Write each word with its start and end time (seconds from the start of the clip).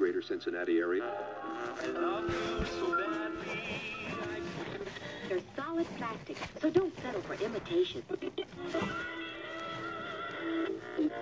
greater 0.00 0.22
Cincinnati 0.22 0.78
area. 0.78 1.04
They're 5.28 5.40
solid 5.54 5.86
plastic, 5.98 6.38
so 6.58 6.70
don't 6.70 6.98
settle 7.02 7.20
for 7.20 7.34
imitation. 7.34 8.02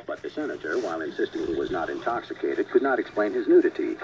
But 0.07 0.23
the 0.23 0.31
senator, 0.31 0.79
while 0.79 1.01
insisting 1.01 1.45
he 1.49 1.57
was 1.57 1.73
not 1.73 1.91
intoxicated, 1.91 2.71
could 2.71 2.83
not 2.83 3.01
explain 3.01 3.33
his 3.33 3.49
nudity. 3.49 3.97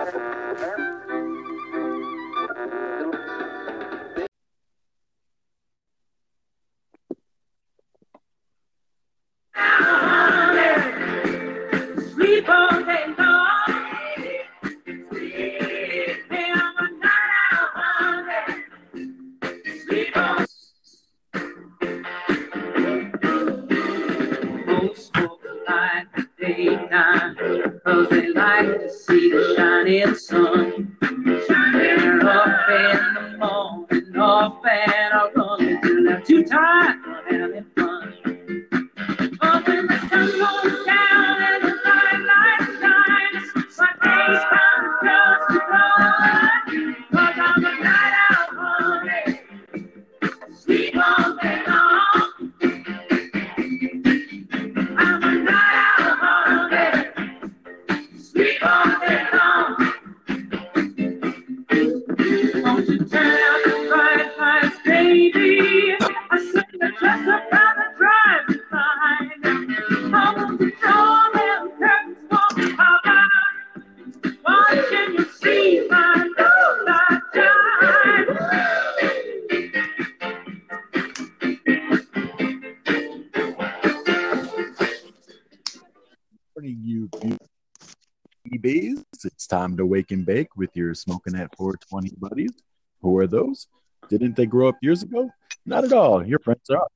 They 94.45 94.49
grow 94.49 94.69
up 94.69 94.77
years 94.83 95.03
ago? 95.03 95.31
Not 95.65 95.85
at 95.85 95.93
all. 95.93 96.27
Your 96.27 96.39
friends 96.39 96.69
are 96.69 96.87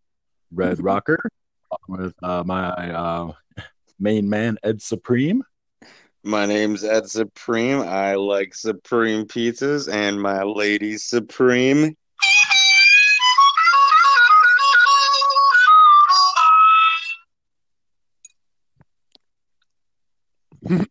Red 0.53 0.83
Rocker 0.83 1.19
with 1.89 2.15
uh, 2.23 2.43
my 2.45 2.69
uh, 2.71 3.33
main 3.99 4.29
man, 4.29 4.59
Ed 4.63 4.83
Supreme. 4.83 5.43
My 6.23 6.45
name's 6.45 6.85
Ed 6.85 7.09
Supreme. 7.09 7.81
I 7.81 8.17
like 8.17 8.55
Supreme 8.55 9.25
pizzas 9.25 9.91
and 9.91 10.21
my 10.21 10.43
lady 10.43 10.99
Supreme. 10.99 11.97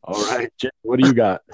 All 0.04 0.26
right, 0.26 0.52
Jim, 0.58 0.72
what 0.82 1.00
do 1.00 1.08
you 1.08 1.14
got? 1.14 1.42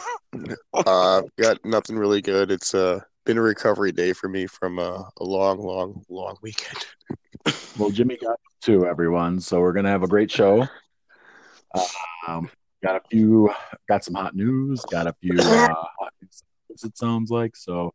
Uh, 0.74 1.22
got 1.40 1.64
nothing 1.64 1.96
really 1.96 2.20
good. 2.20 2.50
It's 2.50 2.74
uh, 2.74 3.00
been 3.26 3.38
a 3.38 3.42
recovery 3.42 3.92
day 3.92 4.14
for 4.14 4.28
me 4.28 4.46
from 4.48 4.80
uh, 4.80 5.04
a 5.18 5.24
long, 5.24 5.60
long, 5.60 6.04
long 6.10 6.38
weekend. 6.42 6.86
Well, 7.78 7.90
Jimmy 7.90 8.18
got 8.18 8.40
two, 8.62 8.86
everyone. 8.86 9.40
So 9.42 9.60
we're 9.60 9.74
gonna 9.74 9.90
have 9.90 10.04
a 10.04 10.08
great 10.08 10.30
show. 10.30 10.68
Um, 12.28 12.50
got 12.84 12.96
a 12.96 13.02
few, 13.10 13.52
got 13.90 14.04
some 14.04 14.14
hot 14.14 14.36
news, 14.36 14.82
got 14.92 15.08
a 15.08 15.14
few 15.14 15.38
uh, 15.40 15.74
hot 16.00 16.14
news, 16.22 16.44
it 16.84 16.96
sounds 16.96 17.32
like. 17.32 17.56
So, 17.56 17.94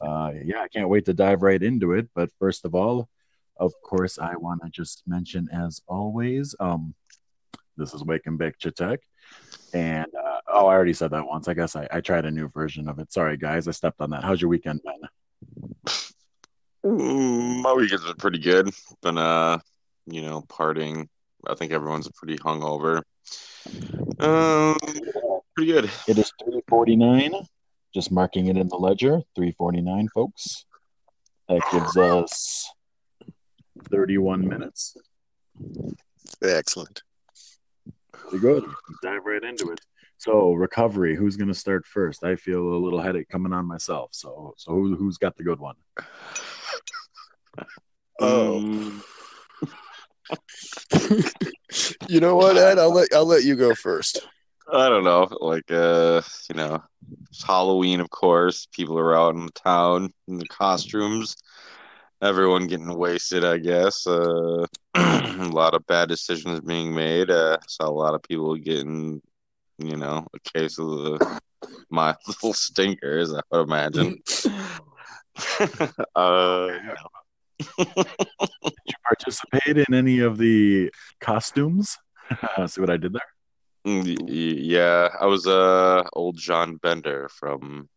uh, 0.00 0.30
yeah, 0.44 0.60
I 0.60 0.68
can't 0.68 0.88
wait 0.88 1.04
to 1.06 1.14
dive 1.14 1.42
right 1.42 1.60
into 1.60 1.92
it. 1.92 2.08
But 2.14 2.30
first 2.38 2.64
of 2.64 2.74
all, 2.74 3.08
of 3.56 3.72
course, 3.82 4.18
I 4.18 4.36
want 4.36 4.62
to 4.62 4.70
just 4.70 5.02
mention, 5.06 5.48
as 5.52 5.82
always, 5.88 6.54
um, 6.60 6.94
this 7.76 7.94
is 7.94 8.04
Wake 8.04 8.26
and 8.26 8.38
Bake 8.38 8.58
Chitek. 8.58 8.98
And 9.74 10.06
uh, 10.14 10.27
oh, 10.48 10.66
I 10.66 10.74
already 10.74 10.92
said 10.92 11.10
that 11.10 11.26
once. 11.26 11.48
I 11.48 11.54
guess 11.54 11.76
I, 11.76 11.86
I 11.90 12.00
tried 12.00 12.24
a 12.24 12.30
new 12.30 12.48
version 12.48 12.88
of 12.88 12.98
it. 12.98 13.12
Sorry, 13.12 13.36
guys, 13.36 13.68
I 13.68 13.72
stepped 13.72 14.00
on 14.00 14.10
that. 14.10 14.24
How's 14.24 14.40
your 14.40 14.50
weekend 14.50 14.80
been? 14.82 15.08
Mm, 16.84 17.62
my 17.62 17.72
weekend's 17.72 18.04
been 18.04 18.16
pretty 18.16 18.38
good. 18.38 18.70
Been 19.02 19.18
uh, 19.18 19.58
you 20.06 20.22
know, 20.22 20.42
partying. 20.42 21.08
I 21.46 21.54
think 21.54 21.72
everyone's 21.72 22.08
pretty 22.10 22.38
hungover. 22.38 23.02
Um, 24.18 24.76
pretty 25.54 25.72
good. 25.72 25.84
It 26.06 26.18
is 26.18 26.32
349. 26.42 27.32
Just 27.94 28.10
marking 28.10 28.46
it 28.46 28.56
in 28.56 28.68
the 28.68 28.76
ledger. 28.76 29.20
349, 29.34 30.08
folks. 30.08 30.64
That 31.48 31.62
gives 31.72 31.96
us 31.96 32.70
31 33.90 34.46
minutes. 34.46 34.96
Excellent. 36.42 37.02
Pretty 38.12 38.38
good. 38.38 38.64
Dive 39.02 39.24
right 39.24 39.42
into 39.42 39.70
it. 39.70 39.80
So 40.18 40.52
recovery. 40.52 41.16
Who's 41.16 41.36
going 41.36 41.48
to 41.48 41.54
start 41.54 41.86
first? 41.86 42.24
I 42.24 42.36
feel 42.36 42.60
a 42.60 42.82
little 42.82 43.00
headache 43.00 43.28
coming 43.28 43.52
on 43.52 43.66
myself. 43.66 44.10
So 44.12 44.54
so 44.56 44.72
who, 44.72 44.96
who's 44.96 45.16
got 45.18 45.36
the 45.36 45.44
good 45.44 45.60
one? 45.60 45.76
Oh, 48.20 48.56
Um, 48.56 49.02
you 52.08 52.20
know 52.20 52.34
what, 52.34 52.56
Ed? 52.56 52.78
I'll 52.78 52.92
let 52.92 53.14
I'll 53.14 53.26
let 53.26 53.44
you 53.44 53.54
go 53.54 53.74
first. 53.74 54.26
I 54.72 54.88
don't 54.88 55.04
know, 55.04 55.28
like 55.40 55.70
uh, 55.70 56.20
you 56.50 56.56
know, 56.56 56.82
it's 57.30 57.42
Halloween, 57.42 58.00
of 58.00 58.10
course. 58.10 58.66
People 58.72 58.98
are 58.98 59.16
out 59.16 59.34
in 59.34 59.46
the 59.46 59.52
town 59.52 60.12
in 60.26 60.38
the 60.38 60.46
costumes. 60.46 61.36
Everyone 62.20 62.66
getting 62.66 62.92
wasted, 62.94 63.44
I 63.44 63.58
guess. 63.58 64.06
Uh, 64.06 64.66
a 64.94 65.48
lot 65.52 65.74
of 65.74 65.86
bad 65.86 66.08
decisions 66.08 66.60
being 66.60 66.92
made. 66.94 67.30
Uh, 67.30 67.58
saw 67.68 67.88
a 67.88 67.90
lot 67.90 68.14
of 68.14 68.22
people 68.22 68.56
getting, 68.56 69.22
you 69.78 69.96
know, 69.96 70.26
a 70.34 70.58
case 70.58 70.78
of 70.78 70.88
the 70.88 71.40
my 71.90 72.14
little 72.26 72.52
stinkers. 72.52 73.32
I 73.32 73.40
would 73.50 73.68
imagine. 73.68 74.18
uh, 76.16 76.68
Did 77.58 77.86
you 78.86 78.94
participate 79.04 79.78
in 79.78 79.94
any 79.94 80.20
of 80.20 80.38
the 80.38 80.90
costumes? 81.20 81.96
See 82.66 82.80
what 82.80 82.90
I 82.90 82.96
did 82.96 83.12
there? 83.12 83.22
Mm, 83.86 84.24
Yeah, 84.28 85.08
I 85.20 85.26
was 85.26 85.46
uh 85.46 86.02
old 86.12 86.36
John 86.36 86.76
Bender 86.76 87.28
from 87.28 87.88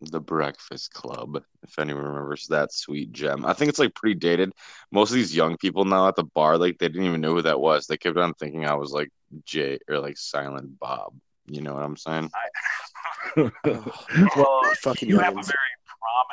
The 0.00 0.20
Breakfast 0.20 0.92
Club. 0.92 1.42
If 1.62 1.78
anyone 1.78 2.04
remembers 2.04 2.46
that 2.48 2.72
sweet 2.72 3.12
gem, 3.12 3.46
I 3.46 3.52
think 3.52 3.68
it's 3.68 3.78
like 3.78 3.94
pretty 3.94 4.18
dated. 4.18 4.52
Most 4.90 5.10
of 5.10 5.14
these 5.14 5.34
young 5.34 5.56
people 5.56 5.84
now 5.84 6.08
at 6.08 6.16
the 6.16 6.24
bar, 6.24 6.58
like 6.58 6.78
they 6.78 6.88
didn't 6.88 7.06
even 7.06 7.20
know 7.20 7.34
who 7.34 7.42
that 7.42 7.60
was. 7.60 7.86
They 7.86 7.96
kept 7.96 8.16
on 8.18 8.34
thinking 8.34 8.66
I 8.66 8.74
was 8.74 8.90
like 8.92 9.08
Jay 9.44 9.78
or 9.88 9.98
like 9.98 10.16
Silent 10.18 10.78
Bob. 10.78 11.14
You 11.46 11.62
know 11.62 11.74
what 11.74 11.82
I'm 11.82 11.96
saying? 11.96 12.30
well, 14.36 14.72
Fucking 14.82 15.08
you 15.08 15.18
have 15.18 15.32
a 15.32 15.42
very 15.42 15.74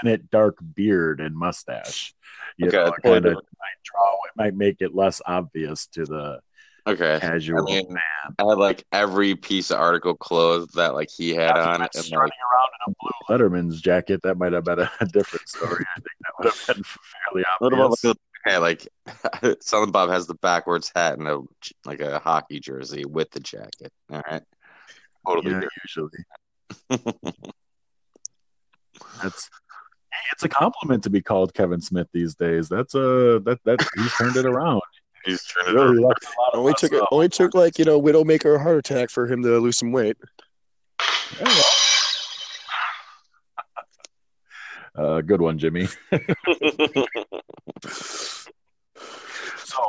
prominent 0.02 0.30
dark 0.30 0.58
beard 0.76 1.20
and 1.22 1.36
mustache. 1.36 2.14
You 2.58 2.68
Okay, 2.68 2.78
know, 2.78 2.94
it 2.94 3.04
kind 3.04 3.26
of 3.26 3.34
might 3.34 3.84
draw. 3.84 4.14
It 4.26 4.38
might 4.38 4.56
make 4.56 4.78
it 4.82 4.96
less 4.96 5.22
obvious 5.26 5.88
to 5.88 6.06
the 6.06 6.40
Okay. 6.86 7.20
casual 7.20 7.60
I 7.60 7.62
mean, 7.64 7.94
man. 7.94 8.38
I 8.40 8.44
had 8.50 8.58
like 8.58 8.86
every 8.92 9.36
piece 9.36 9.72
of 9.72 9.80
article 9.80 10.16
clothes 10.16 10.70
that 10.74 10.94
like 10.94 11.10
he 11.16 11.32
had 11.34 11.56
If 11.56 11.66
you 11.66 11.72
on, 11.72 11.80
went 11.80 11.94
and 11.96 12.10
like 12.10 12.34
strutting 12.34 12.38
around 12.52 12.70
in 12.88 12.92
a 12.92 12.96
blue 13.00 13.12
Letterman's 13.30 13.82
jacket, 13.82 14.22
that 14.24 14.38
might 14.38 14.54
have 14.54 14.64
been 14.66 14.80
a, 14.80 14.92
a 15.00 15.06
different 15.12 15.48
story. 15.48 15.84
I 15.96 16.00
think 16.00 16.16
that 16.24 16.34
would 16.38 16.48
have 16.48 16.76
been 16.76 16.84
fairly 17.34 17.44
What 17.60 17.74
about 17.74 17.92
obvious. 17.92 18.02
like, 18.04 18.18
okay, 18.48 18.58
like 18.58 18.88
Silent 19.62 19.92
Bob 19.94 20.10
has 20.10 20.28
the 20.28 20.36
backwards 20.36 20.92
hat 20.96 21.18
and 21.18 21.28
a 21.28 21.42
like 21.86 22.00
a 22.00 22.20
hockey 22.20 22.60
jersey 22.60 23.06
with 23.06 23.30
the 23.32 23.40
jacket. 23.40 23.92
All 24.12 24.22
right, 24.30 24.42
totally 25.28 25.52
yeah, 25.52 25.62
usually 25.86 26.10
that's 29.22 29.50
hey, 30.12 30.20
it's 30.32 30.44
a 30.44 30.50
compliment 30.50 31.04
to 31.04 31.10
be 31.10 31.22
called 31.22 31.54
Kevin 31.54 31.82
Smith 31.82 32.08
these 32.14 32.36
days. 32.36 32.68
That's 32.70 32.96
a 32.96 33.40
that 33.46 33.60
that 33.66 33.86
he's 33.96 34.14
turned 34.16 34.36
it 34.38 34.46
around. 34.46 34.82
He's 35.26 35.44
turned 35.44 35.70
it 35.70 35.74
Really 35.74 35.98
around. 35.98 36.04
left 36.04 36.24
a 36.26 36.42
lot 36.42 36.54
of 36.54 36.60
Only 36.60 36.72
us 36.74 36.80
took 36.80 36.94
it. 36.94 37.02
up. 37.02 37.10
Only 37.12 37.28
took 37.28 37.54
like 37.54 37.78
you 37.78 37.84
know 37.84 38.02
Widowmaker 38.02 38.56
a 38.56 38.60
heart 38.60 38.78
attack 38.78 39.10
for 39.10 39.28
him 39.28 39.44
to 39.44 39.60
lose 39.60 39.78
some 39.78 39.92
weight. 39.92 40.16
Uh, 44.98 45.22
good 45.22 45.42
one, 45.42 45.58
Jimmy. 45.60 45.88
So, 49.68 49.84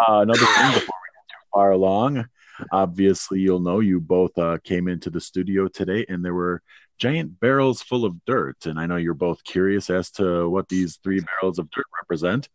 uh, 0.00 0.20
another 0.20 0.38
thing 0.38 0.72
before 0.72 0.96
we 1.02 1.10
get 1.12 1.28
too 1.28 1.46
far 1.52 1.72
along, 1.72 2.26
obviously, 2.72 3.40
you'll 3.40 3.60
know 3.60 3.80
you 3.80 4.00
both 4.00 4.36
uh, 4.38 4.58
came 4.62 4.88
into 4.88 5.10
the 5.10 5.20
studio 5.20 5.68
today 5.68 6.06
and 6.08 6.24
there 6.24 6.34
were 6.34 6.62
giant 6.98 7.40
barrels 7.40 7.82
full 7.82 8.04
of 8.04 8.24
dirt. 8.24 8.66
And 8.66 8.78
I 8.78 8.86
know 8.86 8.96
you're 8.96 9.14
both 9.14 9.42
curious 9.44 9.90
as 9.90 10.10
to 10.12 10.48
what 10.48 10.68
these 10.68 10.98
three 11.02 11.20
barrels 11.20 11.58
of 11.58 11.70
dirt 11.70 11.86
represent. 12.00 12.48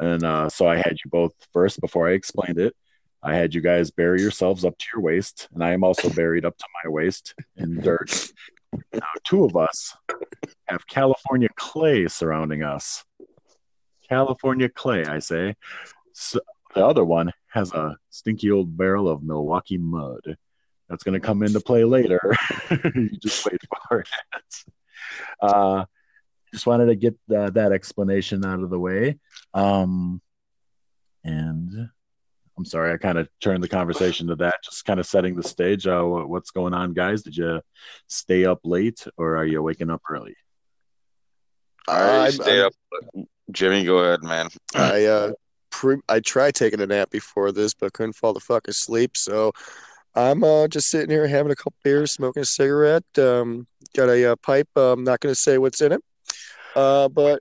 And 0.00 0.24
uh, 0.24 0.48
so 0.48 0.66
I 0.66 0.76
had 0.76 0.96
you 1.04 1.10
both 1.10 1.32
first, 1.52 1.80
before 1.80 2.08
I 2.08 2.12
explained 2.12 2.58
it, 2.58 2.74
I 3.22 3.34
had 3.34 3.54
you 3.54 3.60
guys 3.60 3.90
bury 3.90 4.20
yourselves 4.22 4.64
up 4.64 4.78
to 4.78 4.86
your 4.94 5.02
waist. 5.02 5.48
And 5.54 5.62
I 5.62 5.72
am 5.72 5.84
also 5.84 6.08
buried 6.08 6.44
up 6.44 6.56
to 6.56 6.66
my 6.84 6.90
waist 6.90 7.34
in 7.56 7.80
dirt. 7.80 8.32
Now, 8.92 9.06
two 9.24 9.44
of 9.44 9.56
us 9.56 9.96
have 10.66 10.86
California 10.86 11.48
clay 11.56 12.06
surrounding 12.08 12.62
us. 12.62 13.04
California 14.08 14.68
clay, 14.68 15.04
I 15.04 15.18
say. 15.18 15.54
So 16.12 16.40
the 16.74 16.84
other 16.84 17.04
one 17.04 17.32
has 17.48 17.72
a 17.72 17.96
stinky 18.10 18.50
old 18.50 18.76
barrel 18.76 19.08
of 19.08 19.22
Milwaukee 19.22 19.78
mud. 19.78 20.36
That's 20.88 21.02
going 21.02 21.20
to 21.20 21.26
come 21.26 21.42
into 21.42 21.60
play 21.60 21.84
later. 21.84 22.20
you 22.94 23.10
just 23.22 23.44
wait 23.44 23.60
for 23.88 24.00
it. 24.00 24.08
Uh, 25.40 25.84
just 26.52 26.66
wanted 26.66 26.86
to 26.86 26.96
get 26.96 27.14
uh, 27.34 27.50
that 27.50 27.72
explanation 27.72 28.44
out 28.44 28.62
of 28.62 28.70
the 28.70 28.78
way. 28.78 29.18
Um, 29.52 30.22
and 31.24 31.90
I'm 32.58 32.64
sorry, 32.64 32.92
I 32.92 32.96
kind 32.96 33.18
of 33.18 33.28
turned 33.40 33.62
the 33.62 33.68
conversation 33.68 34.26
to 34.26 34.36
that, 34.36 34.56
just 34.64 34.84
kind 34.84 34.98
of 34.98 35.06
setting 35.06 35.36
the 35.36 35.44
stage. 35.44 35.86
Uh, 35.86 36.02
what's 36.02 36.50
going 36.50 36.74
on, 36.74 36.92
guys? 36.92 37.22
Did 37.22 37.36
you 37.36 37.60
stay 38.08 38.44
up 38.44 38.58
late 38.64 39.06
or 39.16 39.36
are 39.36 39.46
you 39.46 39.62
waking 39.62 39.90
up 39.90 40.02
early? 40.10 40.34
I 41.86 42.24
I'm- 42.24 42.32
stay 42.32 42.58
I'm- 42.60 42.66
up. 42.66 43.24
Jimmy, 43.52 43.84
go 43.84 43.98
ahead, 43.98 44.22
man. 44.22 44.48
I 44.74 45.04
uh, 45.06 45.32
pre- 45.70 46.02
I 46.08 46.20
tried 46.20 46.54
taking 46.54 46.80
a 46.80 46.86
nap 46.86 47.08
before 47.10 47.50
this, 47.50 47.72
but 47.72 47.94
couldn't 47.94 48.12
fall 48.12 48.34
the 48.34 48.40
fuck 48.40 48.68
asleep. 48.68 49.16
So 49.16 49.52
I'm 50.14 50.44
uh, 50.44 50.68
just 50.68 50.90
sitting 50.90 51.08
here 51.08 51.26
having 51.26 51.52
a 51.52 51.56
couple 51.56 51.72
beers, 51.82 52.12
smoking 52.12 52.42
a 52.42 52.44
cigarette. 52.44 53.04
Um, 53.16 53.66
got 53.96 54.10
a 54.10 54.32
uh, 54.32 54.36
pipe. 54.36 54.68
Uh, 54.76 54.92
I'm 54.92 55.04
not 55.04 55.20
going 55.20 55.34
to 55.34 55.40
say 55.40 55.56
what's 55.56 55.80
in 55.80 55.92
it. 55.92 56.02
Uh, 56.76 57.08
but 57.08 57.40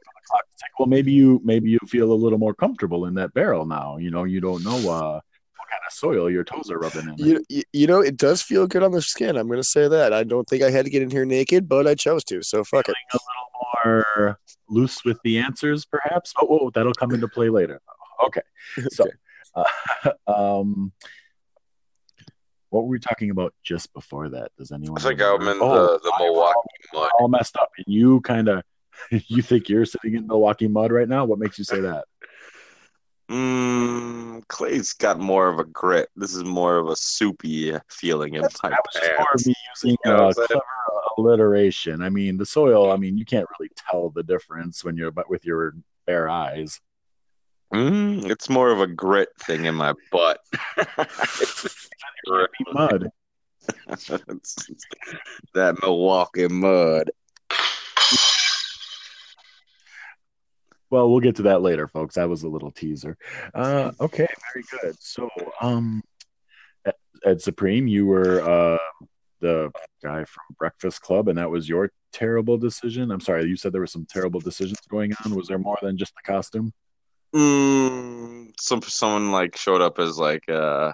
Well, 0.79 0.87
maybe 0.87 1.11
you 1.11 1.41
maybe 1.43 1.69
you 1.69 1.79
feel 1.87 2.11
a 2.11 2.13
little 2.13 2.37
more 2.39 2.53
comfortable 2.53 3.05
in 3.05 3.13
that 3.15 3.33
barrel 3.33 3.65
now. 3.65 3.97
You 3.97 4.11
know, 4.11 4.23
you 4.25 4.39
don't 4.41 4.63
know 4.63 4.75
uh, 4.77 5.19
what 5.57 5.69
kind 5.69 5.81
of 5.87 5.91
soil 5.93 6.29
your 6.29 6.43
toes 6.43 6.69
are 6.71 6.77
rubbing 6.79 7.09
in. 7.09 7.15
you, 7.17 7.43
you 7.49 7.63
you 7.73 7.87
know 7.87 8.01
it 8.01 8.17
does 8.17 8.41
feel 8.41 8.67
good 8.67 8.83
on 8.83 8.91
the 8.91 9.01
skin. 9.01 9.35
I'm 9.37 9.47
going 9.47 9.59
to 9.59 9.63
say 9.67 9.87
that. 9.87 10.13
I 10.13 10.23
don't 10.23 10.47
think 10.47 10.63
I 10.63 10.69
had 10.69 10.85
to 10.85 10.91
get 10.91 11.01
in 11.01 11.09
here 11.09 11.25
naked, 11.25 11.67
but 11.67 11.87
I 11.87 11.95
chose 11.95 12.23
to. 12.25 12.41
So 12.43 12.63
fuck 12.63 12.87
it. 12.89 12.95
a 13.13 13.17
little 13.17 14.03
more 14.15 14.39
loose 14.69 15.03
with 15.05 15.17
the 15.23 15.39
answers, 15.39 15.85
perhaps. 15.85 16.33
Oh, 16.41 16.47
oh 16.49 16.69
that'll 16.73 16.93
come 16.93 17.13
into 17.13 17.27
play 17.27 17.49
later. 17.49 17.81
Okay, 18.25 18.41
so 18.91 19.05
uh, 19.55 19.63
um, 20.27 20.91
what 22.69 22.81
were 22.83 22.89
we 22.89 22.99
talking 22.99 23.29
about 23.29 23.53
just 23.63 23.93
before 23.93 24.29
that? 24.29 24.51
Does 24.57 24.71
anyone? 24.71 24.99
I 24.99 25.01
think 25.03 25.21
I'm 25.21 25.39
remember? 25.39 25.65
in 25.65 25.71
Oh, 25.71 25.83
the, 25.93 25.99
the 26.03 26.13
Milwaukee 26.19 26.57
mud. 26.93 27.09
all 27.19 27.27
messed 27.29 27.55
up, 27.57 27.71
and 27.77 27.85
you 27.87 28.21
kind 28.21 28.49
of 28.49 28.63
you 29.27 29.41
think 29.41 29.69
you're 29.69 29.85
sitting 29.85 30.15
in 30.15 30.27
Milwaukee 30.27 30.67
mud 30.67 30.91
right 30.91 31.07
now. 31.07 31.25
What 31.25 31.39
makes 31.39 31.57
you 31.57 31.63
say 31.63 31.81
that? 31.81 32.05
Mm, 33.29 34.47
Clay's 34.47 34.93
got 34.93 35.19
more 35.19 35.49
of 35.49 35.59
a 35.59 35.65
grit. 35.65 36.09
This 36.15 36.33
is 36.33 36.45
more 36.45 36.77
of 36.77 36.87
a 36.87 36.95
soupy 36.95 37.73
feeling 37.89 38.35
in 38.35 38.43
my 38.63 38.69
That 38.69 38.79
was 38.85 38.93
just 38.93 39.11
more 39.17 39.27
of 39.33 39.45
me 39.45 39.53
using 39.75 39.97
You 40.05 40.11
know 40.11 40.27
uh, 40.29 40.33
clever 40.33 40.61
alliteration. 41.17 42.01
I 42.01 42.09
mean, 42.09 42.37
the 42.37 42.45
soil. 42.45 42.91
I 42.91 42.95
mean, 42.95 43.17
you 43.17 43.25
can't 43.25 43.47
really 43.59 43.69
tell 43.75 44.09
the 44.11 44.23
difference 44.23 44.83
when 44.83 44.95
you're 44.95 45.11
but 45.11 45.29
with 45.29 45.45
your 45.45 45.75
bare 46.05 46.29
eyes. 46.29 46.79
Mm, 47.73 48.29
it's 48.29 48.49
more 48.49 48.71
of 48.71 48.79
a 48.79 48.87
grit 48.87 49.29
thing 49.41 49.65
in 49.65 49.75
my 49.75 49.93
butt. 50.11 50.39
Mud. 52.73 53.09
That 55.53 55.81
Milwaukee 55.81 56.47
mud. 56.47 57.11
Well, 60.89 61.09
we'll 61.09 61.19
get 61.19 61.35
to 61.37 61.43
that 61.43 61.61
later, 61.61 61.87
folks. 61.87 62.15
That 62.15 62.29
was 62.29 62.43
a 62.43 62.47
little 62.49 62.71
teaser. 62.71 63.17
Uh, 63.53 63.91
okay, 63.99 64.27
very 64.53 64.63
good. 64.81 64.95
So, 64.99 65.29
um, 65.61 66.01
Ed- 66.85 66.93
Ed 67.25 67.41
Supreme, 67.41 67.87
you 67.87 68.05
were 68.05 68.41
uh, 68.41 68.77
the 69.41 69.71
guy 70.01 70.23
from 70.23 70.43
Breakfast 70.57 71.01
Club, 71.01 71.27
and 71.27 71.37
that 71.37 71.49
was 71.51 71.67
your 71.67 71.91
terrible 72.13 72.57
decision. 72.57 73.11
I'm 73.11 73.19
sorry, 73.19 73.45
you 73.45 73.57
said 73.57 73.73
there 73.73 73.81
were 73.81 73.87
some 73.87 74.05
terrible 74.09 74.39
decisions 74.39 74.79
going 74.89 75.13
on. 75.25 75.35
Was 75.35 75.47
there 75.47 75.59
more 75.59 75.77
than 75.81 75.97
just 75.97 76.13
the 76.15 76.21
costume? 76.31 76.71
Mm, 77.35 78.53
some 78.59 78.81
someone 78.83 79.31
like 79.31 79.57
showed 79.57 79.81
up 79.81 79.99
as 79.99 80.17
like 80.17 80.43
uh 80.49 80.93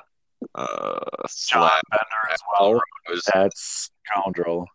uh 0.56 1.00
John. 1.48 1.69
Bender 1.92 2.34
as 2.34 2.40
well. 2.60 2.78
It 3.07 3.12
was- 3.12 3.30
That's 3.31 3.92
scoundrel. 4.12 4.68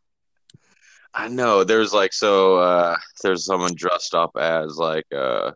I 1.19 1.29
know 1.29 1.65
there's 1.65 1.93
like 1.93 2.12
so 2.12 2.56
uh 2.59 2.97
there's 3.23 3.44
someone 3.44 3.75
dressed 3.75 4.15
up 4.15 4.31
as 4.38 4.76
like 4.76 5.06
uh 5.15 5.50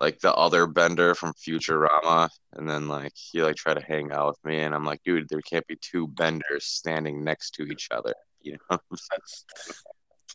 like 0.00 0.18
the 0.20 0.34
other 0.34 0.66
Bender 0.66 1.14
from 1.14 1.32
Futurama 1.34 2.28
and 2.54 2.68
then 2.68 2.88
like 2.88 3.12
he 3.14 3.42
like 3.42 3.56
tried 3.56 3.78
to 3.78 3.84
hang 3.86 4.10
out 4.12 4.28
with 4.28 4.44
me 4.44 4.60
and 4.60 4.74
I'm 4.74 4.84
like 4.84 5.02
dude 5.04 5.28
there 5.28 5.40
can't 5.42 5.66
be 5.66 5.76
two 5.80 6.06
Benders 6.08 6.64
standing 6.64 7.22
next 7.22 7.50
to 7.56 7.64
each 7.64 7.88
other 7.90 8.14
you 8.42 8.56
know 8.70 8.78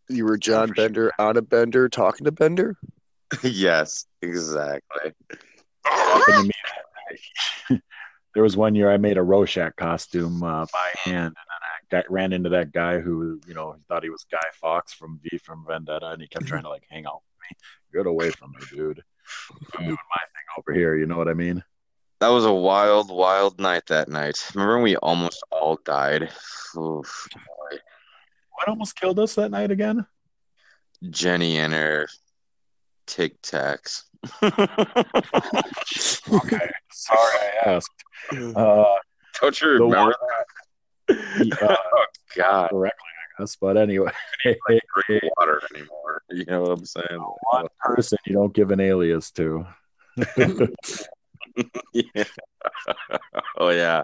You 0.09 0.25
were 0.25 0.37
John 0.37 0.67
sure. 0.69 0.75
Bender 0.75 1.11
on 1.17 1.37
a 1.37 1.41
Bender 1.41 1.89
talking 1.89 2.25
to 2.25 2.31
Bender. 2.31 2.75
yes 3.43 4.05
exactly 4.21 5.11
happened 5.85 6.25
to 6.37 6.43
me. 6.43 6.51
that 7.69 7.69
day. 7.75 7.81
there 8.35 8.43
was 8.43 8.55
one 8.57 8.75
year 8.75 8.91
I 8.91 8.97
made 8.97 9.17
a 9.17 9.23
Rorschach 9.23 9.75
costume 9.77 10.43
uh, 10.43 10.65
by 10.71 10.91
hand, 11.11 11.35
and 11.91 11.99
then 11.99 11.99
I 11.99 12.03
got, 12.03 12.11
ran 12.11 12.33
into 12.33 12.49
that 12.49 12.71
guy 12.71 12.99
who, 12.99 13.41
you 13.47 13.53
know, 13.53 13.73
he 13.73 13.81
thought 13.87 14.03
he 14.03 14.09
was 14.09 14.25
Guy 14.31 14.39
Fawkes 14.53 14.93
from 14.93 15.19
V 15.23 15.37
from 15.37 15.65
Vendetta, 15.67 16.07
and 16.07 16.21
he 16.21 16.27
kept 16.27 16.45
trying 16.45 16.63
to 16.63 16.69
like 16.69 16.83
hang 16.89 17.05
out 17.05 17.21
with 17.21 17.49
me. 17.49 17.57
Get 17.93 18.07
away 18.07 18.31
from 18.31 18.51
me, 18.51 18.65
dude. 18.71 19.03
I'm 19.77 19.85
doing 19.85 19.97
my 19.97 20.23
thing 20.23 20.45
over 20.57 20.73
here. 20.73 20.95
You 20.95 21.05
know 21.05 21.17
what 21.17 21.27
I 21.27 21.33
mean? 21.33 21.63
that 22.21 22.29
was 22.29 22.45
a 22.45 22.53
wild 22.53 23.09
wild 23.09 23.59
night 23.59 23.87
that 23.87 24.07
night 24.07 24.51
remember 24.53 24.75
when 24.75 24.83
we 24.83 24.95
almost 24.97 25.43
all 25.51 25.79
died 25.83 26.29
Oof, 26.77 27.27
boy. 27.33 27.77
What 28.53 28.67
almost 28.67 28.95
killed 28.95 29.19
us 29.19 29.33
that 29.35 29.49
night 29.49 29.71
again? 29.71 30.05
Jenny 31.09 31.57
and 31.57 31.73
her 31.73 32.07
Tic 33.07 33.41
Tacs 33.41 34.03
Okay, 36.31 36.69
sorry 36.91 37.37
I 37.41 37.51
asked. 37.65 37.89
Uh, 38.55 38.85
don't 39.41 39.59
you 39.59 39.69
remember 39.69 40.11
he, 40.11 40.15
uh, 41.11 41.75
oh 41.93 42.05
god 42.35 42.69
correctly, 42.69 43.07
I 43.37 43.41
guess. 43.41 43.55
But 43.59 43.77
anyway, 43.77 44.11
drink 44.43 45.23
water 45.37 45.61
anymore. 45.73 46.21
You 46.33 46.45
know 46.45 46.61
what 46.61 46.71
I'm 46.71 46.85
saying? 46.85 47.19
one 47.51 47.67
person 47.81 48.17
you 48.25 48.33
don't 48.33 48.53
give 48.53 48.71
an 48.71 48.79
alias 48.79 49.31
to. 49.31 49.65
Yeah. 51.93 52.23
oh 53.57 53.69
yeah. 53.69 54.03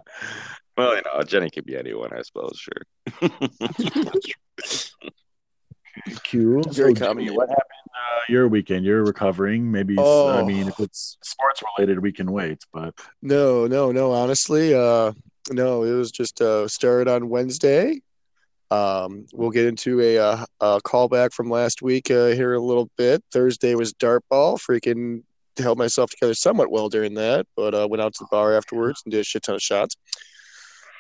Well, 0.78 0.96
you 0.98 1.02
know, 1.06 1.24
Jenny 1.24 1.50
could 1.50 1.66
be 1.66 1.78
anyone, 1.78 2.12
I 2.14 2.22
suppose. 2.24 2.60
Sure. 2.60 3.30
Cool. 6.30 6.62
Very 6.64 6.94
so, 6.96 7.08
Jimmy, 7.08 7.30
what 7.32 7.50
happened 7.50 7.64
uh, 7.96 8.20
your 8.30 8.48
weekend? 8.48 8.86
You're 8.86 9.04
recovering. 9.04 9.72
Maybe, 9.72 9.98
I 9.98 10.02
Oh. 10.04 10.46
mean, 10.46 10.68
if 10.68 10.80
it's 10.80 11.18
sports 11.24 11.64
related, 11.78 12.00
we 12.00 12.12
can 12.12 12.32
wait. 12.32 12.64
But 12.74 12.94
No, 13.22 13.66
no, 13.68 13.92
no. 13.92 14.12
Honestly, 14.12 14.74
uh, 14.76 15.14
no. 15.52 15.84
It 15.84 15.92
was 15.94 16.12
just 16.12 16.42
uh, 16.42 16.68
started 16.68 17.08
on 17.10 17.30
Wednesday. 17.30 18.02
Um, 18.70 19.26
we'll 19.34 19.50
get 19.52 19.66
into 19.66 20.02
a, 20.02 20.18
uh, 20.18 20.46
a 20.60 20.82
callback 20.82 21.32
from 21.34 21.50
last 21.50 21.82
week 21.82 22.12
uh, 22.12 22.28
here 22.28 22.54
a 22.54 22.60
little 22.60 22.90
bit. 22.98 23.24
Thursday 23.32 23.76
was 23.76 23.94
dart 23.94 24.24
ball. 24.30 24.58
Freaking 24.58 25.24
held 25.58 25.78
myself 25.78 26.12
together 26.12 26.34
somewhat 26.34 26.70
well 26.70 26.90
during 26.90 27.14
that, 27.16 27.48
but 27.56 27.74
uh, 27.74 27.88
went 27.90 28.02
out 28.02 28.14
to 28.14 28.24
the 28.24 28.28
bar 28.30 28.54
afterwards 28.56 29.02
and 29.06 29.12
did 29.12 29.22
a 29.22 29.24
shit 29.24 29.44
ton 29.44 29.56
of 29.56 29.62
shots. 29.62 29.96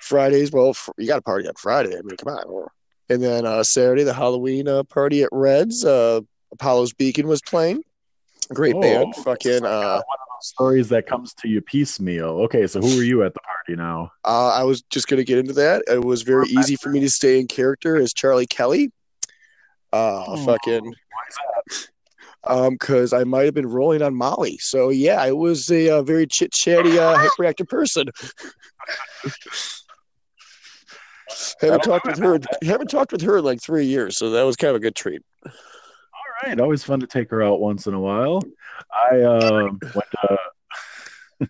Fridays, 0.01 0.51
well, 0.51 0.73
fr- 0.73 0.91
you 0.97 1.07
got 1.07 1.19
a 1.19 1.21
party 1.21 1.47
on 1.47 1.53
Friday. 1.55 1.89
I 1.97 2.01
mean, 2.03 2.15
come 2.17 2.33
on. 2.33 2.67
And 3.09 3.21
then 3.21 3.45
uh, 3.45 3.63
Saturday, 3.63 4.03
the 4.03 4.13
Halloween 4.13 4.67
uh, 4.67 4.83
party 4.83 5.23
at 5.23 5.29
Reds. 5.31 5.83
Uh, 5.83 6.21
Apollo's 6.53 6.93
Beacon 6.93 7.27
was 7.27 7.41
playing. 7.41 7.83
Great 8.53 8.75
Oh, 8.75 8.81
band. 8.81 9.15
Fucking. 9.17 9.65
Uh, 9.65 9.93
one 9.93 9.97
of 9.97 10.01
those 10.01 10.26
stories 10.41 10.89
that 10.89 11.07
comes 11.07 11.33
to 11.35 11.47
you 11.47 11.61
piecemeal. 11.61 12.29
Okay, 12.43 12.67
so 12.67 12.79
who 12.81 12.95
were 12.97 13.03
you 13.03 13.23
at 13.23 13.33
the 13.33 13.39
party 13.41 13.75
now? 13.75 14.11
Uh, 14.25 14.49
I 14.49 14.63
was 14.63 14.81
just 14.89 15.07
going 15.07 15.17
to 15.17 15.23
get 15.23 15.37
into 15.37 15.53
that. 15.53 15.83
It 15.87 16.03
was 16.03 16.21
very 16.23 16.47
easy 16.47 16.75
for 16.75 16.89
me 16.89 16.99
to 17.01 17.09
stay 17.09 17.39
in 17.39 17.47
character 17.47 17.95
as 17.97 18.13
Charlie 18.13 18.45
Kelly. 18.47 18.91
Uh, 19.93 20.23
Oh, 20.27 20.45
fucking, 20.45 20.83
Why 20.85 20.91
is 21.29 21.37
that? 21.69 21.87
um, 22.51 22.73
because 22.73 23.13
I 23.13 23.23
might 23.23 23.45
have 23.45 23.53
been 23.53 23.67
rolling 23.67 24.01
on 24.01 24.15
Molly. 24.15 24.57
So 24.59 24.89
yeah, 24.89 25.21
I 25.21 25.31
was 25.31 25.69
a, 25.71 25.89
uh 25.89 26.01
very 26.03 26.27
chit 26.27 26.51
chatty, 26.51 26.97
uh, 26.99 27.17
hyperactive 27.39 27.67
person. 27.69 28.07
haven't 31.61 31.83
talked 31.83 32.05
with 32.05 32.17
her. 32.19 32.39
Haven't 32.63 32.89
talked 32.89 33.11
with 33.11 33.21
her 33.21 33.37
in 33.37 33.43
like 33.45 33.61
three 33.61 33.85
years, 33.85 34.17
so 34.17 34.29
that 34.31 34.43
was 34.43 34.55
kind 34.55 34.69
of 34.69 34.75
a 34.75 34.79
good 34.79 34.95
treat. 34.95 35.21
Right, 36.43 36.59
always 36.59 36.83
fun 36.83 36.99
to 36.99 37.07
take 37.07 37.31
her 37.31 37.41
out 37.41 37.59
once 37.59 37.87
in 37.87 37.93
a 37.93 37.99
while. 37.99 38.43
I 38.93 39.21
um, 39.23 39.79
went 39.95 40.11
to 41.39 41.49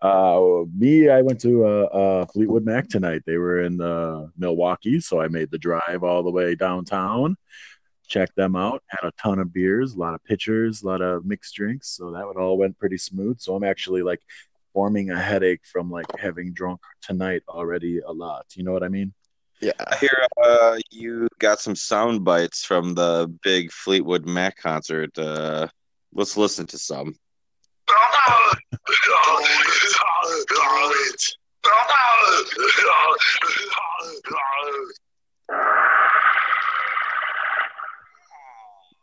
uh, 0.00 0.64
me. 0.76 1.08
I 1.08 1.22
went 1.22 1.40
to 1.40 1.66
uh, 1.66 1.68
uh, 1.68 2.26
Fleetwood 2.26 2.64
Mac 2.64 2.88
tonight. 2.88 3.22
They 3.26 3.38
were 3.38 3.62
in 3.62 3.80
uh, 3.80 4.28
Milwaukee, 4.36 5.00
so 5.00 5.20
I 5.20 5.28
made 5.28 5.50
the 5.50 5.58
drive 5.58 6.04
all 6.04 6.22
the 6.22 6.30
way 6.30 6.54
downtown. 6.54 7.36
Checked 8.06 8.36
them 8.36 8.56
out. 8.56 8.82
Had 8.86 9.06
a 9.06 9.12
ton 9.20 9.38
of 9.38 9.52
beers, 9.52 9.94
a 9.94 9.98
lot 9.98 10.14
of 10.14 10.24
pitchers, 10.24 10.82
a 10.82 10.86
lot 10.86 11.02
of 11.02 11.26
mixed 11.26 11.54
drinks. 11.54 11.88
So 11.88 12.12
that 12.12 12.26
would 12.26 12.36
all 12.36 12.56
went 12.56 12.78
pretty 12.78 12.98
smooth. 12.98 13.40
So 13.40 13.54
I'm 13.54 13.64
actually 13.64 14.02
like 14.02 14.20
forming 14.72 15.10
a 15.10 15.20
headache 15.20 15.62
from 15.64 15.90
like 15.90 16.06
having 16.18 16.52
drunk 16.52 16.80
tonight 17.02 17.42
already 17.48 17.98
a 17.98 18.12
lot. 18.12 18.46
You 18.54 18.62
know 18.62 18.72
what 18.72 18.84
I 18.84 18.88
mean? 18.88 19.12
Yeah. 19.60 19.72
I 19.78 19.96
hear 19.96 20.26
uh, 20.42 20.78
you 20.90 21.28
got 21.38 21.60
some 21.60 21.74
sound 21.74 22.24
bites 22.24 22.64
from 22.64 22.94
the 22.94 23.32
big 23.42 23.72
Fleetwood 23.72 24.26
Mac 24.26 24.56
concert. 24.56 25.16
Uh, 25.18 25.66
let's 26.12 26.36
listen 26.36 26.66
to 26.66 26.78
some. 26.78 27.14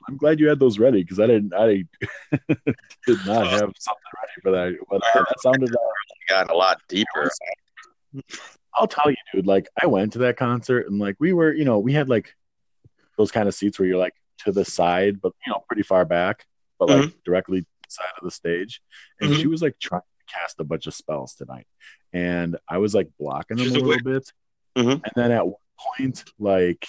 I'm 0.07 0.17
glad 0.17 0.39
you 0.39 0.47
had 0.47 0.59
those 0.59 0.77
ready 0.77 1.01
because 1.01 1.19
I 1.19 1.27
didn't. 1.27 1.53
I 1.53 1.83
did 3.07 3.25
not 3.25 3.47
have 3.47 3.71
something 3.79 4.13
ready 4.21 4.41
for 4.43 4.51
that. 4.51 4.77
But 4.89 5.01
uh, 5.03 5.23
that 5.27 5.39
sounded. 5.41 5.69
Uh, 5.73 5.79
Got 6.29 6.49
a 6.51 6.55
lot 6.55 6.81
deeper. 6.87 7.29
I'll 8.75 8.87
tell 8.87 9.09
you, 9.09 9.15
dude. 9.33 9.47
Like 9.47 9.67
I 9.81 9.87
went 9.87 10.13
to 10.13 10.19
that 10.19 10.37
concert 10.37 10.87
and 10.87 10.99
like 10.99 11.15
we 11.19 11.33
were, 11.33 11.53
you 11.53 11.65
know, 11.65 11.79
we 11.79 11.93
had 11.93 12.09
like 12.09 12.35
those 13.17 13.31
kind 13.31 13.47
of 13.47 13.55
seats 13.55 13.79
where 13.79 13.87
you're 13.87 13.97
like 13.97 14.15
to 14.39 14.51
the 14.51 14.65
side, 14.65 15.21
but 15.21 15.33
you 15.45 15.51
know, 15.51 15.63
pretty 15.67 15.83
far 15.83 16.05
back, 16.05 16.45
but 16.77 16.89
like 16.89 17.23
directly 17.23 17.61
to 17.61 17.67
the 17.67 17.91
side 17.91 18.11
of 18.17 18.23
the 18.23 18.31
stage. 18.31 18.81
And 19.21 19.35
she 19.35 19.47
was 19.47 19.61
like 19.61 19.79
trying 19.79 20.01
to 20.01 20.33
cast 20.33 20.59
a 20.59 20.63
bunch 20.63 20.87
of 20.87 20.93
spells 20.93 21.35
tonight, 21.35 21.67
and 22.13 22.57
I 22.67 22.79
was 22.79 22.93
like 22.93 23.09
blocking 23.19 23.57
them 23.57 23.65
She's 23.65 23.75
a 23.75 23.79
little 23.79 24.03
bit. 24.03 24.31
Mhm. 24.75 24.91
And 24.91 25.11
then 25.15 25.31
at 25.31 25.45
one 25.45 25.55
point, 25.97 26.23
like 26.37 26.85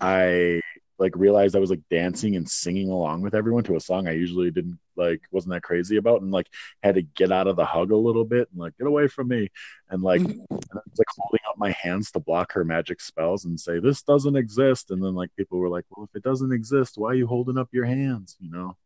I 0.00 0.60
like 0.98 1.16
realized 1.16 1.56
I 1.56 1.60
was 1.60 1.70
like 1.70 1.82
dancing 1.90 2.36
and 2.36 2.48
singing 2.48 2.88
along 2.88 3.22
with 3.22 3.34
everyone 3.34 3.64
to 3.64 3.76
a 3.76 3.80
song 3.80 4.06
I 4.06 4.12
usually 4.12 4.52
didn't 4.52 4.78
like 4.96 5.20
wasn't 5.30 5.52
that 5.52 5.62
crazy 5.62 5.96
about 5.96 6.22
and 6.22 6.30
like 6.30 6.48
had 6.82 6.94
to 6.96 7.02
get 7.02 7.32
out 7.32 7.46
of 7.46 7.56
the 7.56 7.64
hug 7.64 7.90
a 7.90 7.96
little 7.96 8.24
bit 8.24 8.48
and 8.50 8.60
like 8.60 8.76
get 8.78 8.86
away 8.86 9.08
from 9.08 9.28
me 9.28 9.48
and 9.90 10.02
like 10.02 10.20
and 10.20 10.46
I 10.50 10.54
was 10.54 10.98
like 10.98 11.06
holding 11.16 11.40
up 11.48 11.56
my 11.58 11.70
hands 11.70 12.10
to 12.12 12.20
block 12.20 12.52
her 12.52 12.64
magic 12.64 13.00
spells 13.00 13.44
and 13.44 13.58
say 13.58 13.78
this 13.78 14.02
doesn't 14.02 14.36
exist 14.36 14.90
and 14.90 15.02
then 15.02 15.14
like 15.14 15.30
people 15.36 15.58
were 15.58 15.68
like 15.68 15.84
well 15.90 16.04
if 16.04 16.16
it 16.16 16.22
doesn't 16.22 16.52
exist 16.52 16.94
why 16.96 17.10
are 17.10 17.14
you 17.14 17.26
holding 17.26 17.58
up 17.58 17.68
your 17.72 17.86
hands 17.86 18.36
you 18.40 18.50
know 18.50 18.76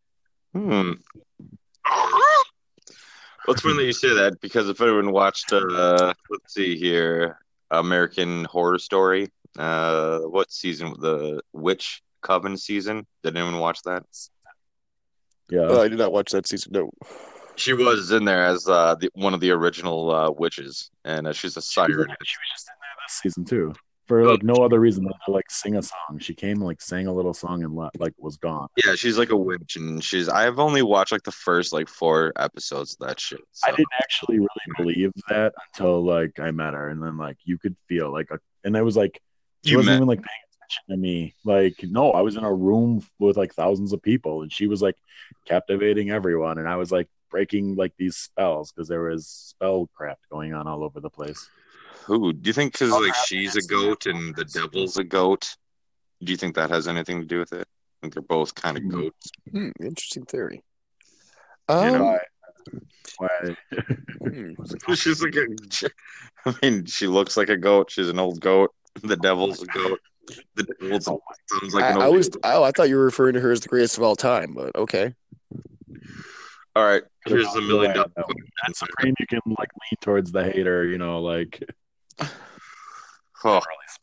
Hmm. 0.56 0.92
Well, 3.46 3.54
it's 3.54 3.60
funny 3.60 3.76
that 3.76 3.84
you 3.84 3.92
say 3.92 4.14
that 4.14 4.40
because 4.40 4.70
if 4.70 4.80
anyone 4.80 5.12
watched, 5.12 5.52
uh, 5.52 6.14
let's 6.30 6.54
see 6.54 6.78
here, 6.78 7.38
American 7.70 8.44
Horror 8.44 8.78
Story, 8.78 9.28
uh, 9.58 10.20
what 10.20 10.50
season? 10.50 10.94
The 10.98 11.42
Witch 11.52 12.02
Coven 12.22 12.56
season. 12.56 13.06
Did 13.22 13.36
anyone 13.36 13.60
watch 13.60 13.82
that? 13.82 14.04
Yeah 15.50 15.60
Oh, 15.68 15.80
I 15.82 15.88
did 15.88 15.98
not 15.98 16.12
watch 16.12 16.32
that 16.32 16.46
season. 16.46 16.72
No. 16.72 16.90
She 17.56 17.72
was 17.72 18.12
in 18.12 18.24
there 18.26 18.44
as 18.44 18.68
uh, 18.68 18.96
the, 18.96 19.08
one 19.14 19.32
of 19.32 19.40
the 19.40 19.50
original 19.50 20.10
uh, 20.14 20.30
witches, 20.30 20.90
and 21.04 21.26
uh, 21.26 21.32
she's 21.32 21.56
a 21.56 21.60
she 21.62 21.80
was, 21.80 21.88
siren. 21.88 21.90
in- 22.10 22.16
she 22.24 22.36
was 22.36 22.50
just 22.52 22.68
in 22.68 22.74
there 22.80 23.04
this 23.06 23.14
season 23.22 23.44
too 23.44 23.72
for 24.06 24.24
like 24.24 24.44
no 24.44 24.54
other 24.64 24.78
reason 24.78 25.02
than 25.02 25.12
to 25.24 25.32
like 25.32 25.50
sing 25.50 25.74
a 25.74 25.82
song 25.82 26.16
she 26.20 26.32
came 26.32 26.60
like 26.60 26.80
sang 26.80 27.08
a 27.08 27.12
little 27.12 27.34
song 27.34 27.64
and 27.64 27.74
le- 27.74 27.90
like 27.98 28.12
was 28.18 28.36
gone 28.36 28.68
Yeah, 28.84 28.94
she's 28.94 29.18
like 29.18 29.30
a 29.30 29.36
witch, 29.36 29.74
and 29.76 30.02
she's. 30.04 30.28
I've 30.28 30.58
only 30.60 30.82
watched 30.82 31.10
like 31.10 31.24
the 31.24 31.32
first 31.32 31.72
like 31.72 31.88
four 31.88 32.32
episodes 32.36 32.96
of 33.00 33.08
that 33.08 33.18
shit. 33.18 33.40
I 33.64 33.70
didn't 33.72 33.88
actually 33.98 34.38
really 34.38 34.48
believe 34.76 35.12
that 35.28 35.54
until 35.72 36.04
like 36.04 36.38
I 36.38 36.50
met 36.52 36.74
her, 36.74 36.88
and 36.90 37.02
then 37.02 37.16
like 37.16 37.36
you 37.44 37.58
could 37.58 37.74
feel 37.88 38.12
like, 38.12 38.28
a, 38.30 38.38
and 38.62 38.76
I 38.76 38.82
was 38.82 38.96
like, 38.96 39.20
she 39.64 39.72
You 39.72 39.78
wasn't 39.78 39.94
met- 39.94 39.96
even 39.96 40.08
like 40.08 40.18
paying 40.22 40.28
attention 40.28 40.45
to 40.88 40.96
me. 40.96 41.34
Like, 41.44 41.76
no, 41.82 42.12
I 42.12 42.20
was 42.20 42.36
in 42.36 42.44
a 42.44 42.52
room 42.52 43.04
with 43.18 43.36
like 43.36 43.54
thousands 43.54 43.92
of 43.92 44.02
people, 44.02 44.42
and 44.42 44.52
she 44.52 44.66
was 44.66 44.82
like 44.82 44.96
captivating 45.46 46.10
everyone, 46.10 46.58
and 46.58 46.68
I 46.68 46.76
was 46.76 46.90
like 46.92 47.08
breaking 47.30 47.74
like 47.76 47.92
these 47.98 48.16
spells 48.16 48.72
because 48.72 48.88
there 48.88 49.02
was 49.02 49.26
spell 49.26 49.88
spellcraft 49.98 50.16
going 50.30 50.54
on 50.54 50.66
all 50.66 50.84
over 50.84 51.00
the 51.00 51.10
place. 51.10 51.48
Who 52.06 52.32
do 52.32 52.48
you 52.48 52.52
think? 52.52 52.72
Because 52.72 52.92
like 52.92 53.14
she's 53.14 53.56
a 53.56 53.62
goat 53.62 54.06
and 54.06 54.34
the 54.36 54.44
devil's 54.44 54.96
a 54.96 55.04
goat. 55.04 55.56
Do 56.22 56.30
you 56.30 56.36
think 56.36 56.54
that 56.54 56.70
has 56.70 56.88
anything 56.88 57.20
to 57.20 57.26
do 57.26 57.38
with 57.40 57.52
it? 57.52 57.66
I 57.66 57.96
think 58.00 58.14
they're 58.14 58.22
both 58.22 58.54
kind 58.54 58.76
of 58.76 58.84
Hmm. 58.84 58.90
goats. 58.90 59.30
Hmm, 59.50 59.70
interesting 59.80 60.24
theory. 60.24 60.62
You 61.68 61.74
Um, 61.74 61.92
know, 61.92 62.18
Why? 63.18 63.56
hmm. 64.20 64.52
She's 64.94 65.22
like 65.22 65.34
a. 65.34 65.46
I 66.46 66.54
mean, 66.62 66.86
she 66.86 67.06
looks 67.06 67.36
like 67.36 67.48
a 67.48 67.56
goat. 67.56 67.90
She's 67.90 68.08
an 68.08 68.18
old 68.18 68.40
goat. 68.40 68.70
The 69.02 69.16
devil's 69.16 69.62
a 69.62 69.66
goat. 69.66 70.00
The 70.54 70.64
devil 70.80 71.00
sounds 71.00 71.74
like 71.74 71.84
I, 71.84 71.90
an 71.90 72.02
I 72.02 72.06
old. 72.06 72.16
was. 72.16 72.30
Oh, 72.42 72.62
I 72.62 72.70
thought 72.72 72.88
you 72.88 72.96
were 72.96 73.04
referring 73.04 73.34
to 73.34 73.40
her 73.40 73.52
as 73.52 73.60
the 73.60 73.68
greatest 73.68 73.96
of 73.96 74.02
all 74.02 74.16
time, 74.16 74.54
but 74.54 74.74
okay. 74.76 75.14
All 76.74 76.84
right, 76.84 77.02
here's 77.26 77.46
a 77.54 77.60
million 77.62 77.94
dollar. 77.94 78.10
No. 78.16 78.24
At 78.66 78.76
Supreme, 78.76 79.14
you 79.18 79.26
can 79.26 79.40
like 79.58 79.70
lean 79.70 79.98
towards 80.00 80.32
the 80.32 80.44
hater, 80.44 80.84
you 80.84 80.98
know, 80.98 81.20
like 81.20 81.62
Oh, 83.44 83.60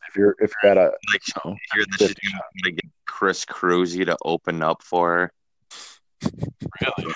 if 0.08 0.16
you're 0.16 0.36
if 0.40 0.52
you're 0.62 0.72
at 0.72 0.78
a 0.78 0.92
like 1.12 1.28
you 1.28 1.34
know, 1.44 1.56
hear 1.74 1.84
that 1.98 2.00
she's 2.00 2.32
gonna 2.64 2.72
get 2.72 2.86
Chris 3.06 3.46
Cruzy 3.46 4.06
to 4.06 4.16
open 4.24 4.64
up 4.64 4.82
for 4.84 5.32
her. 6.22 6.30
really, 6.82 7.14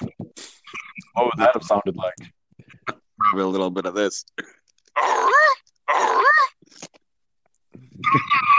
what 1.14 1.26
would 1.26 1.34
that 1.38 1.54
have 1.54 1.64
sounded 1.64 1.96
like? 1.96 2.16
Probably 3.18 3.44
a 3.44 3.48
little 3.48 3.70
bit 3.70 3.86
of 3.86 3.94
this. 3.94 4.26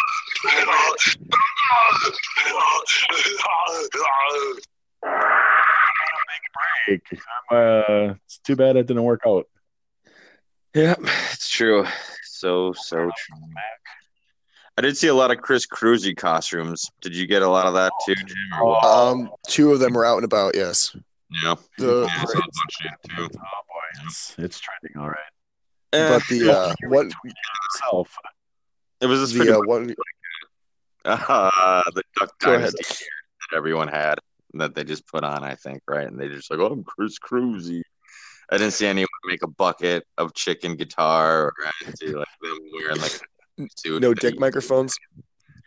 Break. 6.86 7.02
Uh, 7.50 8.14
it's 8.24 8.38
too 8.38 8.56
bad 8.56 8.76
it 8.76 8.86
didn't 8.86 9.02
work 9.04 9.20
out. 9.26 9.46
Yeah, 10.74 10.94
it's 11.32 11.48
true. 11.48 11.86
So 12.24 12.72
so 12.72 12.96
true. 12.96 13.10
I 14.76 14.80
did 14.82 14.96
see 14.96 15.08
a 15.08 15.14
lot 15.14 15.30
of 15.30 15.38
Chris 15.38 15.66
Cruzy 15.66 16.16
costumes. 16.16 16.90
Did 17.00 17.14
you 17.16 17.26
get 17.26 17.42
a 17.42 17.48
lot 17.48 17.66
of 17.66 17.74
that 17.74 17.92
too, 18.06 18.14
Jim? 18.14 18.36
Um, 18.84 19.30
two 19.48 19.72
of 19.72 19.80
them 19.80 19.92
were 19.92 20.04
out 20.04 20.16
and 20.16 20.24
about. 20.24 20.54
Yes. 20.54 20.94
Yeah, 21.42 21.56
The- 21.78 22.06
yeah, 22.08 22.22
I 22.22 22.24
saw 22.24 22.40
bunch 22.40 22.52
of 22.84 23.16
too. 23.16 23.38
Oh 23.38 23.60
boy, 23.68 24.06
it's 24.06 24.34
it's 24.38 24.60
trending 24.60 25.00
all 25.00 25.08
right. 25.08 25.18
Eh, 25.92 26.08
But 26.18 26.22
the 26.28 26.50
uh, 26.50 26.74
one, 26.88 27.10
Itself. 27.74 28.14
it 29.00 29.06
was 29.06 29.20
just 29.20 29.34
pretty 29.36 29.50
the 29.52 29.58
uh, 29.58 29.62
one. 29.62 29.94
Uh, 31.05 31.83
the 31.95 32.02
Duck 32.17 32.33
Dynasty 32.40 33.05
that 33.50 33.57
everyone 33.57 33.88
had 33.88 34.17
that 34.55 34.75
they 34.75 34.85
just 34.85 35.07
put 35.07 35.25
on, 35.25 35.43
I 35.45 35.55
think, 35.55 35.83
right? 35.88 36.07
And 36.07 36.19
they 36.19 36.28
just 36.28 36.50
like, 36.50 36.61
oh, 36.61 36.67
I'm 36.67 36.85
Chris 36.85 37.19
Cruzy. 37.19 37.83
I 38.50 38.57
didn't 38.57 38.73
see 38.73 38.87
anyone 38.87 39.09
make 39.26 39.43
a 39.43 39.49
bucket 39.49 40.07
of 40.17 40.35
chicken 40.35 40.75
guitar 40.76 41.47
or 41.47 41.52
anything 41.85 42.14
like 42.14 42.26
them 42.43 42.59
wearing 42.73 43.00
like 43.00 43.21
a 43.61 43.67
suit. 43.76 44.00
No 44.00 44.09
thing. 44.14 44.31
dick 44.33 44.40
microphones. 44.40 44.97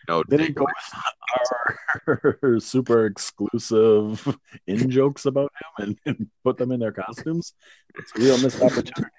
No 0.09 0.23
They 0.27 0.37
dick. 0.37 0.47
didn't 0.47 0.57
go 0.57 0.65
with 0.65 2.33
our 2.43 2.59
super 2.59 3.05
exclusive 3.05 4.35
in 4.67 4.89
jokes 4.89 5.25
about 5.25 5.51
him 5.77 5.85
and, 6.05 6.17
and 6.17 6.27
put 6.43 6.57
them 6.57 6.71
in 6.71 6.79
their 6.79 6.91
costumes. 6.91 7.53
It's 7.95 8.11
a 8.17 8.19
real 8.19 8.37
missed 8.41 8.61
opportunity. 8.61 9.11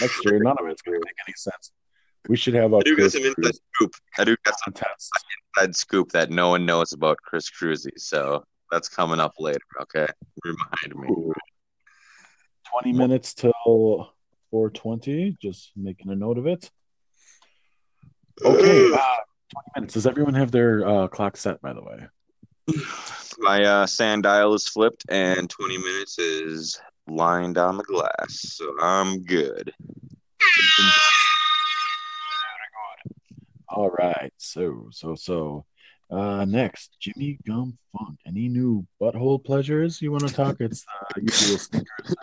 Next 0.00 0.24
year, 0.26 0.38
none 0.38 0.56
of 0.60 0.66
it's 0.68 0.82
going 0.82 1.00
to 1.00 1.04
make 1.06 1.16
any 1.26 1.34
sense. 1.36 1.72
We 2.28 2.36
should 2.36 2.54
have 2.54 2.72
a 2.72 2.76
I 2.76 2.80
do 2.80 2.96
got 2.96 2.96
Chris 2.96 3.12
some 3.14 3.22
inside 3.24 3.42
Cruz 3.42 3.60
scoop. 3.74 3.92
I 4.18 4.24
do 4.24 4.36
got 4.44 4.54
some 4.60 4.74
inside 5.56 5.76
scoop 5.76 6.12
that 6.12 6.30
no 6.30 6.50
one 6.50 6.66
knows 6.66 6.92
about 6.92 7.18
Chris 7.18 7.50
Cruzy. 7.50 7.90
So 7.96 8.44
that's 8.70 8.88
coming 8.88 9.18
up 9.18 9.32
later. 9.38 9.60
Okay, 9.80 10.06
remind 10.44 10.94
me. 10.94 11.08
Ooh. 11.08 11.32
20 12.82 12.92
minutes 12.92 13.32
till 13.32 14.12
420. 14.50 15.36
Just 15.40 15.72
making 15.74 16.10
a 16.10 16.14
note 16.14 16.38
of 16.38 16.46
it. 16.46 16.70
Okay, 18.44 18.92
uh, 18.92 18.96
20 18.96 19.00
minutes. 19.76 19.94
Does 19.94 20.06
everyone 20.06 20.34
have 20.34 20.50
their 20.50 20.86
uh, 20.86 21.08
clock 21.08 21.36
set, 21.36 21.60
by 21.62 21.72
the 21.72 21.82
way? 21.82 22.06
My 23.38 23.64
uh, 23.64 23.86
sand 23.86 24.24
dial 24.24 24.52
is 24.52 24.68
flipped, 24.68 25.06
and 25.08 25.48
20 25.48 25.78
minutes 25.78 26.18
is 26.18 26.78
lined 27.08 27.56
on 27.56 27.78
the 27.78 27.84
glass, 27.84 28.40
so 28.56 28.74
I'm 28.80 29.22
good. 29.22 29.72
All 33.68 33.90
right. 33.90 34.32
So, 34.36 34.88
so, 34.90 35.14
so. 35.14 35.64
Uh, 36.10 36.46
next, 36.46 36.96
Jimmy 36.98 37.38
Gum 37.46 37.76
Funk. 37.92 38.18
Any 38.26 38.48
new 38.48 38.86
butthole 38.98 39.44
pleasures 39.44 40.00
you 40.00 40.10
want 40.10 40.26
to 40.26 40.32
talk? 40.32 40.56
It's 40.58 40.86
the 41.14 41.20
usual 41.22 41.58
stickers. 41.58 42.16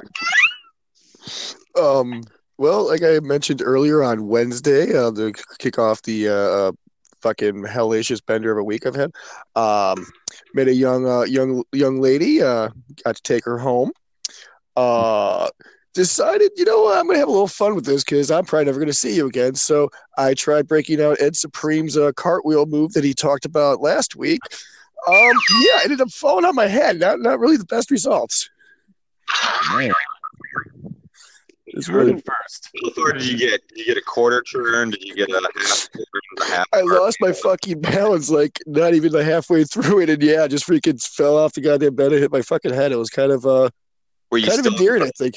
Um, 1.79 2.23
well, 2.57 2.87
like 2.87 3.03
I 3.03 3.19
mentioned 3.19 3.61
earlier 3.63 4.01
on 4.01 4.27
Wednesday, 4.27 4.95
uh, 4.97 5.11
to 5.11 5.33
kick 5.59 5.77
off 5.77 6.01
the 6.03 6.29
uh, 6.29 6.33
uh, 6.33 6.71
fucking 7.21 7.63
hellacious 7.63 8.25
bender 8.25 8.51
of 8.51 8.57
a 8.57 8.63
week 8.63 8.85
I've 8.85 8.95
had, 8.95 9.11
um, 9.55 10.05
met 10.53 10.67
a 10.67 10.73
young 10.73 11.07
uh, 11.07 11.23
young 11.23 11.63
young 11.71 11.99
lady. 11.99 12.41
Uh, 12.41 12.69
got 13.03 13.17
to 13.17 13.21
take 13.21 13.45
her 13.45 13.57
home. 13.57 13.91
Uh, 14.75 15.49
decided, 15.95 16.51
you 16.55 16.65
know, 16.65 16.83
what, 16.83 16.97
I'm 16.99 17.07
gonna 17.07 17.17
have 17.17 17.27
a 17.27 17.31
little 17.31 17.47
fun 17.47 17.73
with 17.73 17.85
this 17.85 18.03
because 18.03 18.29
I'm 18.29 18.45
probably 18.45 18.65
never 18.65 18.79
gonna 18.79 18.93
see 18.93 19.15
you 19.15 19.25
again. 19.25 19.55
So 19.55 19.89
I 20.17 20.35
tried 20.35 20.67
breaking 20.67 21.01
out 21.01 21.19
Ed 21.19 21.35
Supreme's 21.35 21.97
uh, 21.97 22.11
cartwheel 22.11 22.67
move 22.67 22.93
that 22.93 23.03
he 23.03 23.13
talked 23.15 23.45
about 23.45 23.81
last 23.81 24.15
week. 24.15 24.39
Um, 25.07 25.31
yeah, 25.61 25.77
I 25.77 25.81
ended 25.83 26.01
up 26.01 26.11
falling 26.11 26.45
on 26.45 26.53
my 26.55 26.67
head. 26.67 26.99
Not 26.99 27.19
not 27.19 27.39
really 27.39 27.57
the 27.57 27.65
best 27.65 27.89
results. 27.89 28.49
Man, 29.73 29.91
It's 31.67 31.87
you 31.87 31.93
really 31.95 32.13
first. 32.13 32.69
How 32.83 32.89
far 32.91 33.11
did 33.13 33.23
you 33.25 33.37
get? 33.37 33.67
Did 33.69 33.77
you 33.79 33.85
get 33.85 33.97
a 33.97 34.01
quarter 34.01 34.41
turn? 34.43 34.91
Did 34.91 35.01
you 35.03 35.15
get 35.15 35.29
a 35.29 35.41
half? 35.55 35.89
A 36.41 36.45
half 36.45 36.65
I 36.73 36.81
lost 36.81 37.17
my 37.21 37.31
fucking 37.31 37.81
balance 37.81 38.29
like 38.29 38.59
not 38.65 38.93
even 38.93 39.11
the 39.11 39.23
halfway 39.23 39.63
through 39.63 40.01
it, 40.01 40.09
and 40.09 40.21
yeah, 40.21 40.43
I 40.43 40.47
just 40.47 40.67
freaking 40.67 41.01
fell 41.03 41.37
off 41.37 41.53
the 41.53 41.61
goddamn 41.61 41.95
bed 41.95 42.11
and 42.11 42.21
hit 42.21 42.31
my 42.31 42.41
fucking 42.41 42.73
head. 42.73 42.91
It 42.91 42.97
was 42.97 43.09
kind 43.09 43.31
of 43.31 43.45
uh 43.45 43.69
Were 44.31 44.37
you 44.37 44.47
kind 44.47 44.59
of 44.59 44.65
still? 44.65 44.77
endearing, 44.77 45.03
I 45.03 45.11
think. 45.17 45.33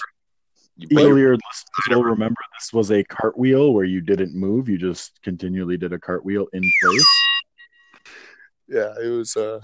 You- 0.78 0.88
Earlier 0.98 1.32
listeners 1.32 1.88
will 1.90 2.04
remember 2.04 2.36
this 2.58 2.72
was 2.72 2.90
a 2.90 3.02
cartwheel 3.04 3.72
where 3.74 3.84
you 3.84 4.00
didn't 4.00 4.34
move; 4.34 4.68
you 4.68 4.78
just 4.78 5.20
continually 5.22 5.76
did 5.76 5.92
a 5.92 5.98
cartwheel 5.98 6.46
in 6.52 6.62
place. 6.82 7.06
Yeah, 8.68 8.94
it 9.02 9.08
was 9.08 9.36
uh 9.36 9.60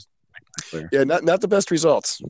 yeah, 0.92 1.04
not 1.04 1.25
not 1.25 1.40
the 1.40 1.49
best 1.49 1.71
results. 1.71 2.21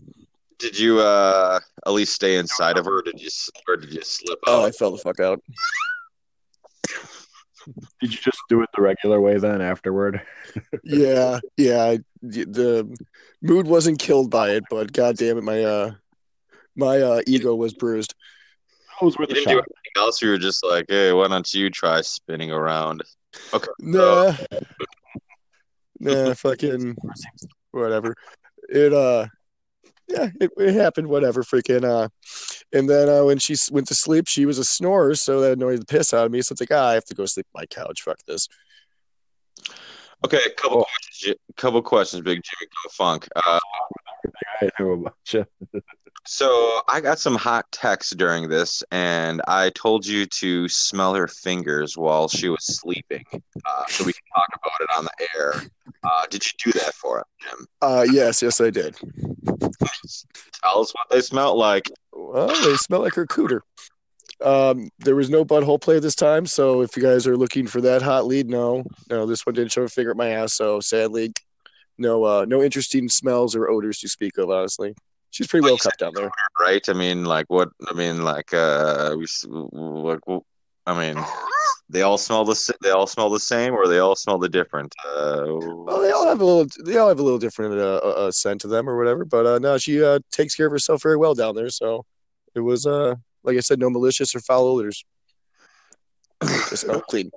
Did 0.59 0.79
you 0.79 1.01
uh 1.01 1.61
at 1.87 1.93
least 1.93 2.13
stay 2.15 2.37
inside 2.37 2.77
of 2.79 2.85
her? 2.87 2.99
Or 2.99 3.03
did 3.03 3.21
you 3.21 3.27
s- 3.27 3.51
or 3.69 3.77
did 3.77 3.93
you 3.93 4.03
slip 4.03 4.39
Oh. 4.47 4.65
I 4.65 4.71
fell 4.71 4.91
the 4.93 4.99
fuck 4.99 5.21
out. 5.21 5.41
Did 8.03 8.13
you 8.13 8.19
just 8.21 8.41
do 8.51 8.61
it 8.63 8.69
the 8.77 8.83
regular 8.83 9.21
way 9.23 9.39
then? 9.39 9.63
Afterward, 9.63 10.21
Yeah, 10.85 11.41
yeah. 11.57 11.97
The 12.21 12.95
mood 13.41 13.67
wasn't 13.67 13.99
killed 13.99 14.31
by 14.31 14.51
it, 14.51 14.65
but 14.69 14.93
god 14.93 15.17
damn 15.17 15.39
it, 15.39 15.45
my 15.45 15.63
uh 15.65 15.93
my 16.77 17.01
uh 17.01 17.23
ego 17.27 17.55
was 17.55 17.73
bruised. 17.73 18.15
Those 19.01 19.17
were 19.19 19.27
You 19.29 19.35
didn't 19.35 19.49
do 19.49 19.59
anything 19.59 19.93
else. 19.97 20.23
You 20.23 20.31
were 20.31 20.39
just 20.39 20.65
like, 20.65 20.87
hey, 20.89 21.13
why 21.13 21.29
don't 21.29 21.53
you 21.53 21.71
try 21.71 22.01
spinning 22.01 22.51
around? 22.51 23.03
Okay. 23.53 23.69
Nah. 23.81 24.35
Nah, 26.01 26.35
fucking 26.35 26.97
whatever. 27.71 28.15
It 28.69 28.93
uh 28.93 29.27
yeah, 30.09 30.29
it, 30.41 30.51
it 30.59 30.75
happened, 30.75 31.09
whatever, 31.09 31.43
freaking 31.43 31.85
uh 31.85 32.09
and 32.73 32.89
then 32.89 33.09
uh 33.09 33.25
when 33.25 33.39
she 33.39 33.55
went 33.71 33.89
to 33.89 33.95
sleep, 33.95 34.27
she 34.29 34.47
was 34.47 34.59
a 34.59 34.65
snorer, 34.65 35.15
so 35.15 35.41
that 35.41 35.53
annoyed 35.53 35.81
the 35.81 35.87
piss 35.87 36.13
out 36.13 36.27
of 36.27 36.33
me. 36.33 36.43
So 36.43 36.53
it's 36.53 36.61
like, 36.61 36.73
ah, 36.73 36.89
I 36.89 36.95
have 36.95 37.05
to 37.07 37.15
go 37.15 37.27
sleep 37.27 37.47
on 37.55 37.61
my 37.63 37.67
couch. 37.67 38.03
Fuck 38.03 38.19
this. 38.27 38.49
Okay, 40.25 40.41
a 40.47 40.51
couple 40.51 40.81
Oh. 40.81 40.85
questions. 40.85 41.37
Couple 41.57 41.83
questions, 41.83 42.23
Big 42.23 42.41
Jimmy 42.43 42.69
Go 42.69 42.91
Funk. 42.93 43.29
Uh, 43.37 43.59
I 44.63 44.71
knew 44.79 44.93
about 44.93 45.17
you. 45.33 45.47
so 46.27 46.81
I 46.89 47.01
got 47.01 47.19
some 47.19 47.35
hot 47.35 47.71
texts 47.73 48.15
during 48.15 48.49
this, 48.49 48.83
and 48.91 49.43
I 49.49 49.71
told 49.71 50.07
you 50.07 50.27
to 50.27 50.69
smell 50.69 51.15
her 51.15 51.29
fingers 51.29 51.97
while 51.97 52.29
she 52.29 52.49
was 52.49 52.65
sleeping, 52.65 53.25
uh, 53.33 53.85
so 53.89 54.05
we 54.05 54.13
can 54.13 54.23
talk 54.35 54.49
about 54.55 54.81
it 54.81 54.89
on 54.99 55.05
the 55.05 55.29
air. 55.37 55.63
Uh, 56.03 56.27
did 56.31 56.45
you 56.45 56.73
do 56.73 56.79
that 56.79 56.95
for 56.95 57.21
us, 57.21 57.27
Jim? 57.41 57.67
Uh 57.83 58.07
yes, 58.11 58.43
yes 58.43 58.61
I 58.61 58.71
did. 58.71 58.97
Tell 60.63 60.81
us 60.81 60.93
what 60.95 61.09
they 61.11 61.21
smelled 61.21 61.59
like. 61.59 61.91
Well, 62.13 62.49
they 62.49 62.77
smell 62.77 63.01
like 63.01 63.15
her 63.15 63.27
cooter. 63.27 63.61
Um, 64.41 64.91
there 64.99 65.15
was 65.15 65.31
no 65.31 65.45
butthole 65.45 65.81
play 65.81 65.99
this 66.01 66.15
time, 66.15 66.45
so 66.47 66.83
if 66.83 66.97
you 66.97 67.03
guys 67.03 67.27
are 67.27 67.37
looking 67.37 67.67
for 67.67 67.81
that 67.83 68.03
hot 68.03 68.27
lead, 68.27 68.49
no, 68.49 68.85
no, 69.09 69.27
this 69.27 69.47
one 69.47 69.55
didn't 69.55 69.73
show 69.73 69.83
a 69.83 69.89
finger 69.89 70.11
at 70.11 70.17
my 70.17 70.31
ass. 70.31 70.55
So 70.55 70.81
sadly, 70.81 71.33
no, 71.99 72.25
uh, 72.25 72.45
no 72.49 72.63
interesting 72.63 73.09
smells 73.09 73.55
or 73.55 73.69
odors 73.69 73.99
to 74.01 74.09
speak 74.09 74.39
of. 74.39 74.51
Honestly, 74.51 74.95
she's 75.31 75.47
pretty 75.47 75.65
well 75.65 75.77
kept 75.79 75.99
down 75.99 76.13
there. 76.15 76.31
right? 76.61 76.83
I 76.89 76.93
mean, 76.93 77.25
like 77.25 77.47
what? 77.49 77.69
I 77.89 77.95
mean, 77.95 78.23
like 78.25 78.53
uh, 78.53 79.15
we 79.17 79.27
like. 79.53 80.21
I 80.87 80.93
mean, 80.99 81.25
they 81.89 82.03
all 82.03 82.19
smell 82.19 82.45
the 82.45 82.75
they 82.83 82.91
all 82.91 83.07
smell 83.07 83.31
the 83.31 83.41
same, 83.41 83.73
or 83.75 83.89
they 83.89 83.99
all 84.01 84.17
smell 84.17 84.39
the 84.39 84.49
different. 84.49 84.93
Uh, 85.07 85.45
Well, 85.47 86.01
they 86.01 86.11
all 86.11 86.27
have 86.27 86.41
a 86.41 86.45
little, 86.45 86.67
they 86.85 86.99
all 86.99 87.09
have 87.09 87.19
a 87.21 87.23
little 87.23 87.39
different 87.39 87.75
uh, 87.79 88.01
uh, 88.05 88.27
uh, 88.27 88.31
scent 88.31 88.61
to 88.63 88.69
them 88.69 88.89
or 88.89 88.97
whatever. 88.99 89.25
But 89.25 89.47
uh, 89.47 89.59
no, 89.59 89.79
she 89.79 90.03
uh, 90.03 90.19
takes 90.31 90.55
care 90.55 90.67
of 90.67 90.73
herself 90.73 91.03
very 91.03 91.17
well 91.17 91.35
down 91.35 91.55
there. 91.55 91.71
So 91.71 92.05
it 92.55 92.61
was, 92.61 92.87
uh, 92.87 93.15
like 93.45 93.57
I 93.57 93.61
said, 93.61 93.79
no 93.79 93.89
malicious 93.89 94.35
or 94.35 94.41
foul 94.41 94.67
odors. 94.67 95.05
Just 96.43 96.83
smelled 96.83 97.05
clean. 97.09 97.31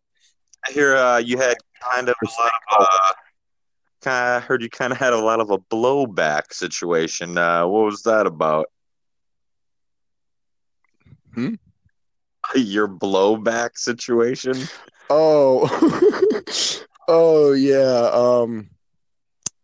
I 0.68 0.72
hear 0.72 0.98
uh, 0.98 1.18
you 1.20 1.38
had 1.38 1.56
kind 1.82 2.10
of 2.10 2.16
a 2.22 2.26
lot 2.26 2.52
of. 2.80 2.88
Uh, 2.92 3.14
of 4.06 4.44
heard 4.44 4.62
you 4.62 4.70
kind 4.70 4.92
of 4.92 5.00
had 5.00 5.14
a 5.14 5.18
lot 5.18 5.40
of 5.40 5.50
a 5.50 5.58
blowback 5.58 6.54
situation. 6.54 7.38
Uh, 7.38 7.66
what 7.68 7.86
was 7.86 8.04
that 8.04 8.28
about? 8.28 8.68
Hmm? 11.34 11.56
Your 12.56 12.88
blowback 12.88 13.78
situation. 13.78 14.56
Oh, 15.10 15.68
oh 17.08 17.54
yeah. 17.54 18.10
Um, 18.14 18.70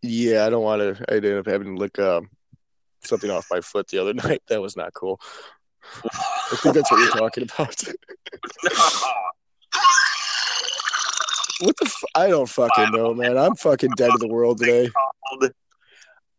yeah. 0.02 0.46
I 0.46 0.50
don't 0.50 0.63
want 0.63 0.82
to. 0.82 1.06
I 1.10 1.15
ended 1.15 1.38
up 1.38 1.48
having 1.48 1.76
to 1.76 1.80
lick 1.80 2.00
um, 2.00 2.30
something 3.04 3.30
off 3.30 3.48
my 3.52 3.62
foot 3.62 3.88
the 3.88 4.00
other 4.00 4.13
night. 4.28 4.41
That 4.48 4.62
was 4.62 4.76
not 4.76 4.93
cool. 4.93 5.19
I 6.06 6.56
think 6.58 6.76
that's 6.76 6.89
what 6.91 7.00
you're 7.00 7.10
talking 7.10 7.43
about. 7.43 7.84
What 11.59 11.75
the? 11.77 11.85
F- 11.85 12.03
I 12.15 12.27
don't 12.27 12.49
fucking 12.49 12.91
know, 12.91 13.13
man. 13.13 13.37
I'm 13.37 13.55
fucking 13.55 13.91
dead 13.95 14.11
to 14.11 14.17
the 14.17 14.27
world 14.27 14.59
today. 14.59 14.89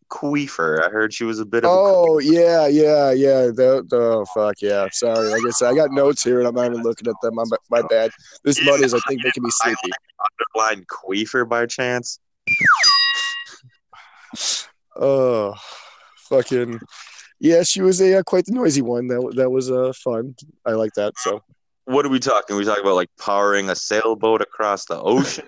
Queefer. 0.08 0.84
I 0.84 0.90
heard 0.90 1.12
she 1.12 1.24
was 1.24 1.40
a 1.40 1.44
bit 1.44 1.64
of. 1.64 1.70
a 1.70 1.74
Oh 1.74 2.18
yeah, 2.18 2.66
yeah, 2.66 3.10
yeah. 3.10 3.46
The, 3.46 3.84
the 3.88 3.96
oh 3.96 4.24
fuck 4.34 4.60
yeah. 4.60 4.86
Sorry. 4.92 5.28
Like 5.28 5.42
I 5.46 5.50
said, 5.50 5.70
I 5.70 5.74
got 5.74 5.90
notes 5.90 6.22
here 6.22 6.38
and 6.38 6.46
I'm 6.46 6.54
not 6.54 6.66
even 6.66 6.82
looking 6.82 7.08
at 7.08 7.14
them. 7.22 7.34
My, 7.34 7.44
my 7.70 7.82
bad. 7.82 8.10
This 8.44 8.64
mud 8.64 8.80
is, 8.80 8.94
I 8.94 9.00
think, 9.08 9.24
making 9.24 9.42
me 9.42 9.50
sleepy. 9.50 9.90
underlined 10.54 10.86
queefer 10.88 11.44
by 11.44 11.66
chance. 11.66 12.18
Oh, 14.96 15.54
fucking 16.28 16.80
yeah. 17.40 17.62
She 17.62 17.80
was 17.80 18.00
a 18.00 18.18
uh, 18.18 18.22
quite 18.22 18.44
the 18.46 18.52
noisy 18.52 18.82
one. 18.82 19.08
That 19.08 19.32
that 19.36 19.50
was 19.50 19.70
uh 19.70 19.92
fun. 19.92 20.36
I 20.64 20.72
like 20.72 20.92
that. 20.94 21.14
So 21.18 21.42
What 21.86 22.06
are 22.06 22.08
we 22.08 22.18
talking? 22.18 22.56
we 22.56 22.64
talking 22.64 22.82
about 22.82 22.94
like 22.94 23.10
powering 23.20 23.68
a 23.68 23.76
sailboat 23.76 24.40
across 24.40 24.86
the 24.86 24.98
ocean? 24.98 25.44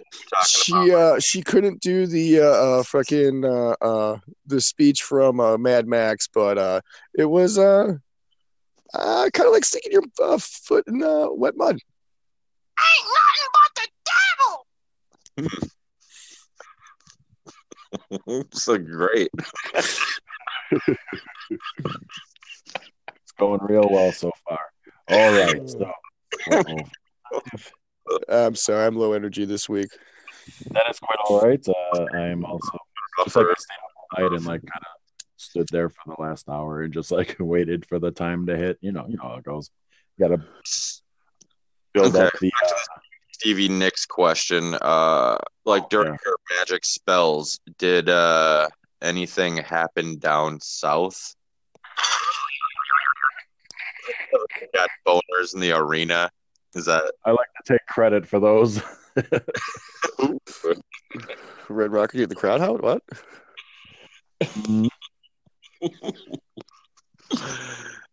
she 0.46 0.92
uh 0.92 1.18
she 1.18 1.40
couldn't 1.42 1.81
do 1.81 2.07
the 2.07 2.40
uh, 2.40 2.44
uh 2.44 2.83
fucking 2.83 3.42
uh 3.44 3.75
uh 3.81 4.18
the 4.46 4.61
speech 4.61 5.03
from 5.03 5.40
uh, 5.40 5.57
Mad 5.57 5.88
Max, 5.88 6.29
but 6.33 6.59
uh 6.59 6.81
it 7.14 7.25
was 7.25 7.59
uh. 7.59 7.94
Uh, 8.94 9.29
kind 9.35 9.49
of 9.49 9.53
like 9.53 9.64
sticking 9.64 9.90
your 9.92 10.05
uh, 10.22 10.38
foot 10.38 10.85
in 10.87 11.03
uh, 11.03 11.27
wet 11.31 11.57
mud. 11.57 11.77
Ain't 12.79 13.09
nothing 13.18 13.49
but 13.53 13.75
the 15.37 15.70
devil. 18.25 18.44
so 18.53 18.79
great. 18.79 19.29
It's 19.75 20.01
going 23.38 23.61
real 23.64 23.88
well 23.90 24.12
so 24.12 24.31
far. 24.49 24.61
All 25.09 25.33
right, 25.33 25.68
so 25.68 25.81
uh-oh. 25.81 25.92
I'm 28.29 28.55
sorry, 28.55 28.87
I'm 28.87 28.97
low 28.97 29.13
energy 29.13 29.45
this 29.45 29.69
week. 29.69 29.89
that 30.73 30.89
is 30.91 30.99
quite 30.99 31.19
all 31.29 31.41
right. 31.41 31.65
Uh, 31.69 32.05
I 32.15 32.27
am 32.29 32.45
also 32.45 32.79
just 33.25 33.37
like 33.37 33.47
I 33.47 33.55
stayed 33.57 33.75
up 33.85 33.91
all 33.97 34.31
night 34.31 34.37
and 34.37 34.47
like 34.47 34.61
kind 34.61 34.73
of 34.83 35.27
stood 35.37 35.69
there 35.71 35.89
for 35.89 36.15
the 36.17 36.23
last 36.23 36.49
hour 36.49 36.83
and 36.83 36.93
just 36.93 37.11
like 37.11 37.37
waited 37.41 37.87
for 37.87 37.99
the 37.99 38.11
time 38.11 38.47
to 38.47 38.57
hit. 38.57 38.79
You 38.81 38.93
know, 38.93 39.07
you 39.09 39.17
know 39.17 39.25
how 39.25 39.35
it 39.37 39.45
goes. 39.45 39.71
Got 40.19 40.29
to 40.29 40.41
build 41.93 42.17
Okay. 42.17 42.27
up 42.27 42.33
the. 42.41 42.53
Uh, 42.65 42.71
Stevie 43.33 43.69
Nicks 43.69 44.07
question. 44.07 44.75
Uh, 44.81 45.37
like 45.67 45.91
during 45.91 46.13
Yeah. 46.13 46.17
her 46.25 46.37
magic 46.59 46.85
spells, 46.87 47.61
did 47.79 48.09
uh 48.09 48.67
anything 49.03 49.59
happen 49.59 50.19
down 50.19 50.59
south? 50.63 51.35
Got 54.75 54.88
boners 55.07 55.55
in 55.55 55.61
the 55.61 55.73
arena. 55.73 56.31
Is 56.75 56.85
that 56.87 57.12
I 57.25 57.31
like 57.31 57.49
to 57.64 57.73
take 57.73 57.87
credit 57.87 58.27
for 58.27 58.38
those. 58.40 58.83
Red 61.69 61.92
Rocket 61.92 62.19
get 62.19 62.29
the 62.29 62.35
crowd 62.35 62.61
out? 62.61 62.83
What? 62.83 63.03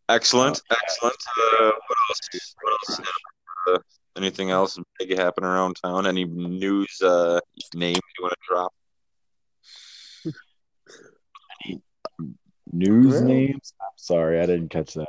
excellent? 0.10 0.62
Excellent. 0.72 1.16
Uh, 1.38 1.72
what 1.88 1.98
else? 2.10 2.20
What 2.62 2.72
else? 2.72 3.02
Uh, 3.68 3.80
anything 4.16 4.52
else 4.52 4.80
big 4.98 5.18
happen 5.18 5.44
around 5.44 5.76
town? 5.84 6.08
Any 6.08 6.24
news 6.26 7.02
uh, 7.02 7.40
names 7.76 8.00
you 8.18 8.24
want 8.24 8.34
to 8.34 8.40
drop? 8.48 8.74
News 12.74 13.14
Well- 13.14 13.24
names. 13.24 13.74
I'm 13.80 13.98
sorry, 13.98 14.40
I 14.40 14.46
didn't 14.48 14.70
catch 14.70 14.94
that. 14.96 15.08